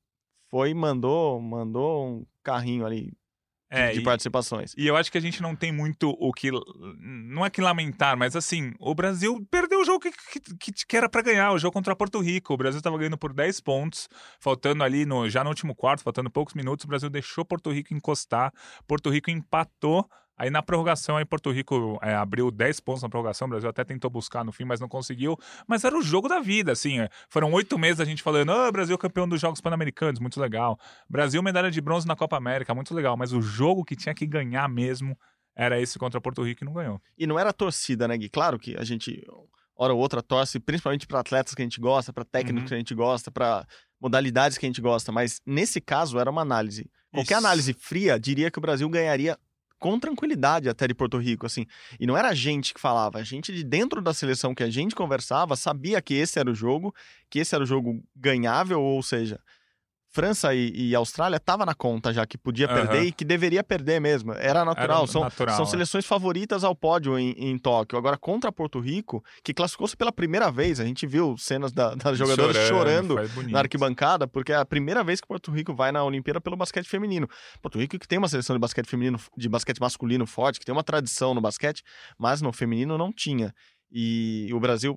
foi 0.55 0.73
mandou 0.73 1.41
mandou 1.41 2.07
um 2.07 2.27
carrinho 2.41 2.87
ali 2.87 3.13
é, 3.69 3.91
de, 3.91 4.03
participações. 4.03 4.73
E 4.79 4.87
eu 4.87 4.97
acho 4.97 5.11
que 5.11 5.19
a 5.19 5.21
gente 5.21 5.43
não 5.43 5.57
tem 5.57 5.73
muito 5.73 6.11
o 6.11 6.33
que. 6.33 6.49
Não 7.01 7.45
é 7.45 7.51
que 7.51 7.61
lamentar, 7.61 8.17
mas 8.17 8.37
assim, 8.37 8.73
o 8.79 8.95
Brasil 8.95 9.45
perdeu 9.51 9.81
o 9.81 9.85
jogo 9.85 9.99
que, 9.99 10.13
que, 10.61 10.73
que 10.87 10.97
era 10.97 11.09
para 11.09 11.23
ganhar, 11.23 11.51
o 11.51 11.59
jogo 11.59 11.73
contra 11.73 11.97
Porto 11.97 12.21
Rico. 12.21 12.55
O 12.55 12.57
Brasil 12.57 12.79
estava 12.79 12.97
ganhando 12.97 13.19
por 13.19 13.33
10 13.33 13.61
pontos, 13.63 14.09
faltando 14.39 14.85
ali 14.85 15.05
no, 15.05 15.29
já 15.29 15.43
no 15.43 15.51
último 15.51 15.75
quarto, 15.75 16.05
faltando 16.05 16.31
poucos 16.31 16.55
minutos. 16.55 16.85
O 16.85 16.89
Brasil 16.89 17.11
deixou 17.11 17.45
Porto 17.45 17.73
Rico 17.73 17.93
encostar. 17.93 18.53
Porto 18.87 19.11
Rico 19.11 19.33
empatou 19.33 20.09
Aí 20.37 20.51
na 20.51 20.63
prorrogação, 20.63 21.17
aí 21.17 21.25
Porto 21.25 21.51
Rico 21.51 21.99
é, 22.03 22.15
abriu 22.15 22.51
10 22.51 22.81
pontos 22.81 23.03
na 23.03 23.09
prorrogação, 23.09 23.47
o 23.47 23.51
Brasil 23.51 23.71
até 23.71 23.85
tentou 23.85 24.11
buscar 24.11 24.45
no 24.45 24.51
fim, 24.51 24.65
mas 24.65 24.81
não 24.81 24.89
conseguiu. 24.89 25.39
Mas 25.67 25.85
era 25.85 25.97
o 25.97 26.03
jogo 26.03 26.29
da 26.29 26.41
vida, 26.41 26.73
assim. 26.73 27.01
É. 27.01 27.09
Foram 27.29 27.53
oito 27.53 27.79
meses 27.79 28.01
a 28.01 28.05
gente 28.05 28.23
falando, 28.23 28.51
oh, 28.51 28.73
Brasil 28.73 28.99
campeão 28.99 29.29
dos 29.29 29.41
Jogos 29.41 29.61
Pan-Americanos, 29.61 30.19
muito 30.19 30.41
legal. 30.41 30.79
Brasil 31.09 31.43
medalha 31.43 31.71
de 31.71 31.81
bronze 31.81 32.07
na 32.07 32.17
Copa 32.17 32.37
América, 32.37 32.75
muito 32.75 32.93
legal. 32.95 33.17
Mas 33.17 33.33
o 33.33 33.41
jogo 33.41 33.85
que 33.85 33.95
tinha 33.95 34.15
que 34.15 34.27
ganhar 34.27 34.69
mesmo 34.69 35.17
era 35.57 35.81
esse 35.81 35.99
contra 35.99 36.21
Porto 36.21 36.43
Rico 36.43 36.65
e 36.65 36.67
não 36.67 36.73
ganhou. 36.73 37.01
E 37.17 37.27
não 37.27 37.39
era 37.39 37.53
torcida, 37.53 38.09
né, 38.09 38.17
Gui? 38.17 38.29
Claro 38.29 38.59
que 38.59 38.77
a 38.77 38.83
gente, 38.83 39.25
hora 39.77 39.93
ou 39.95 40.01
outra, 40.01 40.21
torce, 40.21 40.59
principalmente 40.59 41.07
para 41.07 41.21
atletas 41.21 41.55
que 41.55 41.63
a 41.63 41.65
gente 41.65 41.81
gosta, 41.81 42.13
para 42.13 42.25
técnicos 42.25 42.63
uhum. 42.63 42.69
que 42.69 42.75
a 42.75 42.79
gente 42.79 42.95
gosta, 42.95 43.31
para 43.31 43.65
modalidades 44.01 44.59
que 44.59 44.67
a 44.67 44.69
gente 44.69 44.81
gosta. 44.81 45.13
Mas 45.13 45.41
nesse 45.47 45.81
caso 45.81 46.19
era 46.19 46.29
uma 46.29 46.43
análise. 46.43 46.91
Qualquer 47.13 47.37
Isso. 47.37 47.47
análise 47.47 47.73
fria 47.73 48.19
diria 48.19 48.51
que 48.51 48.59
o 48.59 48.63
Brasil 48.63 48.89
ganharia 48.89 49.39
com 49.85 50.01
tranquilidade 50.01 50.67
até 50.67 50.89
de 50.89 50.95
Porto 50.95 51.19
Rico, 51.19 51.45
assim. 51.45 51.67
E 52.01 52.07
não 52.07 52.17
era 52.17 52.31
a 52.31 52.35
gente 52.35 52.73
que 52.73 52.81
falava, 52.81 53.19
a 53.19 53.23
gente 53.23 53.53
de 53.53 53.63
dentro 53.63 54.01
da 54.01 54.15
seleção 54.15 54.55
que 54.55 54.63
a 54.63 54.71
gente 54.71 54.95
conversava 54.95 55.57
sabia 55.57 56.01
que 56.01 56.15
esse 56.15 56.39
era 56.39 56.51
o 56.51 56.55
jogo, 56.55 56.95
que 57.29 57.39
esse 57.39 57.55
era 57.55 57.63
o 57.63 57.67
jogo 57.67 58.03
ganhável, 58.17 58.81
ou 58.81 59.03
seja, 59.03 59.39
França 60.15 60.55
e, 60.55 60.71
e 60.91 60.95
Austrália 60.95 61.41
tava 61.41 61.67
na 61.67 61.75
conta 61.75 62.13
já 62.13 62.25
que 62.25 62.39
podia 62.39 62.69
perder 62.69 63.03
e 63.03 63.11
que 63.11 63.25
deveria 63.25 63.65
perder 63.65 64.01
mesmo. 64.01 64.33
Era 64.33 64.65
natural. 64.65 64.99
Era 65.03 65.07
são, 65.09 65.23
natural, 65.23 65.57
são 65.57 65.65
é. 65.65 65.69
seleções 65.69 66.07
favoritas 66.07 66.63
ao 66.63 66.73
pódio 66.73 67.19
em, 67.19 67.33
em 67.33 67.59
Tóquio. 67.59 67.99
Agora, 67.99 68.17
contra 68.17 68.53
Porto 68.53 68.79
Rico, 68.79 69.25
que 69.43 69.53
classificou-se 69.53 69.97
pela 69.97 70.13
primeira 70.13 70.53
vez, 70.53 70.79
a 70.79 70.85
gente 70.85 71.05
viu 71.05 71.37
cenas 71.37 71.73
da- 71.73 71.97
das 71.97 72.17
jogadoras 72.17 72.57
chorando 72.69 73.17
bonito. 73.35 73.51
na 73.51 73.59
arquibancada, 73.59 74.29
porque 74.29 74.53
é 74.53 74.57
a 74.57 74.65
primeira 74.65 75.03
vez 75.03 75.21
que 75.21 75.27
Porto 75.27 75.51
Rico 75.51 75.75
vai 75.75 75.91
na 75.91 76.05
Olimpíada 76.05 76.41
pelo 76.41 76.57
basquete 76.57 76.87
feminino. 76.87 77.29
Porto 77.61 77.77
Rico 77.77 77.99
que 77.99 78.07
tem 78.07 78.17
uma 78.19 78.29
seleção 78.29 78.55
de 78.55 78.61
basquete 78.61 78.87
feminino, 78.87 79.19
de 79.37 79.49
basquete 79.49 79.81
masculino 79.81 80.27
forte, 80.27 80.61
que 80.61 80.65
tem 80.65 80.73
uma 80.73 80.85
tradição 80.85 81.35
no 81.35 81.41
basquete, 81.41 81.83
mas 82.17 82.41
no 82.41 82.53
feminino 82.53 82.97
não 82.97 83.13
tinha. 83.13 83.53
E 83.91 84.49
o 84.53 84.61
Brasil 84.61 84.97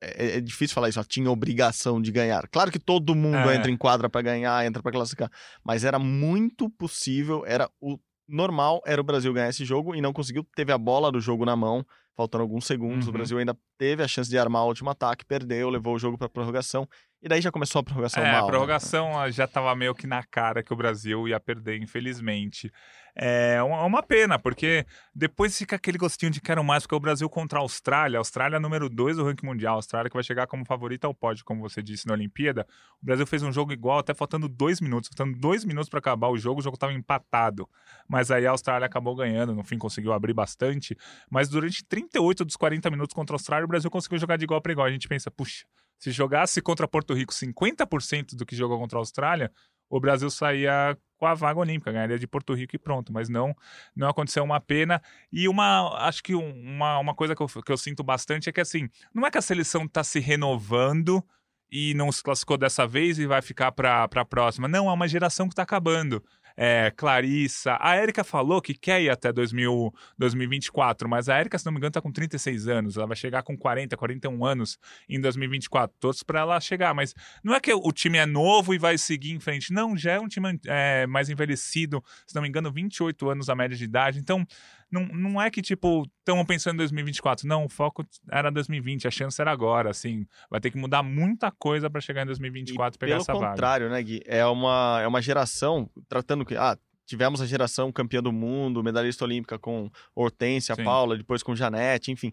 é, 0.00 0.36
é 0.36 0.40
difícil 0.40 0.74
falar 0.74 0.88
isso, 0.88 1.00
ó, 1.00 1.04
tinha 1.04 1.30
obrigação 1.30 2.00
de 2.00 2.10
ganhar. 2.12 2.46
Claro 2.48 2.70
que 2.70 2.78
todo 2.78 3.14
mundo 3.14 3.50
É. 3.50 3.56
entra 3.56 3.70
em 3.70 3.76
quadra 3.76 4.08
para 4.10 4.22
ganhar, 4.22 4.64
entra 4.66 4.82
para 4.82 4.92
classificar, 4.92 5.30
mas 5.64 5.84
era 5.84 5.98
muito 5.98 6.68
possível, 6.70 7.44
era 7.46 7.70
o 7.80 7.98
normal 8.28 8.82
era 8.84 9.00
o 9.00 9.04
Brasil 9.04 9.32
ganhar 9.32 9.48
esse 9.50 9.64
jogo 9.64 9.94
e 9.94 10.00
não 10.00 10.12
conseguiu, 10.12 10.44
teve 10.56 10.72
a 10.72 10.78
bola 10.78 11.12
do 11.12 11.20
jogo 11.20 11.44
na 11.44 11.54
mão, 11.54 11.86
faltando 12.16 12.42
alguns 12.42 12.66
segundos, 12.66 13.04
Uhum. 13.06 13.10
o 13.10 13.12
Brasil 13.12 13.38
ainda 13.38 13.56
teve 13.78 14.02
a 14.02 14.08
chance 14.08 14.28
de 14.28 14.36
armar 14.38 14.64
o 14.64 14.68
último 14.68 14.90
ataque, 14.90 15.24
perdeu, 15.24 15.68
levou 15.70 15.94
o 15.94 15.98
jogo 15.98 16.18
para 16.18 16.28
prorrogação 16.28 16.88
e 17.22 17.28
daí 17.28 17.40
já 17.40 17.50
começou 17.50 17.80
a 17.80 17.82
prorrogação 17.82 18.22
É, 18.22 18.30
mal. 18.32 18.40
a 18.40 18.42
né? 18.42 18.48
prorrogação 18.48 19.18
ah, 19.18 19.30
já 19.30 19.46
tava 19.46 19.74
meio 19.74 19.94
que 19.94 20.06
na 20.06 20.22
cara 20.22 20.62
que 20.62 20.72
o 20.72 20.76
Brasil 20.76 21.26
ia 21.26 21.40
perder, 21.40 21.80
infelizmente. 21.80 22.70
É 23.18 23.62
uma, 23.62 23.82
uma 23.84 24.02
pena, 24.02 24.38
porque 24.38 24.84
depois 25.14 25.56
fica 25.56 25.74
aquele 25.76 25.96
gostinho 25.96 26.30
de 26.30 26.38
quero 26.38 26.62
mais, 26.62 26.82
porque 26.82 26.94
o 26.94 27.00
Brasil 27.00 27.26
contra 27.30 27.58
a 27.58 27.62
Austrália, 27.62 28.18
a 28.18 28.20
Austrália 28.20 28.56
é 28.56 28.60
número 28.60 28.90
2 28.90 29.16
do 29.16 29.24
ranking 29.24 29.46
mundial, 29.46 29.72
a 29.72 29.76
Austrália 29.78 30.10
que 30.10 30.14
vai 30.16 30.22
chegar 30.22 30.46
como 30.46 30.66
favorita 30.66 31.06
ao 31.06 31.14
pódio, 31.14 31.42
como 31.42 31.62
você 31.62 31.82
disse 31.82 32.06
na 32.06 32.12
Olimpíada. 32.12 32.66
O 33.02 33.06
Brasil 33.06 33.26
fez 33.26 33.42
um 33.42 33.50
jogo 33.50 33.72
igual, 33.72 34.00
até 34.00 34.12
faltando 34.12 34.46
dois 34.50 34.82
minutos, 34.82 35.08
faltando 35.08 35.38
dois 35.38 35.64
minutos 35.64 35.88
para 35.88 35.98
acabar 35.98 36.28
o 36.28 36.36
jogo, 36.36 36.60
o 36.60 36.62
jogo 36.62 36.76
tava 36.76 36.92
empatado. 36.92 37.66
Mas 38.06 38.30
aí 38.30 38.46
a 38.46 38.50
Austrália 38.50 38.84
acabou 38.84 39.16
ganhando, 39.16 39.54
no 39.54 39.64
fim 39.64 39.78
conseguiu 39.78 40.12
abrir 40.12 40.34
bastante. 40.34 40.94
Mas 41.30 41.48
durante 41.48 41.82
38 41.86 42.44
dos 42.44 42.56
40 42.56 42.90
minutos 42.90 43.14
contra 43.14 43.34
a 43.34 43.36
Austrália, 43.36 43.64
o 43.64 43.68
Brasil 43.68 43.90
conseguiu 43.90 44.18
jogar 44.18 44.36
de 44.36 44.44
igual 44.44 44.60
para 44.60 44.72
igual. 44.72 44.86
A 44.86 44.90
gente 44.90 45.08
pensa, 45.08 45.30
puxa, 45.30 45.64
se 45.98 46.10
jogasse 46.10 46.60
contra 46.60 46.86
Porto 46.88 47.14
Rico 47.14 47.32
50% 47.32 48.34
do 48.36 48.44
que 48.46 48.54
jogou 48.56 48.78
contra 48.78 48.98
a 48.98 49.00
Austrália, 49.00 49.50
o 49.88 50.00
Brasil 50.00 50.28
saía 50.30 50.96
com 51.16 51.26
a 51.26 51.34
vaga 51.34 51.60
olímpica, 51.60 51.92
ganharia 51.92 52.18
de 52.18 52.26
Porto 52.26 52.52
Rico 52.54 52.76
e 52.76 52.78
pronto. 52.78 53.12
Mas 53.12 53.28
não, 53.28 53.54
não 53.94 54.08
aconteceu 54.08 54.42
uma 54.44 54.60
pena. 54.60 55.00
E 55.32 55.48
uma, 55.48 55.96
acho 56.06 56.22
que 56.22 56.34
um- 56.34 56.52
uma, 56.76 56.98
uma 56.98 57.14
coisa 57.14 57.34
que 57.34 57.42
eu, 57.42 57.46
que 57.46 57.72
eu 57.72 57.76
sinto 57.76 58.02
bastante 58.02 58.48
é 58.48 58.52
que 58.52 58.60
assim, 58.60 58.88
não 59.14 59.26
é 59.26 59.30
que 59.30 59.38
a 59.38 59.42
seleção 59.42 59.84
está 59.84 60.02
se 60.04 60.18
renovando 60.20 61.24
e 61.70 61.94
não 61.94 62.12
se 62.12 62.22
classificou 62.22 62.56
dessa 62.58 62.86
vez 62.86 63.18
e 63.18 63.26
vai 63.26 63.40
ficar 63.42 63.72
para 63.72 64.04
a 64.04 64.24
próxima. 64.24 64.68
Não, 64.68 64.88
é 64.88 64.92
uma 64.92 65.08
geração 65.08 65.46
que 65.48 65.52
está 65.52 65.62
acabando. 65.62 66.22
É, 66.56 66.90
Clarissa, 66.96 67.76
a 67.80 67.94
Érica 67.96 68.24
falou 68.24 68.62
que 68.62 68.74
quer 68.74 69.02
ir 69.02 69.10
até 69.10 69.32
2000, 69.32 69.92
2024, 70.16 71.08
mas 71.08 71.28
a 71.28 71.36
Érica, 71.36 71.58
se 71.58 71.66
não 71.66 71.72
me 71.72 71.78
engano, 71.78 71.92
tá 71.92 72.00
com 72.00 72.10
36 72.10 72.66
anos, 72.68 72.96
ela 72.96 73.06
vai 73.06 73.16
chegar 73.16 73.42
com 73.42 73.56
40, 73.56 73.96
41 73.96 74.44
anos 74.44 74.78
em 75.08 75.20
2024, 75.20 75.94
todos 76.00 76.22
para 76.22 76.40
ela 76.40 76.58
chegar, 76.60 76.94
mas 76.94 77.14
não 77.44 77.54
é 77.54 77.60
que 77.60 77.72
o 77.72 77.92
time 77.92 78.18
é 78.18 78.26
novo 78.26 78.72
e 78.72 78.78
vai 78.78 78.96
seguir 78.96 79.32
em 79.32 79.40
frente, 79.40 79.72
não, 79.72 79.96
já 79.96 80.12
é 80.12 80.20
um 80.20 80.28
time 80.28 80.58
é, 80.66 81.06
mais 81.06 81.28
envelhecido, 81.28 82.02
se 82.26 82.34
não 82.34 82.42
me 82.42 82.48
engano, 82.48 82.72
28 82.72 83.28
anos 83.28 83.48
a 83.50 83.54
média 83.54 83.76
de 83.76 83.84
idade, 83.84 84.18
então 84.18 84.46
não, 84.90 85.06
não 85.06 85.42
é 85.42 85.50
que, 85.50 85.60
tipo, 85.60 86.04
estamos 86.18 86.44
pensando 86.46 86.74
em 86.74 86.78
2024, 86.78 87.46
não, 87.46 87.64
o 87.64 87.68
foco 87.68 88.04
era 88.30 88.50
2020, 88.50 89.08
a 89.08 89.10
chance 89.10 89.40
era 89.40 89.50
agora, 89.50 89.90
assim, 89.90 90.26
vai 90.50 90.60
ter 90.60 90.70
que 90.70 90.78
mudar 90.78 91.02
muita 91.02 91.50
coisa 91.50 91.90
para 91.90 92.00
chegar 92.00 92.22
em 92.22 92.26
2024 92.26 92.96
e 92.96 92.98
pegar 92.98 93.12
Pelo 93.12 93.22
essa 93.22 93.32
vaga. 93.32 93.48
contrário, 93.48 93.90
né, 93.90 94.02
Gui? 94.02 94.22
É 94.24 94.44
uma, 94.46 95.00
é 95.02 95.06
uma 95.06 95.20
geração, 95.20 95.90
tratando 96.08 96.44
que. 96.44 96.56
Ah, 96.56 96.78
tivemos 97.06 97.40
a 97.40 97.46
geração 97.46 97.92
campeã 97.92 98.20
do 98.20 98.32
mundo, 98.32 98.82
medalhista 98.82 99.24
olímpica 99.24 99.58
com 99.58 99.88
Hortência, 100.14 100.74
Sim. 100.74 100.84
Paula, 100.84 101.16
depois 101.16 101.42
com 101.42 101.54
Janete, 101.54 102.10
enfim. 102.10 102.32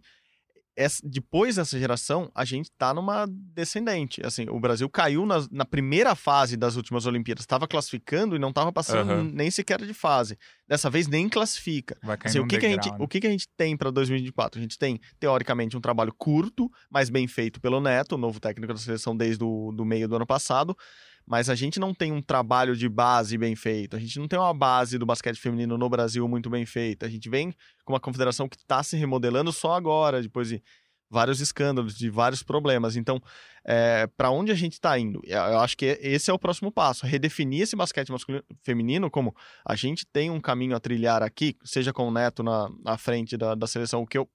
Essa- 0.75 1.01
depois 1.08 1.56
dessa 1.56 1.77
geração, 1.77 2.32
a 2.34 2.44
gente 2.44 2.72
tá 2.77 2.94
numa 2.94 3.25
descendente. 3.27 4.25
Assim, 4.25 4.46
o 4.50 4.60
Brasil 4.60 4.89
caiu 4.89 5.25
na, 5.25 5.46
na 5.51 5.66
primeira 5.66 6.16
fase 6.16 6.57
das 6.57 6.75
últimas 6.75 7.05
Olimpíadas, 7.05 7.44
estava 7.44 7.68
classificando 7.68 8.36
e 8.36 8.40
não 8.40 8.50
estava 8.50 8.72
passando 8.72 9.12
Aham. 9.12 9.31
nem 9.33 9.51
sequer 9.51 9.81
de 9.86 9.94
fase. 9.94 10.38
Dessa 10.68 10.90
vez 10.90 11.07
nem 11.07 11.29
classifica. 11.29 11.98
Vai 12.01 12.18
cair 12.18 12.29
Assim, 12.29 12.40
o 12.40 12.48
que, 12.48 12.57
que 12.57 12.66
a 12.66 12.70
gente, 12.70 12.90
o 13.00 13.07
que, 13.07 13.20
que 13.20 13.27
a 13.27 13.31
gente 13.31 13.48
tem 13.55 13.77
para 13.77 13.92
2024? 13.92 14.59
A 14.59 14.62
gente 14.62 14.77
tem, 14.77 15.00
teoricamente, 15.20 15.77
um 15.77 15.81
trabalho 15.81 16.14
curto, 16.18 16.72
mas 16.90 17.09
bem 17.09 17.27
feito 17.27 17.62
pelo 17.62 17.79
Neto, 17.79 18.16
o 18.16 18.18
novo 18.18 18.40
técnico 18.40 18.74
da 18.74 18.79
seleção 18.79 19.16
desde 19.16 19.44
o 19.44 19.72
do 19.72 19.86
meio 19.86 20.07
do 20.07 20.16
ano 20.16 20.25
passado. 20.25 20.75
Mas 21.25 21.50
a 21.50 21.55
gente 21.55 21.79
não 21.79 21.94
tem 21.94 22.12
um 22.12 22.22
trabalho 22.22 22.75
de 22.75 22.90
base 22.90 23.38
bem 23.38 23.55
feito. 23.55 23.96
A 23.96 24.00
gente 24.00 24.20
não 24.20 24.27
tem 24.27 24.38
uma 24.38 24.53
base 24.53 24.98
do 24.98 25.05
basquete 25.05 25.38
feminino 25.38 25.77
no 25.77 25.90
Brasil 25.90 26.27
muito 26.27 26.50
bem 26.50 26.66
feita. 26.66 27.05
A 27.05 27.09
gente 27.09 27.29
vem 27.29 27.53
com 27.86 27.94
uma 27.94 28.00
confederação 28.00 28.48
que 28.50 28.57
está 28.57 28.83
se 28.83 28.98
remodelando 28.98 29.51
só 29.51 29.74
agora, 29.74 30.22
depois 30.22 30.50
de 30.50 30.62
vários 31.09 31.40
escândalos, 31.40 31.96
de 31.96 32.09
vários 32.09 32.42
problemas. 32.42 32.96
Então, 32.96 33.22
para 34.18 34.31
onde 34.31 34.51
a 34.51 34.55
gente 34.55 34.74
está 34.74 34.98
indo? 34.98 35.22
Eu 35.24 35.38
eu 35.38 35.59
acho 35.59 35.77
que 35.77 35.86
esse 36.01 36.31
é 36.31 36.33
o 36.33 36.40
próximo 36.40 36.72
passo. 36.72 37.05
Redefinir 37.05 37.62
esse 37.62 37.75
basquete 37.75 38.12
masculino, 38.12 38.44
feminino 38.64 39.09
como 39.12 39.36
a 39.64 39.75
gente 39.75 40.05
tem 40.05 40.31
um 40.31 40.42
caminho 40.42 40.75
a 40.75 40.79
trilhar 40.79 41.22
aqui, 41.22 41.55
seja 41.64 41.94
com 41.94 42.07
o 42.07 42.12
Neto 42.12 42.42
na, 42.42 42.70
na 42.83 42.98
frente 42.98 43.38
da, 43.38 43.53
da 43.53 43.68
seleção, 43.68 44.01
o 44.01 44.07
que 44.07 44.18
eu 44.18 44.27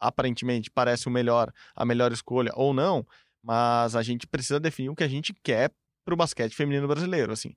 aparentemente 0.00 0.70
parece 0.70 1.06
o 1.06 1.10
melhor, 1.10 1.52
a 1.76 1.84
melhor 1.84 2.10
escolha 2.10 2.50
ou 2.56 2.74
não, 2.74 3.06
mas 3.42 3.94
a 3.94 4.02
gente 4.02 4.26
precisa 4.26 4.58
definir 4.58 4.88
o 4.88 4.96
que 4.96 5.04
a 5.04 5.08
gente 5.08 5.32
quer 5.44 5.70
para 6.04 6.14
o 6.14 6.16
basquete 6.16 6.54
feminino 6.54 6.86
brasileiro. 6.88 7.32
Assim, 7.32 7.54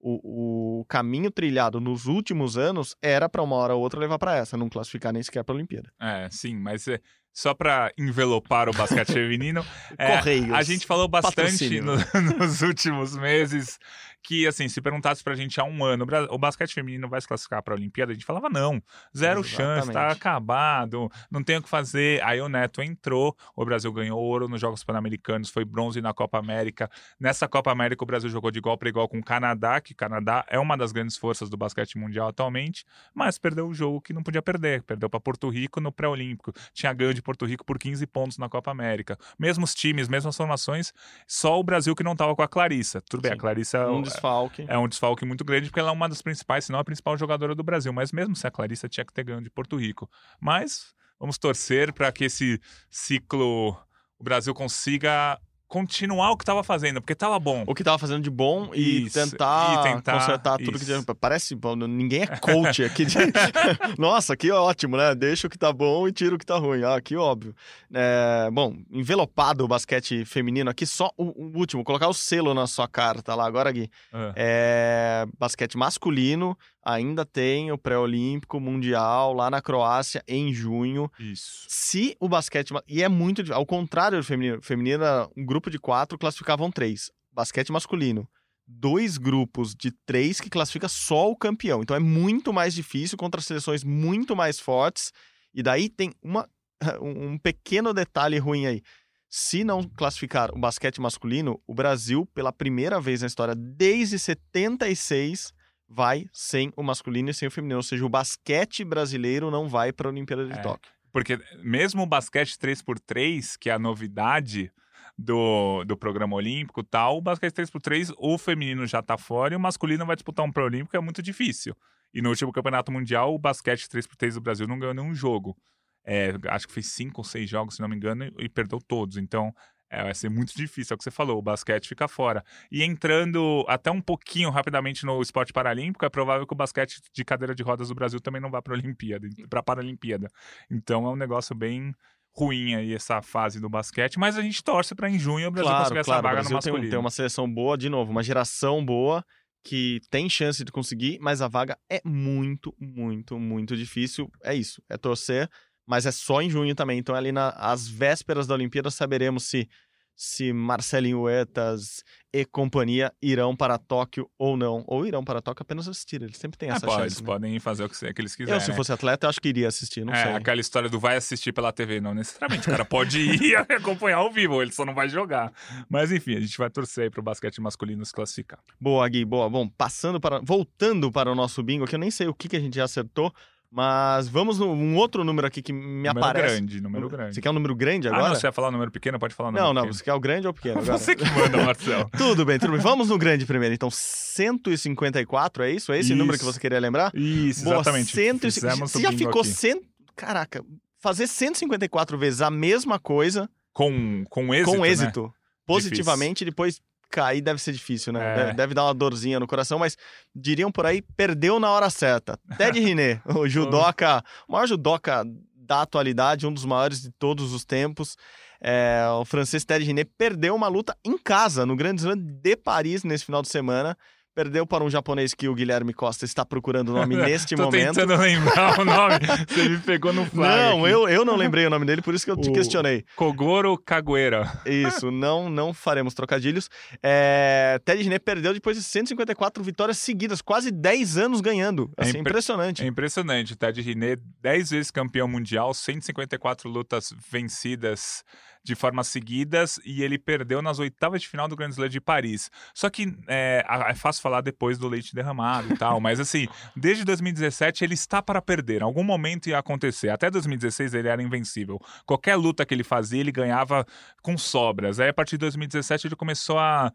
o, 0.00 0.80
o 0.80 0.84
caminho 0.86 1.30
trilhado 1.30 1.80
nos 1.80 2.06
últimos 2.06 2.58
anos 2.58 2.96
era 3.00 3.28
para 3.28 3.42
uma 3.42 3.56
hora 3.56 3.74
ou 3.74 3.80
outra 3.80 4.00
levar 4.00 4.18
para 4.18 4.36
essa, 4.36 4.56
não 4.56 4.68
classificar 4.68 5.12
nem 5.12 5.22
sequer 5.22 5.44
para 5.44 5.54
a 5.54 5.56
Olimpíada. 5.56 5.92
É, 6.00 6.28
sim, 6.30 6.56
mas 6.56 6.88
é, 6.88 7.00
só 7.32 7.54
para 7.54 7.92
envelopar 7.98 8.68
o 8.68 8.72
basquete 8.72 9.12
feminino, 9.12 9.64
é, 9.98 10.16
Correios. 10.18 10.52
a 10.52 10.62
gente 10.62 10.86
falou 10.86 11.08
bastante 11.08 11.80
no- 11.80 11.96
nos 12.38 12.62
últimos 12.62 13.16
meses 13.16 13.78
que, 14.24 14.46
assim, 14.46 14.68
se 14.68 14.80
perguntasse 14.80 15.20
pra 15.24 15.34
gente 15.34 15.60
há 15.60 15.64
um 15.64 15.84
ano, 15.84 16.06
o 16.30 16.38
basquete 16.38 16.72
feminino 16.72 17.08
vai 17.08 17.20
se 17.20 17.26
classificar 17.26 17.60
pra 17.60 17.74
Olimpíada, 17.74 18.12
a 18.12 18.14
gente 18.14 18.24
falava 18.24 18.48
não, 18.48 18.80
zero 19.16 19.42
chance, 19.42 19.88
tá 19.88 19.92
Exatamente. 19.92 20.16
acabado, 20.16 21.10
não 21.28 21.42
tem 21.42 21.56
o 21.56 21.62
que 21.62 21.68
fazer. 21.68 22.22
Aí 22.22 22.40
o 22.40 22.48
Neto 22.48 22.80
entrou, 22.80 23.36
o 23.56 23.64
Brasil 23.64 23.92
ganhou 23.92 24.20
ouro 24.20 24.48
nos 24.48 24.60
Jogos 24.60 24.84
Pan-Americanos, 24.84 25.50
foi 25.50 25.64
bronze 25.64 26.00
na 26.00 26.14
Copa 26.14 26.38
América. 26.38 26.88
Nessa 27.18 27.48
Copa 27.48 27.72
América 27.72 28.04
o 28.04 28.06
Brasil 28.06 28.30
jogou 28.30 28.52
de 28.52 28.58
igual 28.60 28.78
para 28.78 28.88
igual 28.88 29.08
com 29.08 29.18
o 29.18 29.24
Canadá, 29.24 29.80
que 29.80 29.92
o 29.92 29.96
Canadá 29.96 30.44
é 30.48 30.58
uma 30.60 30.76
das 30.76 30.92
grandes 30.92 31.16
forças 31.16 31.50
do 31.50 31.56
basquete 31.56 31.98
mundial 31.98 32.28
atualmente, 32.28 32.84
mas 33.12 33.38
perdeu 33.38 33.66
o 33.66 33.74
jogo 33.74 34.00
que 34.00 34.12
não 34.12 34.22
podia 34.22 34.40
perder, 34.40 34.84
perdeu 34.84 35.10
para 35.10 35.18
Porto 35.18 35.48
Rico 35.48 35.80
no 35.80 35.90
pré-olímpico. 35.90 36.52
Tinha 36.72 36.92
ganho 36.92 37.12
de 37.12 37.21
Porto 37.22 37.46
Rico 37.46 37.64
por 37.64 37.78
15 37.78 38.06
pontos 38.06 38.38
na 38.38 38.48
Copa 38.48 38.70
América. 38.70 39.18
Mesmos 39.38 39.74
times, 39.74 40.08
mesmas 40.08 40.36
formações, 40.36 40.92
só 41.26 41.58
o 41.58 41.62
Brasil 41.62 41.94
que 41.94 42.02
não 42.02 42.14
tava 42.16 42.34
com 42.36 42.42
a 42.42 42.48
Clarissa. 42.48 43.00
Tudo 43.08 43.22
bem, 43.22 43.30
Sim. 43.32 43.36
a 43.36 43.40
Clarissa 43.40 43.78
é 43.78 43.86
Um 43.88 44.02
desfalque. 44.02 44.64
é 44.68 44.76
um 44.78 44.88
desfalque 44.88 45.24
muito 45.24 45.44
grande, 45.44 45.68
porque 45.68 45.80
ela 45.80 45.90
é 45.90 45.92
uma 45.92 46.08
das 46.08 46.20
principais, 46.20 46.64
se 46.64 46.72
não 46.72 46.78
a 46.78 46.84
principal 46.84 47.16
jogadora 47.16 47.54
do 47.54 47.62
Brasil. 47.62 47.92
Mas 47.92 48.12
mesmo 48.12 48.34
se 48.36 48.46
a 48.46 48.50
Clarissa 48.50 48.88
tinha 48.88 49.04
que 49.04 49.12
ter 49.12 49.24
ganho 49.24 49.40
de 49.40 49.50
Porto 49.50 49.76
Rico. 49.76 50.10
Mas 50.40 50.94
vamos 51.18 51.38
torcer 51.38 51.92
para 51.92 52.10
que 52.12 52.24
esse 52.24 52.60
ciclo 52.90 53.76
o 54.18 54.22
Brasil 54.24 54.54
consiga 54.54 55.38
continuar 55.72 56.32
o 56.32 56.36
que 56.36 56.42
estava 56.42 56.62
fazendo, 56.62 57.00
porque 57.00 57.14
estava 57.14 57.38
bom. 57.38 57.64
O 57.66 57.74
que 57.74 57.82
tava 57.82 57.96
fazendo 57.96 58.22
de 58.22 58.28
bom 58.28 58.70
e, 58.74 59.06
Isso, 59.06 59.14
tentar, 59.14 59.80
e 59.86 59.94
tentar- 59.94 60.12
consertar 60.20 60.58
tudo 60.58 60.72
que 60.78 60.84
isso. 60.84 61.02
tinha. 61.02 61.14
Parece. 61.18 61.56
Ninguém 61.88 62.24
é 62.24 62.26
coach 62.26 62.84
aqui. 62.84 63.06
de- 63.06 63.16
Nossa, 63.98 64.36
que 64.36 64.50
ótimo, 64.50 64.98
né? 64.98 65.14
Deixa 65.14 65.46
o 65.46 65.50
que 65.50 65.56
tá 65.56 65.72
bom 65.72 66.06
e 66.06 66.12
tira 66.12 66.34
o 66.34 66.38
que 66.38 66.44
tá 66.44 66.58
ruim. 66.58 66.84
Ah, 66.84 67.00
que 67.00 67.16
óbvio. 67.16 67.54
É, 67.90 68.50
bom, 68.52 68.76
envelopado 68.90 69.64
o 69.64 69.68
basquete 69.68 70.26
feminino 70.26 70.68
aqui, 70.68 70.84
só 70.84 71.10
o, 71.16 71.24
o 71.42 71.58
último, 71.58 71.82
colocar 71.82 72.08
o 72.08 72.12
selo 72.12 72.52
na 72.52 72.66
sua 72.66 72.86
carta 72.86 73.34
lá 73.34 73.46
agora, 73.46 73.72
Gui. 73.72 73.88
Ah, 74.12 74.32
É, 74.36 75.24
basquete 75.38 75.78
masculino 75.78 76.54
ainda 76.82 77.24
tem 77.24 77.70
o 77.70 77.78
pré-olímpico 77.78 78.58
mundial 78.58 79.32
lá 79.32 79.50
na 79.50 79.62
Croácia 79.62 80.22
em 80.26 80.52
junho. 80.52 81.10
isso. 81.18 81.64
Se 81.68 82.16
o 82.18 82.28
basquete. 82.28 82.72
E 82.88 83.02
é 83.02 83.08
muito. 83.08 83.52
Ao 83.52 83.64
contrário 83.64 84.18
do 84.18 84.24
feminino. 84.24 84.60
Feminino 84.60 85.04
um 85.36 85.44
grupo 85.44 85.70
de 85.70 85.78
quatro, 85.78 86.18
classificavam 86.18 86.70
três. 86.70 87.10
Basquete 87.30 87.70
masculino. 87.70 88.28
Dois 88.66 89.18
grupos 89.18 89.74
de 89.74 89.90
três 89.90 90.40
que 90.40 90.50
classifica 90.50 90.88
só 90.88 91.30
o 91.30 91.36
campeão. 91.36 91.82
Então 91.82 91.96
é 91.96 92.00
muito 92.00 92.52
mais 92.52 92.74
difícil 92.74 93.16
contra 93.16 93.40
seleções 93.40 93.84
muito 93.84 94.34
mais 94.34 94.58
fortes. 94.58 95.12
E 95.54 95.62
daí 95.62 95.88
tem 95.88 96.12
uma, 96.22 96.48
um 97.00 97.38
pequeno 97.38 97.92
detalhe 97.92 98.38
ruim 98.38 98.66
aí. 98.66 98.82
Se 99.28 99.64
não 99.64 99.82
classificar 99.82 100.50
o 100.54 100.58
basquete 100.58 101.00
masculino, 101.00 101.58
o 101.66 101.74
Brasil, 101.74 102.26
pela 102.34 102.52
primeira 102.52 103.00
vez 103.00 103.22
na 103.22 103.26
história, 103.26 103.54
desde 103.54 104.18
76, 104.18 105.54
vai 105.88 106.26
sem 106.32 106.72
o 106.76 106.82
masculino 106.82 107.30
e 107.30 107.34
sem 107.34 107.48
o 107.48 107.50
feminino. 107.50 107.78
Ou 107.78 107.82
seja, 107.82 108.04
o 108.04 108.08
basquete 108.08 108.84
brasileiro 108.84 109.50
não 109.50 109.68
vai 109.68 109.92
para 109.92 110.08
a 110.08 110.10
Olimpíada 110.10 110.46
de 110.46 110.52
É. 110.52 110.62
Tóquio. 110.62 110.92
Porque 111.12 111.38
mesmo 111.62 112.02
o 112.02 112.06
basquete 112.06 112.56
3x3, 112.56 113.56
que 113.58 113.68
é 113.68 113.74
a 113.74 113.78
novidade, 113.78 114.72
do, 115.18 115.84
do 115.84 115.96
programa 115.96 116.34
olímpico 116.36 116.82
tal, 116.82 117.18
o 117.18 117.20
basquete 117.20 117.54
3x3, 117.54 118.14
o 118.18 118.38
feminino 118.38 118.86
já 118.86 119.02
tá 119.02 119.16
fora 119.16 119.54
e 119.54 119.56
o 119.56 119.60
masculino 119.60 120.06
vai 120.06 120.16
disputar 120.16 120.44
um 120.44 120.52
pré-olímpico, 120.52 120.96
é 120.96 121.00
muito 121.00 121.22
difícil. 121.22 121.76
E 122.12 122.20
no 122.20 122.28
último 122.30 122.52
campeonato 122.52 122.92
mundial, 122.92 123.34
o 123.34 123.38
basquete 123.38 123.86
3x3 123.88 124.34
do 124.34 124.40
Brasil 124.40 124.66
não 124.66 124.78
ganhou 124.78 124.94
nenhum 124.94 125.14
jogo. 125.14 125.56
É, 126.04 126.32
acho 126.48 126.66
que 126.66 126.74
fez 126.74 126.92
cinco 126.92 127.20
ou 127.20 127.24
seis 127.24 127.48
jogos, 127.48 127.76
se 127.76 127.80
não 127.80 127.88
me 127.88 127.96
engano, 127.96 128.24
e, 128.24 128.32
e 128.40 128.48
perdeu 128.48 128.80
todos. 128.80 129.16
Então, 129.16 129.54
é, 129.92 130.02
vai 130.02 130.14
ser 130.14 130.30
muito 130.30 130.54
difícil, 130.56 130.94
é 130.94 130.96
o 130.96 130.98
que 130.98 131.04
você 131.04 131.10
falou, 131.10 131.38
o 131.38 131.42
basquete 131.42 131.86
fica 131.86 132.08
fora. 132.08 132.42
E 132.70 132.82
entrando 132.82 133.62
até 133.68 133.90
um 133.90 134.00
pouquinho 134.00 134.48
rapidamente 134.48 135.04
no 135.04 135.20
esporte 135.20 135.52
paralímpico, 135.52 136.04
é 136.06 136.08
provável 136.08 136.46
que 136.46 136.54
o 136.54 136.56
basquete 136.56 137.02
de 137.12 137.24
cadeira 137.24 137.54
de 137.54 137.62
rodas 137.62 137.88
do 137.88 137.94
Brasil 137.94 138.18
também 138.18 138.40
não 138.40 138.50
vá 138.50 138.62
para 138.62 138.74
a 138.74 138.78
Olimpíada, 138.78 139.28
para 139.50 139.60
a 139.60 139.62
Paralimpíada. 139.62 140.28
Então 140.70 141.06
é 141.06 141.10
um 141.10 141.16
negócio 141.16 141.54
bem 141.54 141.94
ruim 142.34 142.74
aí 142.74 142.94
essa 142.94 143.20
fase 143.20 143.60
do 143.60 143.68
basquete, 143.68 144.18
mas 144.18 144.38
a 144.38 144.42
gente 144.42 144.64
torce 144.64 144.94
para 144.94 145.10
em 145.10 145.18
junho 145.18 145.48
o 145.48 145.50
Brasil 145.50 145.68
claro, 145.68 145.84
conseguir 145.84 146.04
claro, 146.04 146.18
essa 146.18 146.22
vaga 146.22 146.28
o 146.28 146.36
Brasil 146.36 146.50
no 146.50 146.56
masculino. 146.56 146.82
Tem, 146.82 146.90
tem 146.90 146.98
uma 146.98 147.10
seleção 147.10 147.52
boa, 147.52 147.76
de 147.76 147.90
novo, 147.90 148.10
uma 148.10 148.22
geração 148.22 148.82
boa 148.82 149.22
que 149.62 150.00
tem 150.10 150.28
chance 150.28 150.64
de 150.64 150.72
conseguir, 150.72 151.18
mas 151.20 151.40
a 151.42 151.48
vaga 151.48 151.78
é 151.88 152.00
muito, 152.02 152.74
muito, 152.80 153.38
muito 153.38 153.76
difícil. 153.76 154.30
É 154.42 154.54
isso, 154.54 154.82
é 154.88 154.96
torcer, 154.96 155.48
mas 155.86 156.06
é 156.06 156.12
só 156.12 156.40
em 156.40 156.50
junho 156.50 156.74
também. 156.74 156.98
Então, 156.98 157.14
ali 157.14 157.32
nas 157.32 157.88
vésperas 157.88 158.46
da 158.46 158.54
Olimpíada, 158.54 158.90
saberemos 158.90 159.44
se 159.44 159.68
se 160.14 160.52
Marcelinho 160.52 161.22
Huetas 161.22 162.04
e 162.32 162.44
companhia 162.44 163.12
irão 163.20 163.56
para 163.56 163.76
Tóquio 163.76 164.30
ou 164.38 164.56
não. 164.56 164.84
Ou 164.86 165.06
irão 165.06 165.24
para 165.24 165.42
Tóquio 165.42 165.62
apenas 165.62 165.88
assistir. 165.88 166.22
Eles 166.22 166.36
sempre 166.36 166.56
têm 166.58 166.70
Ah, 166.70 166.74
essa 166.74 166.86
pode, 166.86 167.02
chance. 167.02 167.14
eles 167.14 167.20
né? 167.20 167.26
podem 167.26 167.58
fazer 167.60 167.84
o 167.84 167.88
que, 167.88 168.20
eles 168.20 168.36
quiserem. 168.36 168.54
Eu, 168.54 168.60
se 168.60 168.70
né? 168.70 168.76
fosse 168.76 168.92
atleta, 168.92 169.26
eu 169.26 169.30
acho 169.30 169.40
que 169.40 169.48
iria 169.48 169.68
assistir, 169.68 170.04
não 170.04 170.12
é, 170.14 170.22
sei. 170.22 170.32
aquela 170.34 170.60
história 170.60 170.88
do 170.88 170.98
vai 170.98 171.16
assistir 171.16 171.52
pela 171.52 171.72
TV, 171.72 172.00
não 172.00 172.14
necessariamente. 172.14 172.68
O 172.68 172.70
cara 172.70 172.84
pode 172.84 173.18
ir 173.18 173.42
e 173.42 173.56
acompanhar 173.74 174.18
ao 174.18 174.30
vivo, 174.30 174.62
ele 174.62 174.72
só 174.72 174.84
não 174.84 174.94
vai 174.94 175.08
jogar. 175.08 175.52
Mas 175.88 176.12
enfim, 176.12 176.36
a 176.36 176.40
gente 176.40 176.56
vai 176.56 176.70
torcer 176.70 177.04
aí 177.04 177.10
pro 177.10 177.22
basquete 177.22 177.60
masculino 177.60 178.04
se 178.04 178.12
classificar. 178.12 178.60
Boa, 178.80 179.06
Gui, 179.08 179.24
boa. 179.24 179.48
Bom, 179.50 179.68
passando 179.68 180.20
para. 180.20 180.40
Voltando 180.40 181.10
para 181.10 181.30
o 181.30 181.34
nosso 181.34 181.62
bingo, 181.62 181.86
que 181.86 181.94
eu 181.94 181.98
nem 182.00 182.10
sei 182.10 182.28
o 182.28 182.34
que, 182.34 182.48
que 182.48 182.56
a 182.56 182.60
gente 182.60 182.76
já 182.76 182.84
acertou, 182.84 183.32
mas 183.74 184.28
vamos 184.28 184.58
no 184.58 184.70
um 184.70 184.94
outro 184.96 185.24
número 185.24 185.46
aqui 185.46 185.62
que 185.62 185.72
me 185.72 185.80
número 186.06 186.18
aparece. 186.18 186.56
grande, 186.56 186.80
número 186.82 187.08
grande. 187.08 187.34
Você 187.34 187.40
quer 187.40 187.48
um 187.48 187.54
número 187.54 187.74
grande 187.74 188.06
Ah, 188.06 188.10
agora? 188.12 188.28
não, 188.28 188.34
você 188.36 188.42
vai 188.42 188.52
falar 188.52 188.68
um 188.68 188.72
número 188.72 188.90
pequeno, 188.90 189.18
pode 189.18 189.34
falar 189.34 189.48
um 189.48 189.52
número 189.52 189.66
não, 189.68 189.72
não, 189.72 189.82
pequeno. 189.82 189.94
você 189.94 190.04
quer 190.04 190.12
o 190.12 190.20
grande 190.20 190.46
ou 190.46 190.50
o 190.50 190.54
pequeno? 190.54 190.78
Agora? 190.82 190.98
Você 190.98 191.16
que 191.16 191.24
manda, 191.24 191.64
Marcelo. 191.64 192.10
Tudo 192.16 192.44
bem, 192.44 192.58
tudo 192.58 192.72
bem. 192.72 192.80
Vamos 192.82 193.08
no 193.08 193.16
grande 193.16 193.46
primeiro. 193.46 193.74
Então, 193.74 193.88
154, 193.90 195.62
é 195.64 195.70
isso? 195.72 195.92
É 195.92 195.98
esse 195.98 196.08
Isso. 196.10 196.16
número 196.18 196.38
que 196.38 196.44
você 196.44 196.60
queria 196.60 196.78
lembrar? 196.78 197.10
Isso, 197.14 197.64
Boa, 197.64 197.76
exatamente. 197.76 198.12
150. 198.12 198.50
Fizemos 198.50 198.90
Você 198.92 199.00
já 199.00 199.12
ficou 199.12 199.40
aqui. 199.40 199.50
100. 199.50 199.80
Caraca, 200.14 200.64
fazer 201.00 201.26
154 201.26 202.18
vezes 202.18 202.42
a 202.42 202.50
mesma 202.50 202.98
coisa 202.98 203.48
Com, 203.72 204.24
com 204.28 204.52
êxito, 204.54 204.70
com 204.76 204.82
né? 204.82 204.88
êxito, 204.88 205.34
positivamente, 205.66 206.44
depois 206.44 206.80
cair 207.12 207.42
deve 207.42 207.60
ser 207.60 207.72
difícil, 207.72 208.12
né? 208.12 208.50
É. 208.50 208.54
Deve, 208.54 208.72
dar 208.72 208.84
uma 208.84 208.94
dorzinha 208.94 209.38
no 209.38 209.46
coração, 209.46 209.78
mas 209.78 209.96
diriam 210.34 210.72
por 210.72 210.86
aí, 210.86 211.02
perdeu 211.02 211.60
na 211.60 211.70
hora 211.70 211.90
certa. 211.90 212.38
Ted 212.56 212.80
Riné, 212.80 213.20
o 213.26 213.46
judoca, 213.46 214.24
o 214.48 214.52
maior 214.52 214.66
judoca 214.66 215.22
da 215.54 215.82
atualidade, 215.82 216.46
um 216.46 216.52
dos 216.52 216.64
maiores 216.64 217.02
de 217.02 217.10
todos 217.10 217.52
os 217.52 217.64
tempos. 217.64 218.16
É, 218.60 219.04
o 219.20 219.24
francês 219.24 219.64
Ted 219.64 219.84
Riné 219.84 220.04
perdeu 220.04 220.54
uma 220.54 220.68
luta 220.68 220.96
em 221.04 221.18
casa, 221.18 221.66
no 221.66 221.76
Grande 221.76 222.00
Slam 222.00 222.16
de 222.16 222.56
Paris, 222.56 223.04
nesse 223.04 223.24
final 223.24 223.42
de 223.42 223.48
semana. 223.48 223.96
Perdeu 224.34 224.66
para 224.66 224.82
um 224.82 224.88
japonês 224.88 225.34
que 225.34 225.46
o 225.46 225.54
Guilherme 225.54 225.92
Costa 225.92 226.24
está 226.24 226.42
procurando 226.42 226.88
o 226.88 226.92
nome 226.94 227.14
neste 227.20 227.54
Tô 227.54 227.64
momento. 227.64 227.94
tentando 227.96 228.16
lembrar 228.16 228.80
o 228.80 228.84
nome. 228.84 229.18
Você 229.46 229.68
me 229.68 229.78
pegou 229.78 230.10
no 230.10 230.24
flag. 230.24 230.56
Não, 230.56 230.84
aqui. 230.86 230.94
eu, 230.94 231.06
eu 231.08 231.24
não 231.24 231.36
lembrei 231.36 231.66
o 231.66 231.70
nome 231.70 231.84
dele, 231.84 232.00
por 232.00 232.14
isso 232.14 232.24
que 232.24 232.30
eu 232.30 232.36
te 232.38 232.48
O- 232.48 232.52
questionei. 232.54 233.04
Kogoro 233.14 233.76
Cagueira. 233.76 234.50
Isso, 234.64 235.10
não 235.12 235.50
não 235.50 235.74
faremos 235.74 236.14
trocadilhos. 236.14 236.70
É, 237.02 237.78
Ted 237.84 238.02
Riné 238.02 238.18
perdeu 238.18 238.54
depois 238.54 238.74
de 238.76 238.82
154 238.82 239.62
vitórias 239.62 239.98
seguidas, 239.98 240.40
quase 240.40 240.70
10 240.70 241.18
anos 241.18 241.42
ganhando. 241.42 241.90
É 241.98 242.02
Assim, 242.04 242.10
impre- 242.18 242.30
impressionante. 242.30 242.82
É 242.82 242.86
impressionante. 242.86 243.54
Ted 243.54 243.82
Riné, 243.82 244.16
10 244.40 244.70
vezes 244.70 244.90
campeão 244.90 245.28
mundial, 245.28 245.74
154 245.74 246.70
lutas 246.70 247.12
vencidas 247.30 248.24
de 248.64 248.74
forma 248.74 249.02
seguidas 249.02 249.80
e 249.84 250.02
ele 250.02 250.18
perdeu 250.18 250.62
nas 250.62 250.78
oitavas 250.78 251.20
de 251.20 251.28
final 251.28 251.48
do 251.48 251.56
Grand 251.56 251.70
Slam 251.70 251.88
de 251.88 252.00
Paris. 252.00 252.50
Só 252.74 252.88
que 252.88 253.14
é, 253.26 253.64
é 253.68 253.94
fácil 253.94 254.22
falar 254.22 254.40
depois 254.40 254.78
do 254.78 254.88
leite 254.88 255.14
derramado 255.14 255.72
e 255.72 255.76
tal, 255.76 256.00
mas 256.00 256.20
assim, 256.20 256.46
desde 256.76 257.04
2017 257.04 257.84
ele 257.84 257.94
está 257.94 258.22
para 258.22 258.40
perder. 258.40 258.82
Em 258.82 258.84
algum 258.84 259.04
momento 259.04 259.48
ia 259.48 259.58
acontecer. 259.58 260.10
Até 260.10 260.30
2016 260.30 260.94
ele 260.94 261.08
era 261.08 261.22
invencível. 261.22 261.80
Qualquer 262.06 262.36
luta 262.36 262.64
que 262.64 262.74
ele 262.74 262.84
fazia, 262.84 263.20
ele 263.20 263.32
ganhava 263.32 263.86
com 264.22 264.38
sobras. 264.38 265.00
Aí 265.00 265.08
a 265.08 265.14
partir 265.14 265.32
de 265.32 265.40
2017 265.40 266.06
ele 266.06 266.16
começou 266.16 266.58
a 266.58 266.92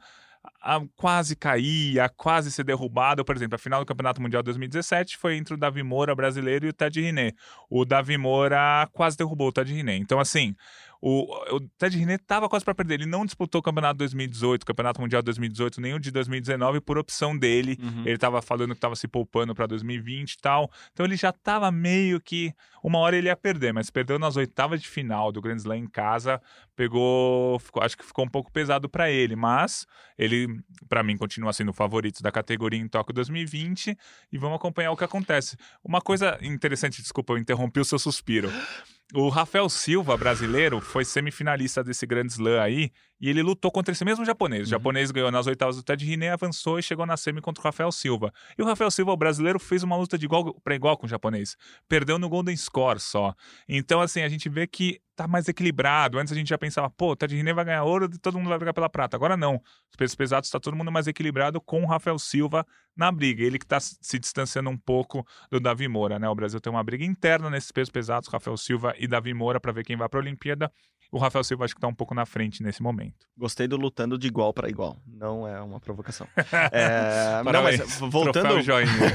a 0.61 0.81
quase 0.95 1.35
cair, 1.35 1.99
a 1.99 2.09
quase 2.09 2.51
ser 2.51 2.63
derrubado. 2.63 3.23
Por 3.23 3.35
exemplo, 3.35 3.55
a 3.55 3.59
final 3.59 3.81
do 3.81 3.85
Campeonato 3.85 4.21
Mundial 4.21 4.43
2017 4.43 5.17
foi 5.17 5.35
entre 5.35 5.53
o 5.53 5.57
Davi 5.57 5.83
Moura 5.83 6.15
brasileiro 6.15 6.65
e 6.65 6.69
o 6.69 6.73
Ted 6.73 6.99
Riné. 6.99 7.33
O 7.69 7.85
Davi 7.85 8.17
Moura 8.17 8.87
quase 8.91 9.17
derrubou 9.17 9.49
o 9.49 9.51
Ted 9.51 9.73
Riné. 9.73 9.95
Então, 9.97 10.19
assim, 10.19 10.55
o, 11.01 11.55
o 11.55 11.59
Ted 11.77 11.97
Riné 11.97 12.15
estava 12.15 12.49
quase 12.49 12.63
para 12.65 12.73
perder. 12.75 12.95
Ele 12.95 13.05
não 13.05 13.25
disputou 13.25 13.59
o 13.59 13.63
Campeonato 13.63 13.97
2018, 13.99 14.63
o 14.63 14.65
Campeonato 14.65 15.01
Mundial 15.01 15.21
2018, 15.21 15.79
nem 15.81 15.93
o 15.93 15.99
de 15.99 16.11
2019 16.11 16.81
por 16.81 16.97
opção 16.97 17.37
dele. 17.37 17.77
Uhum. 17.81 18.01
Ele 18.01 18.15
estava 18.15 18.41
falando 18.41 18.69
que 18.71 18.77
estava 18.77 18.95
se 18.95 19.07
poupando 19.07 19.53
para 19.53 19.67
2020 19.67 20.33
e 20.33 20.37
tal. 20.39 20.71
Então 20.91 21.05
ele 21.05 21.15
já 21.15 21.29
estava 21.29 21.71
meio 21.71 22.19
que. 22.19 22.53
Uma 22.83 22.99
hora 22.99 23.17
ele 23.17 23.27
ia 23.27 23.35
perder, 23.35 23.73
mas 23.73 23.89
perdeu 23.89 24.17
nas 24.17 24.37
oitavas 24.37 24.81
de 24.81 24.87
final 24.87 25.31
do 25.31 25.41
Grand 25.41 25.57
Slam 25.57 25.77
em 25.77 25.87
casa. 25.87 26.41
Pegou. 26.75 27.59
ficou- 27.59 27.83
acho 27.83 27.97
que 27.97 28.05
ficou 28.05 28.23
um 28.25 28.29
pouco 28.29 28.51
pesado 28.51 28.87
para 28.87 29.09
ele, 29.11 29.35
mas 29.35 29.85
ele, 30.17 30.47
para 30.87 31.03
mim, 31.03 31.17
continua 31.17 31.51
sendo 31.51 31.69
o 31.69 31.73
favorito 31.73 32.21
da 32.23 32.31
categoria 32.31 32.79
em 32.79 32.87
Tóquio 32.87 33.13
2020. 33.13 33.97
E 34.31 34.37
vamos 34.37 34.55
acompanhar 34.55 34.91
o 34.91 34.97
que 34.97 35.03
acontece. 35.03 35.57
Uma 35.83 36.01
coisa 36.01 36.37
interessante, 36.41 37.01
desculpa, 37.01 37.33
eu 37.33 37.37
interrompi 37.37 37.79
o 37.79 37.85
seu 37.85 37.99
suspiro. 37.99 38.49
O 39.13 39.29
Rafael 39.29 39.69
Silva, 39.69 40.17
brasileiro, 40.17 40.81
foi 40.81 41.05
semifinalista 41.05 41.81
desse 41.81 42.05
Grand 42.05 42.27
Slam 42.27 42.61
aí, 42.61 42.91
e 43.19 43.29
ele 43.29 43.41
lutou 43.41 43.71
contra 43.71 43.91
esse 43.91 44.05
mesmo 44.05 44.23
japonês. 44.25 44.61
O 44.61 44.63
Uhum. 44.65 44.69
japonês 44.69 45.11
ganhou 45.11 45.31
nas 45.31 45.47
oitavas 45.47 45.75
do 45.75 45.83
Ted 45.83 46.05
Riné, 46.05 46.29
avançou 46.31 46.77
e 46.79 46.83
chegou 46.83 47.05
na 47.05 47.17
semi 47.17 47.41
contra 47.41 47.61
o 47.61 47.63
Rafael 47.63 47.91
Silva. 47.91 48.31
E 48.57 48.61
o 48.61 48.65
Rafael 48.65 48.91
Silva, 48.91 49.11
o 49.11 49.17
brasileiro, 49.17 49.59
fez 49.59 49.83
uma 49.83 49.95
luta 49.95 50.17
de 50.17 50.25
igual 50.25 50.53
para 50.61 50.75
igual 50.75 50.97
com 50.97 51.05
o 51.05 51.09
japonês. 51.09 51.55
Perdeu 51.87 52.17
no 52.19 52.29
Golden 52.29 52.55
Score 52.55 52.99
só. 52.99 53.33
Então, 53.67 54.01
assim, 54.01 54.21
a 54.21 54.29
gente 54.29 54.47
vê 54.49 54.67
que 54.67 54.99
tá 55.15 55.27
mais 55.27 55.47
equilibrado. 55.47 56.19
Antes 56.19 56.31
a 56.31 56.35
gente 56.35 56.47
já 56.49 56.57
pensava, 56.59 56.89
pô, 56.91 57.11
o 57.11 57.15
Ted 57.15 57.35
Riné 57.35 57.51
vai 57.51 57.65
ganhar 57.65 57.83
ouro 57.83 58.05
e 58.05 58.19
todo 58.19 58.37
mundo 58.37 58.49
vai 58.49 58.57
brigar 58.59 58.73
pela 58.73 58.87
prata. 58.87 59.17
Agora 59.17 59.35
não. 59.35 59.55
Os 59.89 59.95
pesos 59.97 60.15
pesados 60.15 60.47
tá 60.49 60.59
todo 60.59 60.75
mundo 60.75 60.91
mais 60.91 61.07
equilibrado 61.07 61.59
com 61.59 61.81
o 61.81 61.87
Rafael 61.87 62.19
Silva 62.19 62.63
na 62.95 63.11
briga. 63.11 63.43
Ele 63.43 63.57
que 63.57 63.65
tá 63.65 63.79
se 63.79 64.19
distanciando 64.19 64.69
um 64.69 64.77
pouco 64.77 65.25
do 65.49 65.59
Davi 65.59 65.87
Moura, 65.87 66.19
né? 66.19 66.29
O 66.29 66.35
Brasil 66.35 66.61
tem 66.61 66.71
uma 66.71 66.83
briga 66.83 67.03
interna 67.03 67.49
nesses 67.49 67.71
pesos 67.71 67.89
pesados, 67.91 68.29
Rafael 68.29 68.55
Silva 68.57 68.93
e 68.99 69.07
Davi 69.07 69.33
Moura, 69.33 69.59
para 69.59 69.71
ver 69.71 69.83
quem 69.83 69.97
vai 69.97 70.07
para 70.07 70.19
a 70.19 70.21
Olimpíada. 70.21 70.71
O 71.11 71.17
Rafael 71.17 71.43
Silva 71.43 71.63
acho 71.65 71.73
que 71.73 71.79
tá 71.81 71.87
um 71.87 71.93
pouco 71.93 72.13
na 72.13 72.25
frente 72.25 72.61
nesse 72.61 72.81
momento. 72.83 73.25
Gostei 73.37 73.67
do 73.67 73.77
lutando 73.77 74.17
de 74.17 74.27
igual 74.27 74.53
para 74.53 74.67
igual. 74.69 74.97
Não 75.07 75.47
é 75.47 75.61
uma 75.61 75.79
provocação. 75.79 76.27
É, 76.71 77.41
não, 77.43 77.63
mas 77.63 77.79
voltando, 77.99 78.49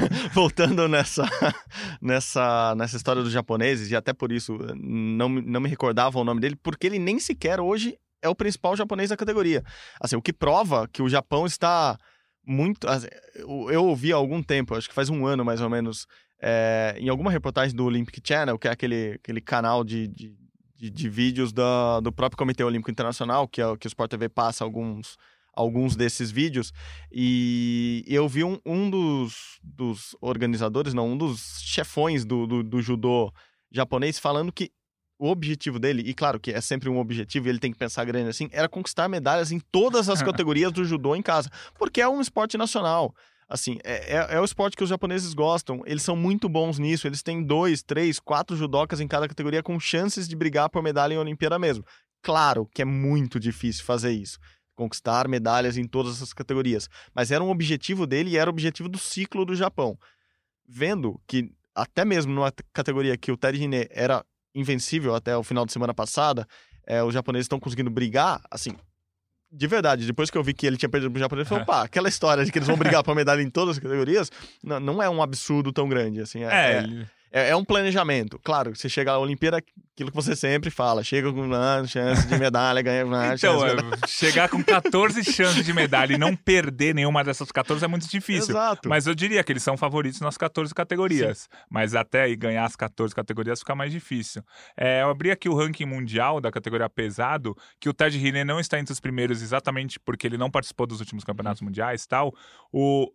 voltando 0.33 0.89
nessa, 0.89 1.25
nessa, 2.01 2.75
nessa 2.77 2.97
história 2.97 3.23
dos 3.23 3.33
japoneses, 3.33 3.91
e 3.91 3.97
até 3.97 4.13
por 4.13 4.33
isso 4.33 4.57
não, 4.75 5.29
me- 5.29 5.43
não 5.43 5.61
me 5.61 5.69
recordava 5.69 6.19
o 6.19 6.25
nome 6.25 6.41
dele, 6.41 6.57
porque 6.57 6.87
ele 6.87 6.99
nem 6.99 7.19
sequer 7.19 7.61
hoje 7.61 7.97
é 8.23 8.29
o 8.29 8.35
principal 8.35 8.77
japonês 8.77 9.11
da 9.11 9.17
categoria. 9.17 9.63
Assim, 10.01 10.17
o 10.17 10.23
que 10.23 10.33
prova 10.33 10.89
que 10.89 11.03
o 11.03 11.09
Japão 11.09 11.45
está 11.47 11.99
muito. 12.47 12.89
assim, 12.89 13.09
Eu 13.35 13.71
eu 13.71 13.85
ouvi 13.85 14.13
há 14.13 14.17
algum 14.17 14.43
tempo, 14.43 14.75
acho 14.75 14.89
que 14.89 14.95
faz 14.95 15.09
um 15.11 15.27
ano 15.27 15.45
mais 15.45 15.61
ou 15.61 15.69
menos, 15.69 16.07
é, 16.41 16.95
em 16.99 17.09
alguma 17.09 17.31
reportagem 17.31 17.75
do 17.75 17.85
Olympic 17.85 18.21
Channel, 18.27 18.59
que 18.59 18.69
é 18.69 18.71
aquele, 18.71 19.13
aquele 19.15 19.41
canal 19.41 19.83
de, 19.85 20.07
de, 20.09 20.35
de, 20.83 20.91
de 20.91 21.09
vídeos 21.09 21.53
da, 21.53 22.01
do 22.01 22.11
próprio 22.11 22.37
Comitê 22.37 22.65
Olímpico 22.65 22.91
Internacional, 22.91 23.47
que, 23.47 23.61
é, 23.61 23.67
o 23.67 23.77
que 23.77 23.87
o 23.87 23.89
Sport 23.89 24.11
TV 24.11 24.29
passa 24.29 24.65
alguns, 24.65 25.17
alguns 25.55 25.95
desses 25.95 26.33
vídeos, 26.33 26.73
e 27.13 28.05
eu 28.09 28.29
vi 28.29 28.43
um, 28.43 28.59
um 28.67 28.91
dos, 28.91 29.61
dos 29.63 30.17
organizadores, 30.21 30.93
não, 30.93 31.13
um 31.13 31.17
dos 31.17 31.61
chefões 31.63 32.25
do, 32.25 32.49
do, 32.49 32.63
do 32.65 32.83
judô 32.83 33.33
japonês 33.71 34.19
falando 34.19 34.51
que 34.51 34.73
o 35.21 35.29
objetivo 35.29 35.79
dele, 35.79 36.03
e 36.05 36.13
claro 36.13 36.41
que 36.41 36.51
é 36.51 36.61
sempre 36.61 36.89
um 36.89 36.99
objetivo, 36.99 37.47
e 37.47 37.51
ele 37.51 37.61
tem 37.61 37.71
que 37.71 37.79
pensar 37.79 38.05
grande 38.05 38.31
assim, 38.31 38.49
era 38.51 38.69
conquistar 38.69 39.09
medalhas 39.09 39.53
em 39.53 39.61
todas 39.61 40.09
as 40.09 40.21
categorias 40.21 40.73
do 40.73 40.85
judô 40.85 41.15
em 41.15 41.23
casa, 41.23 41.49
porque 41.79 42.01
é 42.01 42.09
um 42.09 42.21
esporte 42.21 42.59
nacional. 42.59 43.15
Assim, 43.53 43.77
é, 43.85 44.17
é, 44.17 44.27
é 44.37 44.41
o 44.41 44.45
esporte 44.47 44.75
que 44.75 44.83
os 44.83 44.89
japoneses 44.89 45.35
gostam, 45.35 45.83
eles 45.85 46.03
são 46.03 46.17
muito 46.17 46.49
bons 46.49 46.79
nisso, 46.79 47.07
eles 47.07 47.23
têm 47.23 47.43
dois, 47.43 47.83
três, 47.83 48.19
quatro 48.19 48.57
judocas 48.57 48.99
em 48.99 49.07
cada 49.07 49.29
categoria 49.29 49.63
com 49.63 49.79
chances 49.79 50.27
de 50.27 50.35
brigar 50.35 50.71
por 50.71 50.83
medalha 50.83 51.13
em 51.13 51.19
Olimpíada 51.19 51.59
mesmo. 51.59 51.85
Claro 52.23 52.67
que 52.75 52.81
é 52.81 52.85
muito 52.87 53.39
difícil 53.39 53.85
fazer 53.85 54.11
isso, 54.11 54.39
conquistar 54.75 55.29
medalhas 55.29 55.77
em 55.77 55.85
todas 55.85 56.23
as 56.23 56.33
categorias, 56.33 56.89
mas 57.15 57.31
era 57.31 57.45
um 57.45 57.51
objetivo 57.51 58.07
dele 58.07 58.31
e 58.31 58.39
era 58.39 58.49
o 58.49 58.55
objetivo 58.55 58.89
do 58.89 58.97
ciclo 58.97 59.45
do 59.45 59.55
Japão. 59.55 59.99
Vendo 60.67 61.21
que 61.27 61.53
até 61.75 62.07
mesmo 62.07 62.33
numa 62.33 62.55
categoria 62.73 63.19
que 63.19 63.31
o 63.31 63.37
Ted 63.37 63.59
Riné 63.59 63.87
era 63.91 64.25
invencível 64.55 65.15
até 65.15 65.37
o 65.37 65.43
final 65.43 65.67
de 65.67 65.75
semana 65.75 65.93
passada, 65.93 66.47
é, 66.87 67.05
os 67.05 67.13
japoneses 67.13 67.45
estão 67.45 67.61
conseguindo 67.61 67.91
brigar, 67.91 68.41
assim, 68.51 68.75
de 69.53 69.67
verdade, 69.67 70.07
depois 70.07 70.31
que 70.31 70.39
eu 70.39 70.43
vi 70.43 70.55
que 70.55 70.67
ele 70.67 70.77
tinha 70.77 70.89
perdido 70.89 71.11
pro 71.11 71.21
japonês, 71.21 71.45
eu 71.47 71.49
falei, 71.49 71.63
opa, 71.65 71.83
aquela 71.83 72.09
história 72.09 72.45
de 72.45 72.51
que 72.51 72.59
eles 72.59 72.67
vão 72.67 72.77
brigar 72.77 73.03
pra 73.05 73.15
medalha 73.15 73.43
em 73.43 73.51
todas 73.51 73.77
as 73.77 73.83
categorias, 73.83 74.31
não, 74.65 74.81
não 74.81 75.03
é 75.03 75.11
um 75.11 75.23
absurdo 75.23 75.73
tão 75.73 75.89
grande, 75.89 76.21
assim. 76.21 76.43
É, 76.43 76.47
É, 76.47 77.03
é, 77.03 77.07
é- 77.33 77.51
é 77.51 77.57
um 77.57 77.65
planejamento. 77.65 78.39
Claro, 78.45 78.75
você 78.77 78.89
chega 78.89 79.13
à 79.13 79.19
Olimpíada, 79.19 79.57
aquilo 79.59 80.11
que 80.11 80.17
você 80.17 80.37
sempre 80.37 80.71
fala, 80.71 81.03
chega 81.03 81.33
com 81.33 81.53
ah, 81.55 81.85
chance 81.87 82.27
de 82.27 82.39
medalha, 82.39 82.83
ganha 82.83 83.05
ah, 83.05 83.35
Então, 83.35 83.61
chance 83.61 83.65
de 83.65 83.71
é, 83.71 83.75
medalha. 83.85 84.07
chegar 84.07 84.49
com 84.49 84.63
14 84.63 85.25
chances 85.33 85.65
de 85.65 85.73
medalha 85.73 86.15
e 86.15 86.19
não 86.19 86.37
perder 86.37 86.95
nenhuma 86.95 87.25
dessas 87.25 87.51
14 87.51 87.85
é 87.85 87.89
muito 87.89 88.09
difícil. 88.09 88.51
Exato. 88.51 88.89
Mas 88.89 89.07
eu 89.07 89.15
diria 89.15 89.43
que 89.43 89.53
eles 89.53 89.63
são 89.63 89.77
favoritos 89.77 90.21
nas 90.21 90.37
14 90.37 90.75
categorias. 90.75 91.49
Mas 91.71 91.95
até 91.95 92.23
aí 92.23 92.37
ganhar 92.37 92.65
as 92.65 92.77
14 92.77 93.15
categorias 93.15 93.61
fica 93.61 93.75
mais 93.75 93.91
difícil. 93.93 94.43
É, 94.77 95.03
eu 95.03 95.11
abri 95.11 95.31
aqui 95.31 95.49
o 95.49 95.55
ranking 95.55 95.87
mundial 95.87 96.41
da 96.41 96.51
categoria 96.51 96.89
pesado, 96.89 97.57
que 97.81 97.89
o 97.89 97.95
Ted 97.95 98.17
Hine 98.19 98.45
não 98.45 98.61
está 98.61 98.79
entre 98.79 98.93
os 98.93 99.01
primeiros 99.01 99.43
exatamente 99.43 99.99
porque 100.01 100.27
ele 100.27 100.37
não 100.39 100.51
participou 100.51 100.87
dos 100.87 101.01
últimos 101.01 101.25
campeonatos 101.25 101.63
mundiais 101.63 102.05
e 102.05 102.09
tal. 102.09 102.35
O 102.73 103.09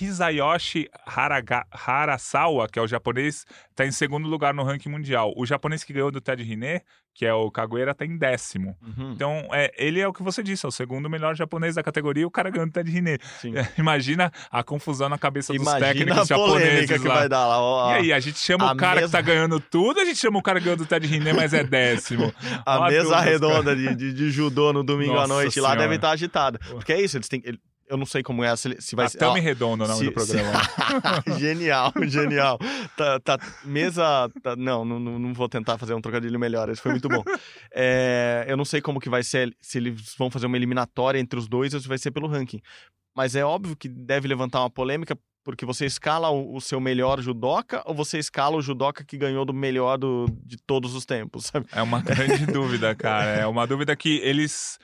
Hisayoshi 0.00 0.88
Haraga- 1.06 1.66
Harasawa, 1.70 2.68
que 2.68 2.78
é 2.78 2.82
o 2.82 2.86
japonês, 2.86 3.44
está 3.70 3.84
em 3.86 3.92
segundo 3.92 4.28
lugar 4.28 4.52
no 4.54 4.62
ranking 4.64 4.88
mundial. 4.88 5.32
O 5.36 5.46
japonês 5.46 5.84
que 5.84 5.92
ganhou 5.92 6.10
do 6.10 6.20
Ted 6.20 6.42
Hine, 6.42 6.80
que 7.14 7.24
é 7.24 7.32
o 7.32 7.50
Kagueira, 7.50 7.92
está 7.92 8.04
em 8.04 8.16
décimo. 8.16 8.76
Uhum, 8.82 9.12
Então, 9.12 9.48
é, 9.52 9.72
ele 9.78 10.00
é 10.00 10.08
o 10.08 10.12
que 10.12 10.22
você 10.22 10.42
disse, 10.42 10.66
é 10.66 10.68
o 10.68 10.72
segundo 10.72 11.08
melhor 11.08 11.34
japonês 11.36 11.76
da 11.76 11.82
categoria, 11.82 12.26
o 12.26 12.30
cara 12.30 12.50
ganhou 12.50 12.66
do 12.66 12.72
Ted 12.72 12.90
Hine. 12.90 13.12
É, 13.12 13.18
Imagina 13.78 14.32
a 14.50 14.62
confusão 14.64 15.08
na 15.08 15.16
cabeça 15.18 15.52
dos 15.52 15.62
Imagina 15.62 15.86
técnicos 15.92 16.30
a 16.30 16.34
polêmica 16.34 16.66
japoneses 16.70 17.02
que 17.02 17.08
lá. 17.08 17.14
vai 17.14 17.28
dar 17.28 17.46
lá. 17.46 17.60
ó, 17.60 17.90
E 17.90 17.94
aí, 17.94 18.12
a 18.12 18.18
gente 18.20 18.38
chama 18.38 18.68
a 18.68 18.72
o 18.72 18.76
cara 18.76 18.96
que 18.96 19.00
mesa- 19.02 19.12
tá 19.12 19.20
ganhando 19.20 19.60
tudo, 19.60 20.00
a 20.00 20.04
gente 20.04 20.18
chama 20.18 20.38
o 20.38 20.42
cara 20.42 20.58
que 20.58 20.64
ganhou 20.64 20.76
do 20.76 20.86
Ted 20.86 21.06
Hine, 21.06 21.32
mas 21.32 21.52
é 21.54 21.62
décimo. 21.62 22.32
A 22.66 22.78
Ó, 22.80 22.88
mesa 22.88 23.20
redonda 23.20 23.74
de, 23.76 23.94
de, 23.94 24.12
de 24.12 24.30
judô 24.30 24.72
no 24.72 24.82
domingo 24.82 25.12
à 25.12 25.26
Nossa 25.26 25.34
noite 25.34 25.60
lá 25.60 25.68
Senhora. 25.70 25.82
deve 25.82 25.96
estar 25.96 26.10
agitada. 26.10 26.58
Porque 26.70 26.92
é 26.92 27.00
isso, 27.00 27.16
eles 27.16 27.28
têm. 27.28 27.40
ele- 27.44 27.60
Eu 27.88 27.96
não 27.96 28.06
sei 28.06 28.22
como 28.22 28.42
é, 28.42 28.54
se, 28.56 28.74
se 28.80 28.96
vai 28.96 29.08
ser. 29.08 29.18
Tatame 29.18 29.40
Redondo, 29.40 29.84
o 29.84 29.86
nome 29.88 29.98
se- 29.98 30.04
do 30.06 30.12
programa. 30.12 30.52
genial, 31.38 31.92
genial. 32.08 32.58
Tá, 32.96 33.20
tá- 33.20 33.38
mesa. 33.64 34.30
tá- 34.42 34.56
não, 34.56 34.84
não, 34.84 34.98
não 34.98 35.18
não 35.18 35.34
vou 35.34 35.48
tentar 35.48 35.76
fazer 35.78 35.94
um 35.94 36.00
trocadilho 36.00 36.38
melhor. 36.38 36.68
Esse 36.68 36.80
foi 36.80 36.92
muito 36.92 37.08
bom. 37.08 37.22
É, 37.76 38.44
eu 38.48 38.56
não 38.56 38.64
sei 38.64 38.80
como 38.80 39.00
que 39.00 39.08
vai 39.08 39.22
ser, 39.24 39.54
se 39.60 39.78
eles 39.78 40.14
vão 40.16 40.30
fazer 40.30 40.46
uma 40.46 40.56
eliminatória 40.56 41.18
entre 41.18 41.38
os 41.38 41.48
dois 41.48 41.74
ou 41.74 41.80
se 41.80 41.88
vai 41.88 41.98
ser 41.98 42.10
pelo 42.12 42.28
ranking. 42.28 42.60
Mas 43.16 43.34
é 43.34 43.44
óbvio 43.44 43.76
que 43.76 43.88
deve 43.88 44.28
levantar 44.28 44.60
uma 44.60 44.70
polêmica, 44.70 45.18
porque 45.44 45.66
você 45.66 45.84
escala 45.84 46.30
o, 46.30 46.54
o 46.56 46.60
seu 46.60 46.80
melhor 46.80 47.20
judoca 47.20 47.82
ou 47.84 47.94
você 47.94 48.18
escala 48.18 48.56
o 48.56 48.62
judoca 48.62 49.04
que 49.04 49.16
ganhou 49.18 49.44
do 49.44 49.52
melhor 49.52 49.98
do, 49.98 50.26
de 50.44 50.56
todos 50.56 50.94
os 50.94 51.04
tempos, 51.04 51.46
sabe? 51.46 51.66
É 51.72 51.82
uma 51.82 52.00
grande 52.00 52.46
dúvida, 52.46 52.94
cara. 52.94 53.30
É 53.30 53.46
uma 53.46 53.66
dúvida 53.66 53.94
que 53.96 54.18
eles. 54.18 54.78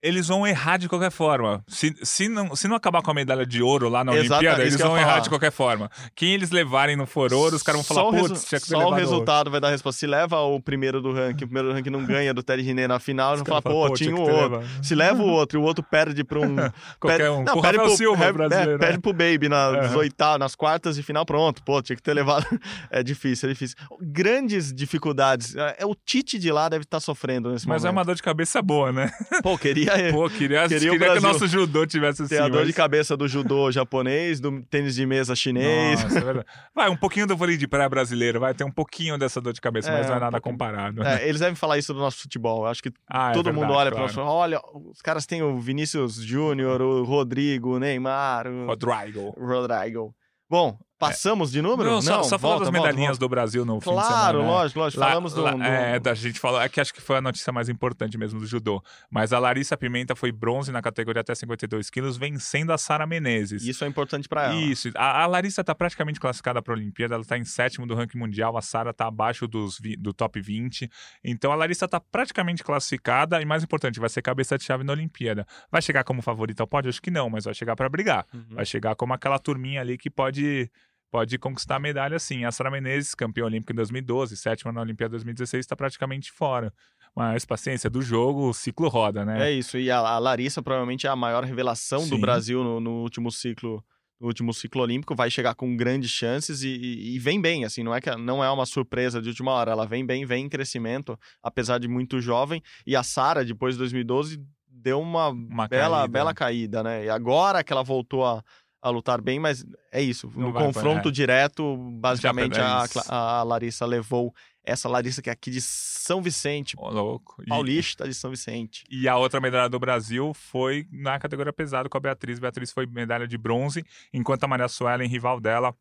Eles 0.00 0.28
vão 0.28 0.46
errar 0.46 0.76
de 0.76 0.88
qualquer 0.88 1.10
forma. 1.10 1.62
Se, 1.66 1.92
se, 2.04 2.28
não, 2.28 2.54
se 2.54 2.68
não 2.68 2.76
acabar 2.76 3.02
com 3.02 3.10
a 3.10 3.14
medalha 3.14 3.44
de 3.44 3.60
ouro 3.60 3.88
lá 3.88 4.04
na 4.04 4.14
Exato, 4.14 4.34
Olimpíada, 4.34 4.62
eles 4.62 4.76
vão 4.76 4.96
errar 4.96 5.06
falar. 5.08 5.20
de 5.20 5.28
qualquer 5.28 5.50
forma. 5.50 5.90
Quem 6.14 6.34
eles 6.34 6.50
levarem 6.50 6.94
no 6.96 7.04
for 7.04 7.32
ouro, 7.32 7.56
os 7.56 7.62
caras 7.64 7.84
vão 7.84 7.96
falar, 7.96 8.08
putz, 8.10 8.44
tinha 8.44 8.60
que 8.60 8.66
ter 8.68 8.72
Só 8.74 8.76
o 8.76 8.78
levado 8.78 8.92
ouro." 8.92 9.00
resultado 9.00 9.50
vai 9.50 9.60
dar 9.60 9.68
a 9.68 9.70
resposta. 9.72 9.98
Se 9.98 10.06
leva 10.06 10.38
o 10.40 10.60
primeiro 10.60 11.02
do 11.02 11.12
ranking, 11.12 11.44
o 11.44 11.48
primeiro 11.48 11.68
do 11.70 11.74
ranking 11.74 11.90
não 11.90 12.04
ganha 12.04 12.32
do 12.32 12.44
Ted 12.44 12.62
Riner 12.62 12.86
na 12.88 13.00
final, 13.00 13.32
Os 13.34 13.38
não 13.40 13.44
caras 13.44 13.62
fala, 13.62 13.74
falam, 13.74 13.88
pô, 13.88 13.94
tinha 13.96 14.14
o 14.14 14.20
outro. 14.20 14.62
Se 14.82 14.94
leva 14.94 15.20
o 15.20 15.26
outro 15.28 15.58
e 15.58 15.60
o 15.62 15.64
outro 15.64 15.82
perde 15.82 16.22
pra 16.22 16.38
um. 16.38 16.54
Qualquer 17.00 17.30
um. 17.32 17.42
Não, 17.42 17.52
Com 17.54 17.58
o 17.58 17.62
perde 17.62 17.78
pro, 17.78 17.96
Silva, 17.96 18.24
é, 18.24 18.32
brasileiro. 18.32 18.72
é, 18.74 18.78
perde 18.78 18.98
pro 19.00 19.12
Baby 19.12 19.48
nas 19.48 19.74
Aham. 19.86 19.96
oitavas, 19.96 20.38
nas 20.38 20.54
quartas 20.54 20.94
de 20.94 21.02
final, 21.02 21.26
pronto. 21.26 21.60
Pô, 21.64 21.82
tinha 21.82 21.96
que 21.96 22.02
ter 22.02 22.14
levado. 22.14 22.46
É 22.90 23.02
difícil, 23.02 23.48
é 23.48 23.52
difícil. 23.52 23.76
Grandes 24.00 24.72
dificuldades. 24.72 25.54
É, 25.56 25.76
é 25.80 25.86
o 25.86 25.94
Tite 25.94 26.38
de 26.38 26.50
lá 26.52 26.68
deve 26.68 26.84
estar 26.84 27.00
sofrendo 27.00 27.50
nesse 27.50 27.66
Mas 27.68 27.84
é 27.84 27.88
momento. 27.88 27.98
uma 27.98 28.04
dor 28.04 28.14
de 28.14 28.22
cabeça 28.22 28.62
boa, 28.62 28.92
né? 28.92 29.10
Pô, 29.42 29.58
queria. 29.58 29.87
Pô, 30.12 30.28
queria, 30.28 30.68
Queria 30.68 30.90
queria, 30.90 31.12
que 31.12 31.18
o 31.18 31.20
nosso 31.20 31.46
judô 31.46 31.86
tivesse 31.86 32.22
assim. 32.22 32.34
ter 32.36 32.42
a 32.42 32.48
dor 32.48 32.58
mas- 32.58 32.66
de 32.66 32.72
cabeça 32.72 33.16
do 33.16 33.26
judô 33.28 33.70
japonês, 33.72 34.40
do 34.40 34.62
tênis 34.62 34.94
de 34.94 35.04
mesa 35.06 35.34
chinês. 35.36 36.02
Nossa, 36.02 36.18
é 36.18 36.20
verdade. 36.22 36.46
Vai, 36.74 36.88
um 36.90 36.96
pouquinho 36.96 37.26
do 37.26 37.36
vôlei 37.36 37.56
de 37.56 37.66
praia 37.66 37.88
brasileiro, 37.88 38.40
vai 38.40 38.54
ter 38.54 38.64
um 38.64 38.70
pouquinho 38.70 39.16
dessa 39.18 39.40
dor 39.40 39.52
de 39.52 39.60
cabeça, 39.60 39.90
É, 39.90 39.92
mas 39.98 40.06
não 40.06 40.14
é 40.14 40.16
um 40.16 40.20
nada 40.20 40.32
pouquinho. 40.40 40.52
comparado. 40.54 41.02
É, 41.02 41.28
eles 41.28 41.40
devem 41.40 41.54
falar 41.54 41.78
isso 41.78 41.92
do 41.94 42.00
nosso 42.00 42.18
futebol. 42.22 42.62
Eu 42.62 42.66
acho 42.66 42.82
que 42.82 42.92
Ah, 43.08 43.30
é 43.30 43.34
todo 43.34 43.46
mundo 43.52 43.66
verdade, 43.68 43.78
olha 43.80 43.90
para 43.90 43.98
claro. 44.00 44.02
nós 44.06 44.12
e 44.12 44.14
fala: 44.14 44.30
olha, 44.30 44.60
os 44.90 45.00
caras 45.02 45.26
têm 45.26 45.42
o 45.42 45.58
Vinícius 45.58 46.14
Júnior, 46.16 46.80
o 46.82 47.04
Rodrigo, 47.04 47.76
o 47.76 47.78
Neymar, 47.78 48.46
o 48.46 48.66
Rodrigo. 48.66 49.34
Rodrigo. 49.38 50.14
Bom, 50.50 50.78
passamos 50.98 51.50
de 51.52 51.62
número? 51.62 51.90
Não, 51.90 52.02
só, 52.02 52.22
só 52.22 52.38
falar 52.38 52.54
volta, 52.56 52.64
das 52.70 52.72
medalhinhas 52.72 53.10
volta. 53.10 53.20
do 53.20 53.28
Brasil 53.28 53.64
no 53.64 53.80
fim 53.80 53.90
de 53.90 53.94
Claro, 53.96 54.08
semana. 54.38 54.38
né? 54.38 54.44
lógico, 54.48 54.80
lógico. 54.80 55.00
Lá- 55.00 55.08
Falamos 55.08 55.32
do. 55.32 55.42
lá- 55.42 55.52
do- 55.52 55.62
É, 55.62 55.98
da- 56.00 56.14
gente 56.14 56.40
falou, 56.40 56.60
é 56.60 56.68
que 56.68 56.80
acho 56.80 56.92
que 56.92 57.00
foi 57.00 57.16
a 57.16 57.20
notícia 57.20 57.52
mais 57.52 57.68
importante 57.68 58.18
mesmo 58.18 58.40
do 58.40 58.46
judô. 58.46 58.82
Mas 59.10 59.32
a 59.32 59.38
Larissa 59.38 59.76
Pimenta 59.76 60.16
foi 60.16 60.32
bronze 60.32 60.72
na 60.72 60.82
categoria 60.82 61.20
até 61.20 61.34
52 61.34 61.88
quilos, 61.90 62.16
vencendo 62.16 62.72
a 62.72 62.78
Sara 62.78 63.06
Menezes. 63.06 63.62
Isso 63.64 63.84
é 63.84 63.88
importante 63.88 64.28
para 64.28 64.46
ela. 64.46 64.54
Isso. 64.54 64.90
A, 64.96 65.22
a 65.22 65.26
Larissa 65.26 65.62
tá 65.62 65.74
praticamente 65.74 66.18
classificada 66.18 66.60
para 66.60 66.74
a 66.74 66.76
Olimpíada, 66.76 67.14
ela 67.14 67.24
tá 67.24 67.38
em 67.38 67.44
sétimo 67.44 67.86
do 67.86 67.94
ranking 67.94 68.18
mundial, 68.18 68.56
a 68.56 68.62
Sara 68.62 68.92
tá 68.92 69.06
abaixo 69.06 69.46
dos, 69.46 69.78
do 69.98 70.12
top 70.12 70.40
20. 70.40 70.90
Então 71.22 71.52
a 71.52 71.54
Larissa 71.54 71.86
tá 71.86 72.00
praticamente 72.00 72.64
classificada 72.64 73.40
e 73.40 73.44
mais 73.44 73.62
importante, 73.62 74.00
vai 74.00 74.08
ser 74.08 74.22
cabeça 74.22 74.58
de 74.58 74.64
chave 74.64 74.82
na 74.84 74.92
Olimpíada. 74.92 75.46
Vai 75.70 75.80
chegar 75.82 76.02
como 76.04 76.22
favorita 76.22 76.62
ao 76.62 76.66
pódio? 76.66 76.88
Acho 76.88 77.00
que 77.02 77.10
não, 77.10 77.28
mas 77.30 77.44
vai 77.44 77.54
chegar 77.54 77.76
para 77.76 77.88
brigar. 77.88 78.24
Uhum. 78.34 78.44
Vai 78.50 78.64
chegar 78.66 78.94
como 78.96 79.12
aquela 79.14 79.38
turminha 79.38 79.80
ali 79.80 79.96
que 79.96 80.10
pode 80.10 80.70
pode 81.10 81.38
conquistar 81.38 81.78
medalha 81.78 82.18
sim. 82.18 82.44
A 82.44 82.52
Sara 82.52 82.70
Menezes, 82.70 83.14
campeã 83.14 83.44
olímpica 83.44 83.72
em 83.72 83.76
2012, 83.76 84.36
sétima 84.36 84.72
na 84.72 84.80
Olimpíada 84.80 85.10
2016, 85.12 85.60
está 85.64 85.74
praticamente 85.76 86.30
fora. 86.32 86.72
Mas 87.16 87.44
paciência 87.44 87.88
do 87.90 88.00
jogo, 88.02 88.48
o 88.50 88.54
ciclo 88.54 88.88
roda, 88.88 89.24
né? 89.24 89.48
É 89.48 89.52
isso. 89.52 89.78
E 89.78 89.90
a, 89.90 89.98
a 89.98 90.18
Larissa 90.18 90.62
provavelmente 90.62 91.06
é 91.06 91.10
a 91.10 91.16
maior 91.16 91.42
revelação 91.44 92.00
do 92.08 92.14
Sim. 92.16 92.20
Brasil 92.20 92.62
no, 92.62 92.78
no 92.80 92.90
último 93.02 93.30
ciclo. 93.32 93.82
No 94.20 94.26
último 94.26 94.52
ciclo 94.52 94.82
olímpico, 94.82 95.14
vai 95.14 95.30
chegar 95.30 95.54
com 95.54 95.76
grandes 95.76 96.10
chances 96.10 96.62
e, 96.64 96.68
e- 96.68 97.14
e 97.14 97.18
vem 97.20 97.40
bem, 97.40 97.64
assim, 97.64 97.84
não 97.84 97.94
é 97.94 98.00
que 98.00 98.10
não 98.16 98.42
é 98.42 98.50
uma 98.50 98.66
surpresa 98.66 99.22
de 99.22 99.28
última 99.28 99.52
hora, 99.52 99.70
ela 99.70 99.86
vem 99.86 100.04
bem, 100.04 100.26
vem 100.26 100.46
em 100.46 100.48
crescimento, 100.48 101.16
apesar 101.40 101.78
de 101.78 101.86
muito 101.86 102.20
jovem. 102.20 102.60
E 102.84 102.96
a 102.96 103.04
Sara, 103.04 103.44
depois 103.44 103.76
de 103.76 103.78
2012, 103.78 104.44
deu 104.68 105.00
uma, 105.00 105.28
Uma 105.28 105.68
bela, 105.68 105.98
caída. 105.98 106.08
bela 106.12 106.34
caída, 106.34 106.82
né? 106.82 107.04
E 107.04 107.08
agora 107.10 107.62
que 107.62 107.72
ela 107.72 107.84
voltou 107.84 108.24
a, 108.26 108.42
a 108.80 108.90
lutar 108.90 109.20
bem, 109.20 109.38
mas 109.38 109.64
é 109.92 110.00
isso. 110.00 110.30
Não 110.34 110.48
no 110.48 110.52
vai, 110.52 110.64
confronto 110.64 111.08
é. 111.08 111.12
direto, 111.12 111.76
basicamente 111.76 112.58
a, 112.60 112.84
a 113.08 113.42
Larissa 113.42 113.84
levou 113.84 114.34
essa 114.64 114.88
Larissa 114.88 115.22
que 115.22 115.30
é 115.30 115.32
aqui 115.32 115.50
de 115.50 115.60
São 115.60 116.20
Vicente, 116.20 116.74
Ô, 116.78 116.90
louco. 116.90 117.42
E- 117.42 117.46
paulista 117.46 118.06
de 118.06 118.14
São 118.14 118.30
Vicente. 118.30 118.84
E 118.90 119.08
a 119.08 119.16
outra 119.16 119.40
medalha 119.40 119.68
do 119.68 119.78
Brasil 119.78 120.32
foi 120.34 120.86
na 120.92 121.18
categoria 121.18 121.52
pesado 121.52 121.88
com 121.88 121.96
a 121.96 122.00
Beatriz. 122.00 122.38
Beatriz 122.38 122.70
foi 122.70 122.86
medalha 122.86 123.26
de 123.26 123.38
bronze, 123.38 123.84
enquanto 124.12 124.44
a 124.44 124.48
Maria 124.48 124.68
Suelen, 124.68 125.08
rival 125.08 125.40
dela, 125.40 125.74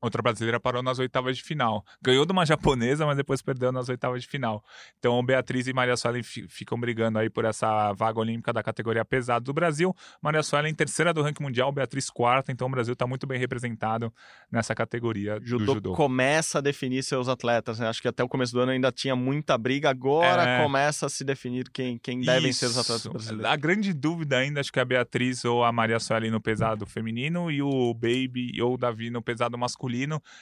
outra 0.00 0.22
brasileira, 0.22 0.60
parou 0.60 0.82
nas 0.82 0.98
oitavas 0.98 1.36
de 1.36 1.42
final. 1.42 1.84
Ganhou 2.02 2.24
de 2.26 2.32
uma 2.32 2.44
japonesa, 2.46 3.06
mas 3.06 3.16
depois 3.16 3.42
perdeu 3.42 3.72
nas 3.72 3.88
oitavas 3.88 4.22
de 4.22 4.28
final. 4.28 4.62
Então, 4.98 5.24
Beatriz 5.24 5.66
e 5.66 5.72
Maria 5.72 5.96
Suelen 5.96 6.22
fi- 6.22 6.46
ficam 6.48 6.78
brigando 6.78 7.18
aí 7.18 7.28
por 7.30 7.44
essa 7.44 7.92
vaga 7.94 8.20
olímpica 8.20 8.52
da 8.52 8.62
categoria 8.62 9.04
pesado 9.04 9.44
do 9.44 9.52
Brasil. 9.54 9.94
Maria 10.22 10.42
Suelen, 10.42 10.74
terceira 10.74 11.12
do 11.12 11.22
ranking 11.22 11.42
mundial, 11.42 11.72
Beatriz 11.72 12.10
quarta. 12.10 12.52
Então, 12.52 12.66
o 12.68 12.70
Brasil 12.70 12.92
está 12.92 13.06
muito 13.06 13.26
bem 13.26 13.38
representado 13.38 14.12
nessa 14.50 14.74
categoria 14.74 15.40
judô, 15.42 15.64
do 15.64 15.74
judô. 15.74 15.92
começa 15.94 16.58
a 16.58 16.60
definir 16.60 17.02
seus 17.02 17.28
atletas. 17.28 17.78
Né? 17.78 17.88
Acho 17.88 18.02
que 18.02 18.08
até 18.08 18.22
o 18.22 18.28
começo 18.28 18.52
do 18.52 18.60
ano 18.60 18.72
ainda 18.72 18.92
tinha 18.92 19.16
muita 19.16 19.56
briga, 19.58 19.90
agora 19.90 20.42
É. 20.42 20.62
começa 20.62 21.06
a 21.06 21.08
se 21.08 21.24
definir 21.24 21.68
quem, 21.70 21.98
quem 21.98 22.20
devem 22.20 22.52
ser 22.52 22.66
os 22.66 22.76
atletas 22.78 23.00
Isso. 23.04 23.10
brasileiros. 23.10 23.46
A 23.50 23.56
grande 23.56 23.92
dúvida 23.92 24.36
ainda, 24.38 24.60
acho 24.60 24.72
que 24.72 24.78
é 24.78 24.82
a 24.82 24.84
Beatriz 24.84 25.44
ou 25.44 25.64
a 25.64 25.72
Maria 25.72 25.98
Sueli 25.98 26.30
no 26.30 26.40
pesado 26.40 26.84
feminino 26.86 27.50
e 27.50 27.62
o 27.62 27.94
Baby 27.94 28.60
ou 28.60 28.74
o 28.74 28.76
Davi 28.76 29.10
no 29.10 29.22
pesado 29.22 29.56
masculino. 29.56 29.85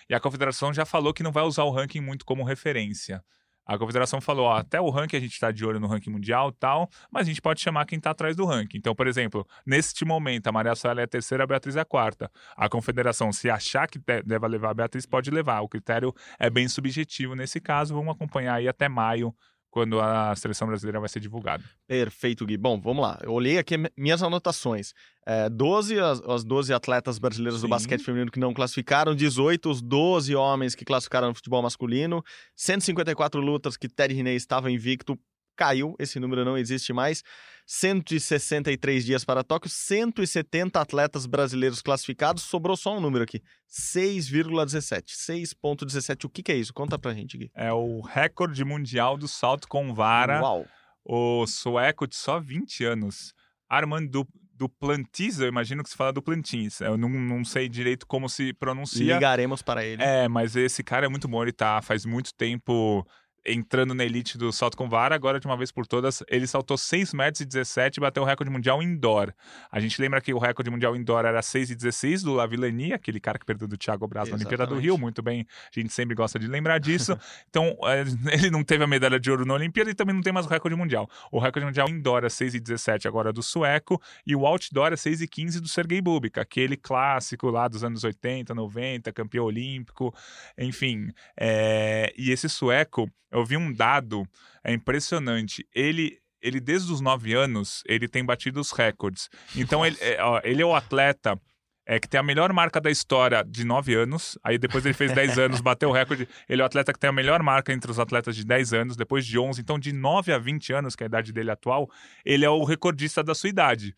E 0.09 0.14
a 0.14 0.20
confederação 0.20 0.72
já 0.72 0.85
falou 0.85 1.12
que 1.12 1.22
não 1.22 1.33
vai 1.33 1.44
usar 1.44 1.64
o 1.64 1.70
ranking 1.70 2.00
muito 2.00 2.24
como 2.24 2.42
referência. 2.44 3.22
A 3.66 3.78
confederação 3.78 4.20
falou, 4.20 4.44
ó, 4.44 4.57
até 4.59 4.78
o 4.78 4.90
ranking 4.90 5.16
a 5.16 5.20
gente 5.20 5.33
está 5.33 5.50
de 5.50 5.64
olho 5.64 5.80
no 5.80 5.87
ranking 5.87 6.11
mundial 6.11 6.52
tal, 6.52 6.88
mas 7.11 7.22
a 7.22 7.30
gente 7.30 7.40
pode 7.40 7.62
chamar 7.62 7.87
quem 7.87 7.96
está 7.96 8.11
atrás 8.11 8.37
do 8.37 8.44
ranking. 8.44 8.76
Então, 8.76 8.94
por 8.94 9.07
exemplo, 9.07 9.46
neste 9.64 10.04
momento, 10.04 10.46
a 10.48 10.52
Maria 10.52 10.74
Sueli 10.74 11.00
é 11.00 11.04
a 11.04 11.09
terceira, 11.09 11.44
a 11.44 11.46
Beatriz 11.46 11.74
é 11.74 11.80
a 11.80 11.85
quarta. 11.85 12.30
A 12.57 12.68
confederação, 12.68 13.33
se 13.33 13.48
achar 13.48 13.88
que 13.88 13.98
de- 13.98 14.22
deve 14.22 14.46
levar 14.48 14.70
a 14.70 14.74
Beatriz, 14.74 15.07
pode 15.07 15.30
levar. 15.30 15.62
O 15.62 15.68
critério 15.68 16.14
é 16.38 16.50
bem 16.50 16.68
subjetivo 16.68 17.35
nesse 17.35 17.59
caso. 17.59 17.94
Vamos 17.94 18.14
acompanhar 18.14 18.57
aí 18.57 18.68
até 18.68 18.87
maio, 18.87 19.35
quando 19.74 20.00
a 20.00 20.32
seleção 20.37 20.68
brasileira 20.68 21.00
vai 21.00 21.08
ser 21.08 21.18
divulgada. 21.18 21.64
Perfeito, 21.88 22.46
Gui. 22.46 22.56
Bom, 22.56 22.80
vamos 22.80 23.02
lá. 23.02 23.18
Eu 23.20 23.32
olhei 23.32 23.58
aqui 23.58 23.76
mi- 23.76 23.90
minhas 23.98 24.22
anotações. 24.22 24.92
É, 25.26 25.48
12 25.50 25.98
as, 25.98 26.20
as 26.20 26.44
12 26.44 26.72
atletas 26.72 27.18
brasileiras 27.18 27.60
do 27.60 27.66
Sim. 27.66 27.70
basquete 27.70 28.04
feminino 28.04 28.30
que 28.30 28.38
não 28.38 28.54
classificaram, 28.54 29.16
18 29.16 29.68
os 29.68 29.82
12 29.82 30.32
homens 30.37 30.76
que 30.76 30.84
classificaram 30.84 31.26
no 31.30 31.34
futebol 31.34 31.60
masculino, 31.60 32.22
154 32.54 33.40
lutas 33.40 33.76
que 33.76 33.88
Ted 33.88 34.14
Riney 34.14 34.37
estava 34.37 34.70
invicto, 34.70 35.18
caiu, 35.57 35.95
esse 35.99 36.19
número 36.21 36.45
não 36.45 36.59
existe 36.59 36.93
mais. 36.93 37.23
163 37.67 39.05
dias 39.05 39.25
para 39.25 39.43
Tóquio, 39.43 39.71
170 39.71 40.79
atletas 40.79 41.25
brasileiros 41.27 41.81
classificados, 41.81 42.43
sobrou 42.43 42.77
só 42.77 42.97
um 42.97 43.01
número 43.01 43.25
aqui, 43.25 43.43
6,17. 43.71 45.05
6,17. 45.07 46.25
O 46.27 46.29
que, 46.29 46.43
que 46.43 46.53
é 46.53 46.57
isso? 46.57 46.75
Conta 46.75 46.99
pra 46.99 47.14
gente, 47.14 47.38
Gui. 47.38 47.51
É 47.55 47.73
o 47.73 48.01
recorde 48.01 48.64
mundial 48.64 49.17
do 49.17 49.27
salto 49.27 49.67
com 49.67 49.95
vara. 49.95 50.43
Uau. 50.43 50.67
O 51.05 51.47
sueco 51.47 52.07
de 52.07 52.17
só 52.17 52.38
20 52.40 52.85
anos. 52.85 53.35
Armand 53.69 54.09
Duplantis, 54.57 55.40
eu 55.40 55.49
imagino 55.49 55.83
que 55.83 55.90
se 55.90 55.97
fala 55.97 56.12
Duplantis. 56.12 56.81
Eu 56.81 56.97
não, 56.97 57.09
não 57.09 57.45
sei 57.45 57.69
direito 57.69 58.07
como 58.07 58.29
se 58.29 58.53
pronuncia. 58.53 59.14
Ligaremos 59.14 59.62
para 59.62 59.85
ele. 59.85 60.03
É, 60.03 60.29
mas 60.29 60.55
esse 60.55 60.83
cara 60.83 61.07
é 61.07 61.09
muito 61.09 61.27
bom, 61.27 61.43
ele 61.43 61.53
tá 61.53 61.83
faz 61.83 62.07
muito 62.07 62.33
tempo 62.35 63.07
entrando 63.46 63.94
na 63.94 64.04
elite 64.04 64.38
do 64.38 64.52
salto 64.52 64.76
com 64.76 64.88
vara, 64.88 65.14
agora 65.14 65.38
de 65.38 65.46
uma 65.46 65.57
vez 65.57 65.70
por 65.70 65.87
todas, 65.87 66.22
ele 66.28 66.46
saltou 66.46 66.76
6 66.76 67.12
metros 67.12 67.40
e 67.40 67.44
17 67.44 67.98
e 67.98 68.00
bateu 68.00 68.22
o 68.22 68.26
recorde 68.26 68.50
mundial 68.50 68.83
indoor. 68.83 69.33
A 69.70 69.80
gente 69.80 70.00
lembra 70.00 70.20
que 70.20 70.33
o 70.33 70.38
recorde 70.38 70.70
mundial 70.70 70.96
indoor 70.96 71.24
era 71.24 71.42
6 71.42 71.70
e 71.70 71.74
16 71.74 72.22
do 72.22 72.33
Lavillenie, 72.33 72.92
aquele 72.92 73.20
cara 73.20 73.38
que 73.38 73.44
perdeu 73.44 73.68
do 73.68 73.76
Thiago 73.76 74.07
Braz 74.07 74.28
na 74.28 74.37
Olimpíada 74.37 74.66
do 74.66 74.76
Rio, 74.76 74.96
muito 74.96 75.22
bem, 75.22 75.46
a 75.74 75.80
gente 75.80 75.92
sempre 75.92 76.14
gosta 76.14 76.38
de 76.38 76.46
lembrar 76.46 76.78
disso. 76.78 77.18
então, 77.48 77.76
é, 77.85 78.04
ele 78.33 78.50
não 78.50 78.64
teve 78.64 78.83
a 78.83 78.87
medalha 78.87 79.20
de 79.20 79.30
ouro 79.30 79.44
na 79.44 79.54
Olimpíada 79.54 79.90
e 79.90 79.94
também 79.94 80.14
não 80.14 80.22
tem 80.22 80.33
mais 80.33 80.46
o 80.46 80.48
recorde 80.48 80.76
mundial. 80.76 81.09
O 81.30 81.38
recorde 81.38 81.66
mundial 81.66 81.88
indoor 81.88 82.24
é 82.24 82.28
6 82.28 82.54
e 82.54 82.61
17 82.61 83.07
agora 83.07 83.33
do 83.33 83.42
sueco 83.42 84.00
e 84.26 84.35
o 84.35 84.46
outdoor 84.46 84.92
é 84.92 84.96
6 84.96 85.20
e 85.20 85.28
15 85.28 85.61
do 85.61 85.68
Sergei 85.68 86.00
Bubika, 86.00 86.40
aquele 86.40 86.76
clássico 86.76 87.50
lá 87.50 87.68
dos 87.68 87.85
anos 87.85 88.04
80, 88.04 88.54
90, 88.54 89.12
campeão 89.12 89.44
olímpico, 89.44 90.14
enfim. 90.57 91.11
É... 91.38 92.12
E 92.16 92.30
esse 92.30 92.48
sueco 92.48 93.11
eu 93.35 93.44
vi 93.44 93.57
um 93.57 93.73
dado, 93.73 94.27
é 94.62 94.73
impressionante. 94.73 95.66
Ele, 95.75 96.18
ele 96.40 96.61
desde 96.61 96.92
os 96.92 97.01
nove 97.01 97.35
anos, 97.35 97.83
ele 97.87 98.09
tem 98.09 98.25
batido 98.25 98.61
os 98.61 98.70
recordes. 98.70 99.29
Então, 99.57 99.85
ele, 99.85 99.97
é, 100.01 100.23
ó, 100.23 100.40
ele 100.44 100.62
é 100.62 100.66
o 100.66 100.75
atleta 100.75 101.38
é, 101.87 102.01
que 102.01 102.09
tem 102.09 102.18
a 102.18 102.23
melhor 102.23 102.53
marca 102.53 102.81
da 102.81 102.90
história 102.90 103.44
de 103.44 103.64
9 103.64 103.94
anos. 103.94 104.38
Aí 104.42 104.59
depois 104.59 104.85
ele 104.85 104.94
fez 104.94 105.12
10 105.14 105.38
anos, 105.38 105.61
bateu 105.61 105.90
o 105.90 105.92
recorde. 105.92 106.29
Ele 106.49 106.62
é 106.62 106.64
o 106.64 106.66
atleta 106.66 106.92
que 106.92 106.99
tem 106.99 107.09
a 107.09 107.12
melhor 107.12 107.42
marca 107.42 107.73
entre 107.73 107.90
os 107.90 107.99
atletas 107.99 108.35
de 108.35 108.44
10 108.44 108.73
anos, 108.73 108.97
depois 108.97 109.27
de 109.27 109.38
11. 109.38 109.61
Então, 109.61 109.79
de 109.79 109.92
9 109.92 110.33
a 110.33 110.38
20 110.38 110.73
anos, 110.73 110.97
que 110.97 111.03
é 111.03 111.07
a 111.07 111.09
idade 111.09 111.33
dele 111.33 111.51
atual, 111.51 111.90
ele 112.25 112.44
é 112.44 112.51
o 112.51 112.64
recordista 112.64 113.23
da 113.23 113.35
sua 113.35 113.49
idade. 113.49 113.94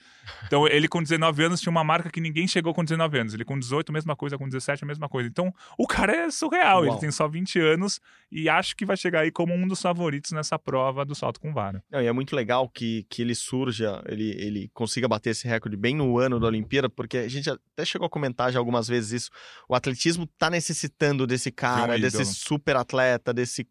Então, 0.47 0.67
ele 0.67 0.89
com 0.89 1.03
19 1.03 1.45
anos 1.45 1.61
tinha 1.61 1.71
uma 1.71 1.85
marca 1.85 2.11
que 2.11 2.21
ninguém 2.21 2.49
chegou 2.49 2.75
com 2.75 2.85
19 2.85 3.19
anos. 3.19 3.35
Ele 3.35 3.45
com 3.45 3.59
18, 3.59 3.93
mesma 3.93 4.17
coisa, 4.17 4.37
com 4.37 4.47
17, 4.47 4.85
a 4.85 4.87
mesma 4.87 5.09
coisa. 5.09 5.29
Então, 5.29 5.53
o 5.79 5.87
cara 5.87 6.15
é 6.15 6.31
surreal. 6.31 6.83
Uau. 6.83 6.93
Ele 6.93 7.01
tem 7.01 7.11
só 7.11 7.29
20 7.29 7.61
anos 7.61 8.01
e 8.31 8.49
acho 8.49 8.77
que 8.77 8.85
vai 8.85 8.97
chegar 8.97 9.21
aí 9.21 9.31
como 9.31 9.55
um 9.55 9.67
dos 9.67 9.81
favoritos 9.81 10.33
nessa 10.33 10.59
prova 10.59 11.05
do 11.05 11.15
salto 11.15 11.41
com 11.41 11.53
vara. 11.53 11.83
Não, 11.91 12.03
e 12.03 12.07
é 12.07 12.13
muito 12.13 12.35
legal 12.35 12.69
que, 12.69 13.07
que 13.09 13.23
ele 13.23 13.35
surja, 13.35 14.03
ele, 14.07 14.31
ele 14.39 14.71
consiga 14.75 15.07
bater 15.07 15.31
esse 15.31 15.47
recorde 15.47 15.77
bem 15.77 15.95
no 15.95 16.19
ano 16.19 16.41
da 16.41 16.47
Olimpíada, 16.47 16.89
porque 16.89 17.19
a 17.19 17.29
gente 17.29 17.49
até 17.77 17.85
chegou 17.85 18.07
a 18.07 18.11
comentar 18.11 18.51
já 18.51 18.59
algumas 18.59 18.89
vezes 18.89 19.23
isso. 19.23 19.31
O 19.69 19.75
atletismo 19.75 20.27
tá 20.39 20.49
necessitando 20.49 21.27
desse 21.27 21.53
cara, 21.53 21.99
desse 21.99 22.25
super 22.25 22.75
atleta, 22.77 23.35
desse 23.35 23.69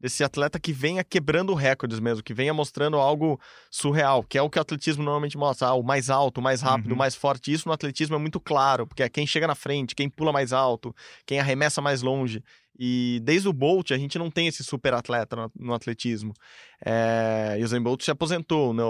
desse 0.00 0.22
atleta 0.22 0.60
que 0.60 0.70
venha 0.70 1.02
quebrando 1.02 1.54
recordes 1.54 1.98
mesmo, 1.98 2.22
que 2.22 2.34
venha 2.34 2.52
mostrando 2.52 2.98
algo 2.98 3.40
surreal, 3.70 4.22
que 4.22 4.36
é 4.36 4.42
o 4.42 4.50
que 4.50 4.58
o 4.58 4.60
atletismo 4.60 5.02
normalmente 5.02 5.38
mostra, 5.38 5.68
ah, 5.68 5.74
o 5.74 5.82
mais 5.82 6.10
alto, 6.10 6.38
o 6.38 6.42
mais 6.42 6.60
rápido, 6.60 6.88
uhum. 6.88 6.94
o 6.94 6.98
mais 6.98 7.14
forte. 7.14 7.50
Isso 7.50 7.66
no 7.66 7.72
atletismo 7.72 8.14
é 8.14 8.18
muito 8.18 8.38
claro, 8.38 8.86
porque 8.86 9.02
é 9.02 9.08
quem 9.08 9.26
chega 9.26 9.46
na 9.46 9.54
frente, 9.54 9.94
quem 9.94 10.10
pula 10.10 10.30
mais 10.30 10.52
alto, 10.52 10.94
quem 11.24 11.40
arremessa 11.40 11.80
mais 11.80 12.02
longe. 12.02 12.42
E 12.78 13.20
desde 13.22 13.48
o 13.48 13.52
Bolt 13.52 13.92
a 13.92 13.98
gente 13.98 14.18
não 14.18 14.30
tem 14.30 14.48
esse 14.48 14.64
super 14.64 14.94
atleta 14.94 15.36
no, 15.36 15.52
no 15.58 15.74
atletismo. 15.74 16.34
É, 16.84 17.56
e 17.58 17.62
o 17.62 17.66
Zen 17.66 17.80
Bolt 17.80 18.02
se 18.02 18.10
aposentou, 18.10 18.74
né? 18.74 18.82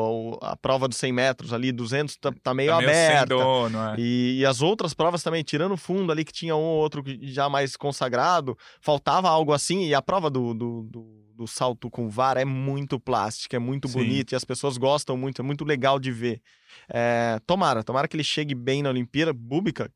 a 0.42 0.56
prova 0.56 0.88
dos 0.88 0.96
100 0.96 1.12
metros 1.12 1.52
ali, 1.52 1.70
200 1.70 2.16
tá, 2.16 2.32
tá 2.42 2.54
meio 2.54 2.70
tá 2.70 2.78
aberta. 2.78 3.34
Meio 3.34 3.46
dono, 3.46 3.78
é. 3.78 3.94
e, 3.98 4.38
e, 4.40 4.46
as 4.46 4.62
outras 4.62 4.94
provas 4.94 5.22
também, 5.22 5.42
tirando 5.42 5.72
o 5.72 5.76
fundo 5.76 6.10
ali 6.10 6.24
que 6.24 6.32
tinha 6.32 6.56
um 6.56 6.60
ou 6.60 6.78
outro 6.78 7.04
já 7.22 7.48
mais 7.48 7.76
consagrado, 7.76 8.56
faltava 8.80 9.28
algo 9.28 9.52
assim. 9.52 9.84
E 9.84 9.94
a 9.94 10.00
prova 10.00 10.30
do, 10.30 10.54
do, 10.54 10.82
do, 10.84 11.24
do 11.36 11.46
salto 11.46 11.90
com 11.90 12.08
vara 12.08 12.40
é 12.40 12.44
muito 12.44 12.98
plástica, 12.98 13.56
é 13.56 13.60
muito 13.60 13.88
bonita 13.88 14.34
e 14.34 14.36
as 14.36 14.44
pessoas 14.44 14.78
gostam 14.78 15.16
muito, 15.16 15.42
é 15.42 15.44
muito 15.44 15.64
legal 15.64 16.00
de 16.00 16.10
ver. 16.10 16.40
É, 16.88 17.38
tomara, 17.46 17.84
tomara 17.84 18.08
que 18.08 18.16
ele 18.16 18.24
chegue 18.24 18.54
bem 18.54 18.82
na 18.82 18.88
Olimpíada. 18.88 19.32
Búbica, 19.32 19.90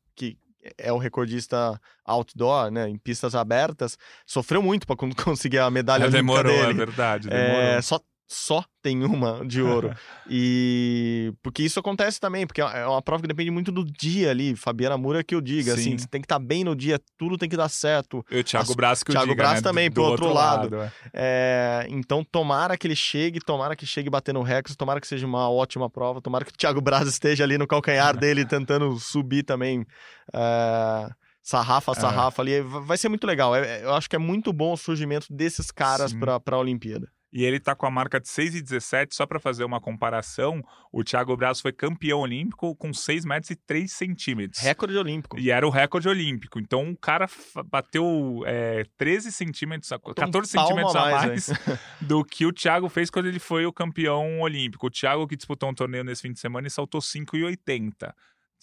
é 0.76 0.92
o 0.92 0.98
recordista 0.98 1.80
outdoor, 2.04 2.70
né, 2.70 2.88
em 2.88 2.98
pistas 2.98 3.34
abertas, 3.34 3.96
sofreu 4.26 4.62
muito 4.62 4.86
para 4.86 4.96
conseguir 5.24 5.58
a 5.58 5.70
medalha 5.70 6.06
é, 6.06 6.10
demorou, 6.10 6.52
dele. 6.52 6.70
é 6.70 6.74
verdade, 6.74 7.28
demorou. 7.28 7.60
É, 7.60 7.82
só 7.82 8.00
só 8.28 8.62
tem 8.82 9.02
uma 9.02 9.44
de 9.46 9.62
ouro. 9.62 9.90
e 10.28 11.32
porque 11.42 11.62
isso 11.62 11.80
acontece 11.80 12.20
também, 12.20 12.46
porque 12.46 12.60
é 12.60 12.86
uma 12.86 13.00
prova 13.00 13.22
que 13.22 13.28
depende 13.28 13.50
muito 13.50 13.72
do 13.72 13.82
dia 13.82 14.30
ali. 14.30 14.54
Fabiana 14.54 14.98
Moura 14.98 15.24
que 15.24 15.34
eu 15.34 15.40
diga, 15.40 15.72
assim, 15.72 15.82
Sim. 15.82 15.88
assim, 15.94 15.98
você 15.98 16.08
tem 16.08 16.20
que 16.20 16.26
estar 16.26 16.38
tá 16.38 16.44
bem 16.44 16.62
no 16.62 16.76
dia, 16.76 17.00
tudo 17.16 17.38
tem 17.38 17.48
que 17.48 17.56
dar 17.56 17.70
certo. 17.70 18.22
E 18.30 18.38
o 18.38 18.44
Thiago 18.44 18.74
Braz 18.74 19.02
que 19.02 19.10
eu 19.10 19.14
Thiago 19.14 19.30
diga, 19.30 19.42
Braz 19.42 19.56
né? 19.56 19.62
também, 19.62 19.88
do, 19.88 19.94
pro 19.94 20.02
outro, 20.04 20.26
outro 20.26 20.38
lado. 20.38 20.76
lado 20.76 20.92
é. 21.14 21.84
É, 21.84 21.86
então, 21.88 22.22
tomara 22.22 22.76
que 22.76 22.86
ele 22.86 22.96
chegue, 22.96 23.40
tomara 23.40 23.74
que 23.74 23.86
chegue 23.86 24.10
batendo 24.10 24.42
recorde, 24.42 24.76
tomara 24.76 25.00
que 25.00 25.06
seja 25.06 25.26
uma 25.26 25.50
ótima 25.50 25.88
prova, 25.88 26.20
tomara 26.20 26.44
que 26.44 26.52
o 26.52 26.56
Thiago 26.56 26.82
Braz 26.82 27.08
esteja 27.08 27.44
ali 27.44 27.56
no 27.56 27.66
calcanhar 27.66 28.14
dele 28.18 28.44
tentando 28.44 28.98
subir 28.98 29.42
também. 29.42 29.86
É 30.34 31.08
sarrafa, 31.48 31.92
é. 31.92 31.94
sarrafa 31.94 32.42
ali. 32.42 32.60
Vai 32.60 32.98
ser 32.98 33.08
muito 33.08 33.26
legal. 33.26 33.56
É, 33.56 33.82
eu 33.82 33.94
acho 33.94 34.08
que 34.08 34.16
é 34.16 34.18
muito 34.18 34.52
bom 34.52 34.74
o 34.74 34.76
surgimento 34.76 35.26
desses 35.30 35.70
caras 35.70 36.12
para 36.12 36.56
a 36.56 36.58
Olimpíada. 36.58 37.08
E 37.30 37.44
ele 37.44 37.60
tá 37.60 37.74
com 37.74 37.84
a 37.84 37.90
marca 37.90 38.18
de 38.18 38.26
6,17, 38.26 39.08
só 39.12 39.26
para 39.26 39.38
fazer 39.38 39.62
uma 39.62 39.80
comparação, 39.80 40.62
o 40.90 41.04
Thiago 41.04 41.36
Braz 41.36 41.60
foi 41.60 41.72
campeão 41.72 42.20
olímpico 42.20 42.74
com 42.76 42.92
6 42.92 43.26
metros 43.26 43.50
e 43.50 43.56
3 43.56 43.92
centímetros. 43.92 44.62
Recorde 44.62 44.96
olímpico. 44.96 45.38
E 45.38 45.50
era 45.50 45.66
o 45.66 45.70
recorde 45.70 46.08
olímpico. 46.08 46.58
Então 46.58 46.90
o 46.90 46.96
cara 46.96 47.28
bateu 47.66 48.42
é, 48.46 48.84
13 48.96 49.30
centímetros, 49.30 49.90
14 49.90 50.38
um 50.38 50.44
centímetros 50.44 50.96
a 50.96 51.00
mais, 51.00 51.48
mais 51.48 51.80
do 52.00 52.24
que 52.24 52.46
o 52.46 52.52
Thiago 52.52 52.88
fez 52.88 53.10
quando 53.10 53.26
ele 53.26 53.38
foi 53.38 53.66
o 53.66 53.72
campeão 53.72 54.40
olímpico. 54.40 54.86
O 54.86 54.90
Thiago 54.90 55.26
que 55.26 55.36
disputou 55.36 55.68
um 55.68 55.74
torneio 55.74 56.04
nesse 56.04 56.22
fim 56.22 56.32
de 56.32 56.40
semana 56.40 56.66
e 56.66 56.70
saltou 56.70 57.00
5,80. 57.00 58.10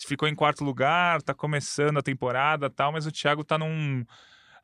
Ficou 0.08 0.28
em 0.28 0.36
quarto 0.36 0.64
lugar, 0.64 1.22
tá 1.22 1.34
começando 1.34 2.00
a 2.00 2.02
temporada 2.02 2.70
tal, 2.70 2.92
mas 2.92 3.06
o 3.06 3.12
Thiago 3.12 3.44
tá 3.44 3.58
num 3.58 4.04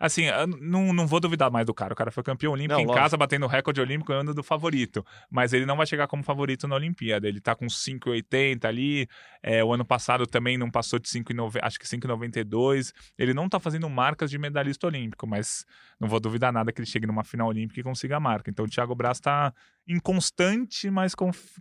Assim, 0.02 0.26
não, 0.60 0.92
não 0.92 1.06
vou 1.06 1.20
duvidar 1.20 1.52
mais 1.52 1.64
do 1.64 1.76
cara. 1.76 1.94
O 1.94 1.96
cara 1.96 2.10
foi 2.10 2.24
campeão 2.24 2.54
olímpico 2.54 2.74
não, 2.74 2.82
em 2.82 2.88
lógico. 2.88 3.04
casa, 3.04 3.16
batendo 3.16 3.46
o 3.46 3.48
recorde 3.48 3.80
olímpico, 3.80 4.12
ano 4.12 4.34
do 4.34 4.42
favorito. 4.42 5.06
Mas 5.30 5.54
ele 5.54 5.64
não 5.64 5.78
vai 5.78 5.86
chegar 5.86 6.08
como 6.08 6.24
favorito 6.24 6.68
na 6.68 6.76
Olimpíada. 6.76 7.28
Ele 7.28 7.40
tá 7.40 7.54
com 7.54 7.68
5,80 7.68 8.66
ali. 8.66 9.08
É, 9.44 9.64
o 9.64 9.72
ano 9.72 9.86
passado 9.86 10.26
também 10.26 10.58
não 10.58 10.72
passou 10.72 10.98
de 10.98 11.08
5,90, 11.08 11.60
acho 11.62 11.78
que 11.78 11.86
5,92. 11.86 12.92
Ele 13.16 13.32
não 13.32 13.48
tá 13.48 13.60
fazendo 13.60 13.88
marcas 13.88 14.32
de 14.32 14.40
medalhista 14.40 14.88
olímpico, 14.88 15.28
mas 15.28 15.66
não 16.00 16.08
vou 16.08 16.20
duvidar 16.20 16.52
nada 16.52 16.72
que 16.72 16.82
ele 16.82 16.88
chegue 16.88 17.06
numa 17.06 17.24
final 17.24 17.48
olímpica 17.48 17.80
e 17.80 17.84
consiga 17.84 18.18
a 18.18 18.20
marca. 18.20 18.50
Então 18.50 18.66
o 18.66 18.68
Thiago 18.68 18.96
Braz 18.96 19.20
tá 19.20 19.54
inconstante, 19.88 20.90
mas 20.90 21.14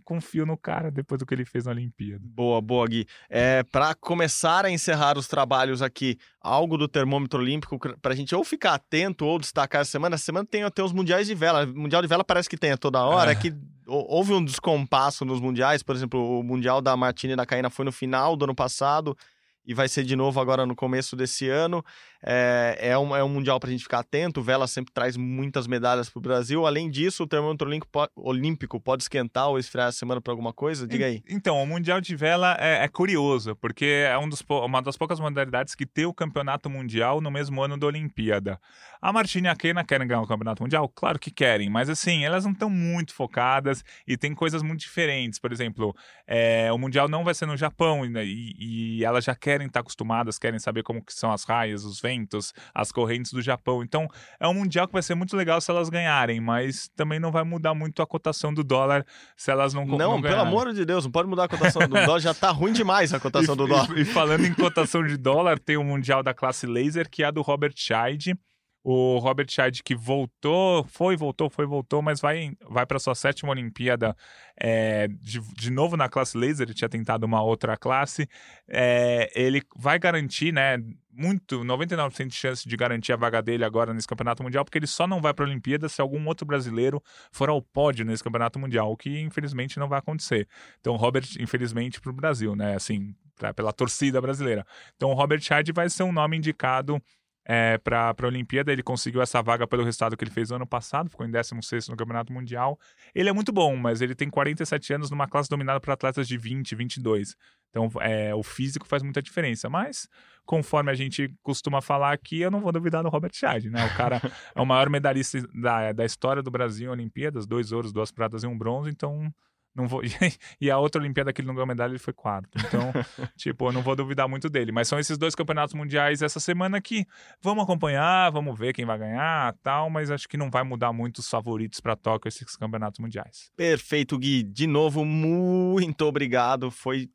confio 0.03 0.45
no 0.45 0.57
cara 0.57 0.91
depois 0.91 1.19
do 1.19 1.25
que 1.25 1.33
ele 1.33 1.45
fez 1.45 1.65
na 1.65 1.71
Olimpíada. 1.71 2.21
Boa, 2.23 2.61
boa, 2.61 2.87
Gui. 2.87 3.05
É, 3.29 3.63
para 3.63 3.93
começar 3.95 4.65
a 4.65 4.71
encerrar 4.71 5.17
os 5.17 5.27
trabalhos 5.27 5.81
aqui, 5.81 6.17
algo 6.39 6.77
do 6.77 6.87
termômetro 6.87 7.39
olímpico 7.39 7.77
para 8.01 8.13
a 8.13 8.15
gente 8.15 8.33
ou 8.35 8.43
ficar 8.43 8.75
atento 8.75 9.25
ou 9.25 9.39
destacar 9.39 9.81
essa 9.81 9.91
semana. 9.91 10.15
Essa 10.15 10.25
semana 10.25 10.45
tem 10.45 10.63
até 10.63 10.83
os 10.83 10.93
mundiais 10.93 11.27
de 11.27 11.35
vela. 11.35 11.65
Mundial 11.65 12.01
de 12.01 12.07
vela 12.07 12.23
parece 12.23 12.49
que 12.49 12.57
tem 12.57 12.71
a 12.71 12.77
toda 12.77 13.03
hora. 13.03 13.31
É. 13.31 13.35
que 13.35 13.53
houve 13.87 14.33
um 14.33 14.43
descompasso 14.43 15.25
nos 15.25 15.41
mundiais. 15.41 15.83
Por 15.83 15.95
exemplo, 15.95 16.39
o 16.39 16.43
mundial 16.43 16.81
da 16.81 16.95
Martina 16.95 17.33
e 17.33 17.35
da 17.35 17.45
Caína 17.45 17.69
foi 17.69 17.85
no 17.85 17.91
final 17.91 18.35
do 18.35 18.45
ano 18.45 18.55
passado 18.55 19.17
e 19.65 19.73
vai 19.73 19.87
ser 19.87 20.03
de 20.03 20.15
novo 20.15 20.39
agora 20.39 20.65
no 20.65 20.75
começo 20.75 21.15
desse 21.15 21.47
ano. 21.49 21.83
É, 22.23 22.77
é, 22.79 22.97
um, 22.97 23.15
é 23.15 23.23
um 23.23 23.29
mundial 23.29 23.59
para 23.59 23.69
a 23.69 23.71
gente 23.71 23.83
ficar 23.83 23.99
atento. 23.99 24.41
Vela 24.41 24.67
sempre 24.67 24.93
traz 24.93 25.17
muitas 25.17 25.65
medalhas 25.65 26.09
para 26.09 26.19
o 26.19 26.21
Brasil. 26.21 26.65
Além 26.67 26.89
disso, 26.89 27.23
o 27.23 27.27
termômetro 27.27 27.67
olímpico 28.15 28.79
pode 28.79 29.03
esquentar 29.03 29.49
ou 29.49 29.57
esfriar 29.57 29.87
a 29.87 29.91
semana 29.91 30.21
para 30.21 30.31
alguma 30.31 30.53
coisa? 30.53 30.87
Diga 30.87 31.05
aí. 31.05 31.23
Então, 31.27 31.61
o 31.61 31.65
Mundial 31.65 31.99
de 31.99 32.15
Vela 32.15 32.55
é, 32.59 32.83
é 32.83 32.87
curioso, 32.87 33.55
porque 33.55 33.85
é 33.85 34.17
um 34.17 34.29
dos, 34.29 34.43
uma 34.47 34.81
das 34.81 34.97
poucas 34.97 35.19
modalidades 35.19 35.73
que 35.73 35.85
tem 35.85 36.05
o 36.05 36.13
campeonato 36.13 36.69
mundial 36.69 37.21
no 37.21 37.31
mesmo 37.31 37.61
ano 37.61 37.77
da 37.77 37.87
Olimpíada. 37.87 38.59
A 39.01 39.11
Martina 39.11 39.47
e 39.47 39.51
a 39.51 39.55
Kena 39.55 39.83
querem 39.83 40.07
ganhar 40.07 40.21
o 40.21 40.27
campeonato 40.27 40.61
mundial? 40.61 40.87
Claro 40.89 41.17
que 41.17 41.31
querem, 41.31 41.69
mas 41.69 41.89
assim, 41.89 42.23
elas 42.23 42.45
não 42.45 42.51
estão 42.51 42.69
muito 42.69 43.13
focadas 43.15 43.83
e 44.07 44.15
tem 44.15 44.35
coisas 44.35 44.61
muito 44.61 44.81
diferentes. 44.81 45.39
Por 45.39 45.51
exemplo, 45.51 45.95
é, 46.27 46.71
o 46.71 46.77
Mundial 46.77 47.09
não 47.09 47.23
vai 47.23 47.33
ser 47.33 47.47
no 47.47 47.57
Japão 47.57 48.05
e, 48.05 48.99
e 48.99 49.03
elas 49.03 49.25
já 49.25 49.33
querem 49.33 49.65
estar 49.65 49.79
acostumadas, 49.79 50.37
querem 50.37 50.59
saber 50.59 50.83
como 50.83 51.03
que 51.03 51.13
são 51.13 51.31
as 51.31 51.43
raias, 51.43 51.83
os 51.83 51.99
ventos 51.99 52.10
ventos, 52.11 52.53
as 52.73 52.91
correntes 52.91 53.31
do 53.31 53.41
Japão. 53.41 53.81
Então, 53.83 54.07
é 54.39 54.47
um 54.47 54.53
mundial 54.53 54.87
que 54.87 54.93
vai 54.93 55.01
ser 55.01 55.15
muito 55.15 55.35
legal 55.35 55.61
se 55.61 55.71
elas 55.71 55.89
ganharem, 55.89 56.39
mas 56.39 56.89
também 56.95 57.19
não 57.19 57.31
vai 57.31 57.43
mudar 57.43 57.73
muito 57.73 58.01
a 58.01 58.07
cotação 58.07 58.53
do 58.53 58.63
dólar 58.63 59.05
se 59.37 59.49
elas 59.49 59.73
não 59.73 59.85
Não, 59.85 59.97
não 59.97 60.21
pelo 60.21 60.41
amor 60.41 60.73
de 60.73 60.85
Deus, 60.85 61.05
não 61.05 61.11
pode 61.11 61.29
mudar 61.29 61.45
a 61.45 61.47
cotação 61.47 61.81
do 61.87 62.05
dólar, 62.05 62.19
já 62.19 62.33
tá 62.33 62.51
ruim 62.51 62.73
demais 62.73 63.13
a 63.13 63.19
cotação 63.19 63.55
e, 63.55 63.57
do 63.57 63.67
dólar. 63.67 63.97
E, 63.97 64.01
e 64.01 64.05
falando 64.05 64.45
em 64.45 64.53
cotação 64.53 65.05
de 65.05 65.17
dólar, 65.17 65.59
tem 65.59 65.77
o 65.77 65.83
mundial 65.83 66.21
da 66.21 66.33
classe 66.33 66.67
laser, 66.67 67.09
que 67.09 67.23
é 67.23 67.27
a 67.27 67.31
do 67.31 67.41
Robert 67.41 67.73
Scheid. 67.75 68.35
O 68.83 69.19
Robert 69.19 69.47
Scheid 69.49 69.83
que 69.83 69.95
voltou, 69.95 70.83
foi, 70.85 71.15
voltou, 71.15 71.49
foi, 71.49 71.65
voltou, 71.67 72.01
mas 72.01 72.19
vai, 72.19 72.51
vai 72.67 72.85
para 72.85 72.97
sua 72.97 73.13
sétima 73.13 73.51
Olimpíada 73.51 74.15
é, 74.57 75.07
de, 75.07 75.39
de 75.55 75.69
novo 75.69 75.95
na 75.95 76.09
classe 76.09 76.37
laser, 76.37 76.67
ele 76.67 76.73
tinha 76.73 76.89
tentado 76.89 77.25
uma 77.25 77.43
outra 77.43 77.77
classe. 77.77 78.27
É, 78.67 79.31
ele 79.35 79.61
vai 79.75 79.99
garantir, 79.99 80.51
né? 80.51 80.77
Muito, 81.13 81.61
99% 81.63 82.27
de 82.27 82.35
chance 82.35 82.67
de 82.67 82.77
garantir 82.77 83.11
a 83.11 83.17
vaga 83.17 83.41
dele 83.41 83.65
agora 83.65 83.93
nesse 83.93 84.07
campeonato 84.07 84.41
mundial, 84.41 84.63
porque 84.63 84.77
ele 84.77 84.87
só 84.87 85.05
não 85.05 85.21
vai 85.21 85.33
para 85.33 85.45
a 85.45 85.47
Olimpíada 85.47 85.89
se 85.89 85.99
algum 86.01 86.25
outro 86.27 86.45
brasileiro 86.45 87.03
for 87.31 87.49
ao 87.49 87.61
pódio 87.61 88.05
nesse 88.05 88.23
campeonato 88.23 88.57
mundial, 88.57 88.91
o 88.91 88.97
que 88.97 89.19
infelizmente 89.19 89.77
não 89.77 89.89
vai 89.89 89.99
acontecer. 89.99 90.47
Então, 90.79 90.95
Robert, 90.95 91.25
infelizmente, 91.39 91.99
para 91.99 92.11
o 92.11 92.13
Brasil, 92.13 92.55
né? 92.55 92.75
Assim, 92.75 93.13
pra, 93.35 93.53
pela 93.53 93.73
torcida 93.73 94.21
brasileira. 94.21 94.65
Então, 94.95 95.09
o 95.09 95.13
Robert 95.13 95.41
Scheid 95.41 95.71
vai 95.73 95.89
ser 95.89 96.03
um 96.03 96.11
nome 96.11 96.37
indicado 96.37 97.01
é, 97.45 97.77
para 97.77 98.15
a 98.17 98.25
Olimpíada. 98.25 98.71
Ele 98.71 98.83
conseguiu 98.83 99.21
essa 99.21 99.41
vaga 99.41 99.67
pelo 99.67 99.83
resultado 99.83 100.15
que 100.15 100.23
ele 100.23 100.31
fez 100.31 100.49
no 100.49 100.57
ano 100.57 100.67
passado, 100.67 101.09
ficou 101.09 101.25
em 101.25 101.31
16 101.31 101.89
no 101.89 101.95
Campeonato 101.95 102.31
Mundial. 102.31 102.79
Ele 103.13 103.29
é 103.29 103.33
muito 103.33 103.51
bom, 103.51 103.75
mas 103.75 104.01
ele 104.01 104.15
tem 104.15 104.29
47 104.29 104.93
anos 104.93 105.11
numa 105.11 105.27
classe 105.27 105.49
dominada 105.49 105.79
por 105.79 105.91
atletas 105.91 106.27
de 106.27 106.37
20, 106.37 106.75
22. 106.75 107.35
Então, 107.69 107.89
é, 108.01 108.35
o 108.35 108.43
físico 108.43 108.85
faz 108.85 109.01
muita 109.01 109.21
diferença. 109.21 109.69
Mas, 109.69 110.07
conforme 110.45 110.91
a 110.91 110.95
gente 110.95 111.33
costuma 111.41 111.81
falar 111.81 112.11
aqui, 112.11 112.41
eu 112.41 112.51
não 112.51 112.59
vou 112.59 112.71
duvidar 112.71 113.01
do 113.03 113.09
Robert 113.09 113.33
Scheid, 113.33 113.69
né? 113.69 113.85
O 113.85 113.95
cara 113.95 114.21
é 114.53 114.61
o 114.61 114.65
maior 114.65 114.89
medalhista 114.89 115.41
da, 115.53 115.91
da 115.91 116.05
história 116.05 116.43
do 116.43 116.51
Brasil 116.51 116.89
em 116.89 116.91
Olimpíadas, 116.91 117.47
dois 117.47 117.71
ouros, 117.71 117.93
duas 117.93 118.11
pratas 118.11 118.43
e 118.43 118.47
um 118.47 118.57
bronze, 118.57 118.89
então 118.89 119.33
não 119.75 119.87
vou... 119.87 120.01
e 120.59 120.69
a 120.69 120.77
outra 120.77 121.01
Olimpíada 121.01 121.31
que 121.31 121.41
ele 121.41 121.47
não 121.47 121.55
ganhou 121.55 121.67
medalha, 121.67 121.91
ele 121.91 121.99
foi 121.99 122.13
quarto. 122.13 122.49
Então, 122.57 122.91
tipo, 123.37 123.67
eu 123.67 123.71
não 123.71 123.81
vou 123.81 123.95
duvidar 123.95 124.27
muito 124.27 124.49
dele. 124.49 124.71
Mas 124.71 124.87
são 124.87 124.99
esses 124.99 125.17
dois 125.17 125.35
campeonatos 125.35 125.73
mundiais 125.73 126.21
essa 126.21 126.39
semana 126.39 126.81
que 126.81 127.05
vamos 127.41 127.63
acompanhar, 127.63 128.29
vamos 128.31 128.57
ver 128.57 128.73
quem 128.73 128.85
vai 128.85 128.97
ganhar 128.97 129.55
tal, 129.63 129.89
mas 129.89 130.11
acho 130.11 130.27
que 130.27 130.37
não 130.37 130.49
vai 130.49 130.63
mudar 130.63 130.91
muito 130.91 131.19
os 131.19 131.29
favoritos 131.29 131.79
para 131.79 131.95
Tóquio 131.95 132.27
esses 132.27 132.55
campeonatos 132.55 132.99
mundiais. 132.99 133.51
Perfeito, 133.55 134.17
Gui. 134.17 134.43
De 134.43 134.67
novo, 134.67 135.05
muito 135.05 136.05
obrigado. 136.05 136.69
Foi 136.69 137.09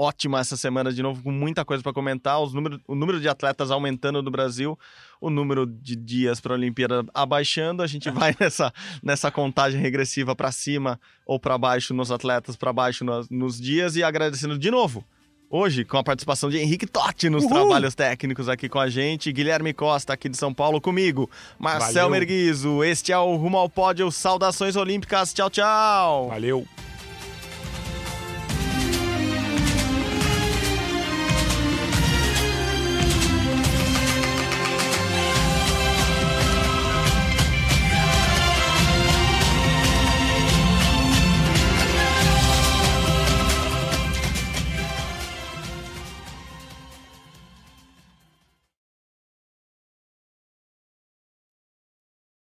ótima 0.00 0.40
essa 0.40 0.56
semana 0.56 0.90
de 0.90 1.02
novo, 1.02 1.22
com 1.22 1.30
muita 1.30 1.64
coisa 1.64 1.82
para 1.82 1.92
comentar. 1.92 2.40
Os 2.40 2.54
número, 2.54 2.80
o 2.88 2.94
número 2.94 3.20
de 3.20 3.28
atletas 3.28 3.70
aumentando 3.70 4.22
no 4.22 4.30
Brasil, 4.30 4.78
o 5.20 5.28
número 5.28 5.66
de 5.66 5.94
dias 5.94 6.40
para 6.40 6.54
a 6.54 6.56
Olimpíada 6.56 7.04
abaixando. 7.12 7.82
A 7.82 7.86
gente 7.86 8.08
vai 8.10 8.34
nessa, 8.40 8.72
nessa 9.02 9.30
contagem 9.30 9.80
regressiva 9.80 10.34
para 10.34 10.50
cima 10.50 10.98
ou 11.26 11.38
para 11.38 11.58
baixo 11.58 11.92
nos 11.92 12.10
atletas, 12.10 12.56
para 12.56 12.72
baixo 12.72 13.04
nos, 13.04 13.28
nos 13.28 13.60
dias. 13.60 13.94
E 13.96 14.02
agradecendo 14.02 14.58
de 14.58 14.70
novo 14.70 15.04
hoje 15.50 15.84
com 15.84 15.98
a 15.98 16.04
participação 16.04 16.48
de 16.48 16.58
Henrique 16.58 16.86
Totti 16.86 17.28
nos 17.28 17.42
Uhul. 17.42 17.52
trabalhos 17.52 17.94
técnicos 17.94 18.48
aqui 18.48 18.68
com 18.68 18.78
a 18.78 18.88
gente, 18.88 19.32
Guilherme 19.32 19.74
Costa 19.74 20.12
aqui 20.12 20.28
de 20.28 20.36
São 20.36 20.54
Paulo 20.54 20.80
comigo, 20.80 21.28
Marcel 21.58 22.04
Valeu. 22.04 22.10
Merguizo, 22.10 22.84
este 22.84 23.10
é 23.10 23.18
o 23.18 23.34
Rumo 23.34 23.58
ao 23.58 23.68
Pódio, 23.68 24.10
saudações 24.12 24.76
olímpicas, 24.76 25.34
tchau, 25.34 25.50
tchau! 25.50 26.28
Valeu! 26.28 26.89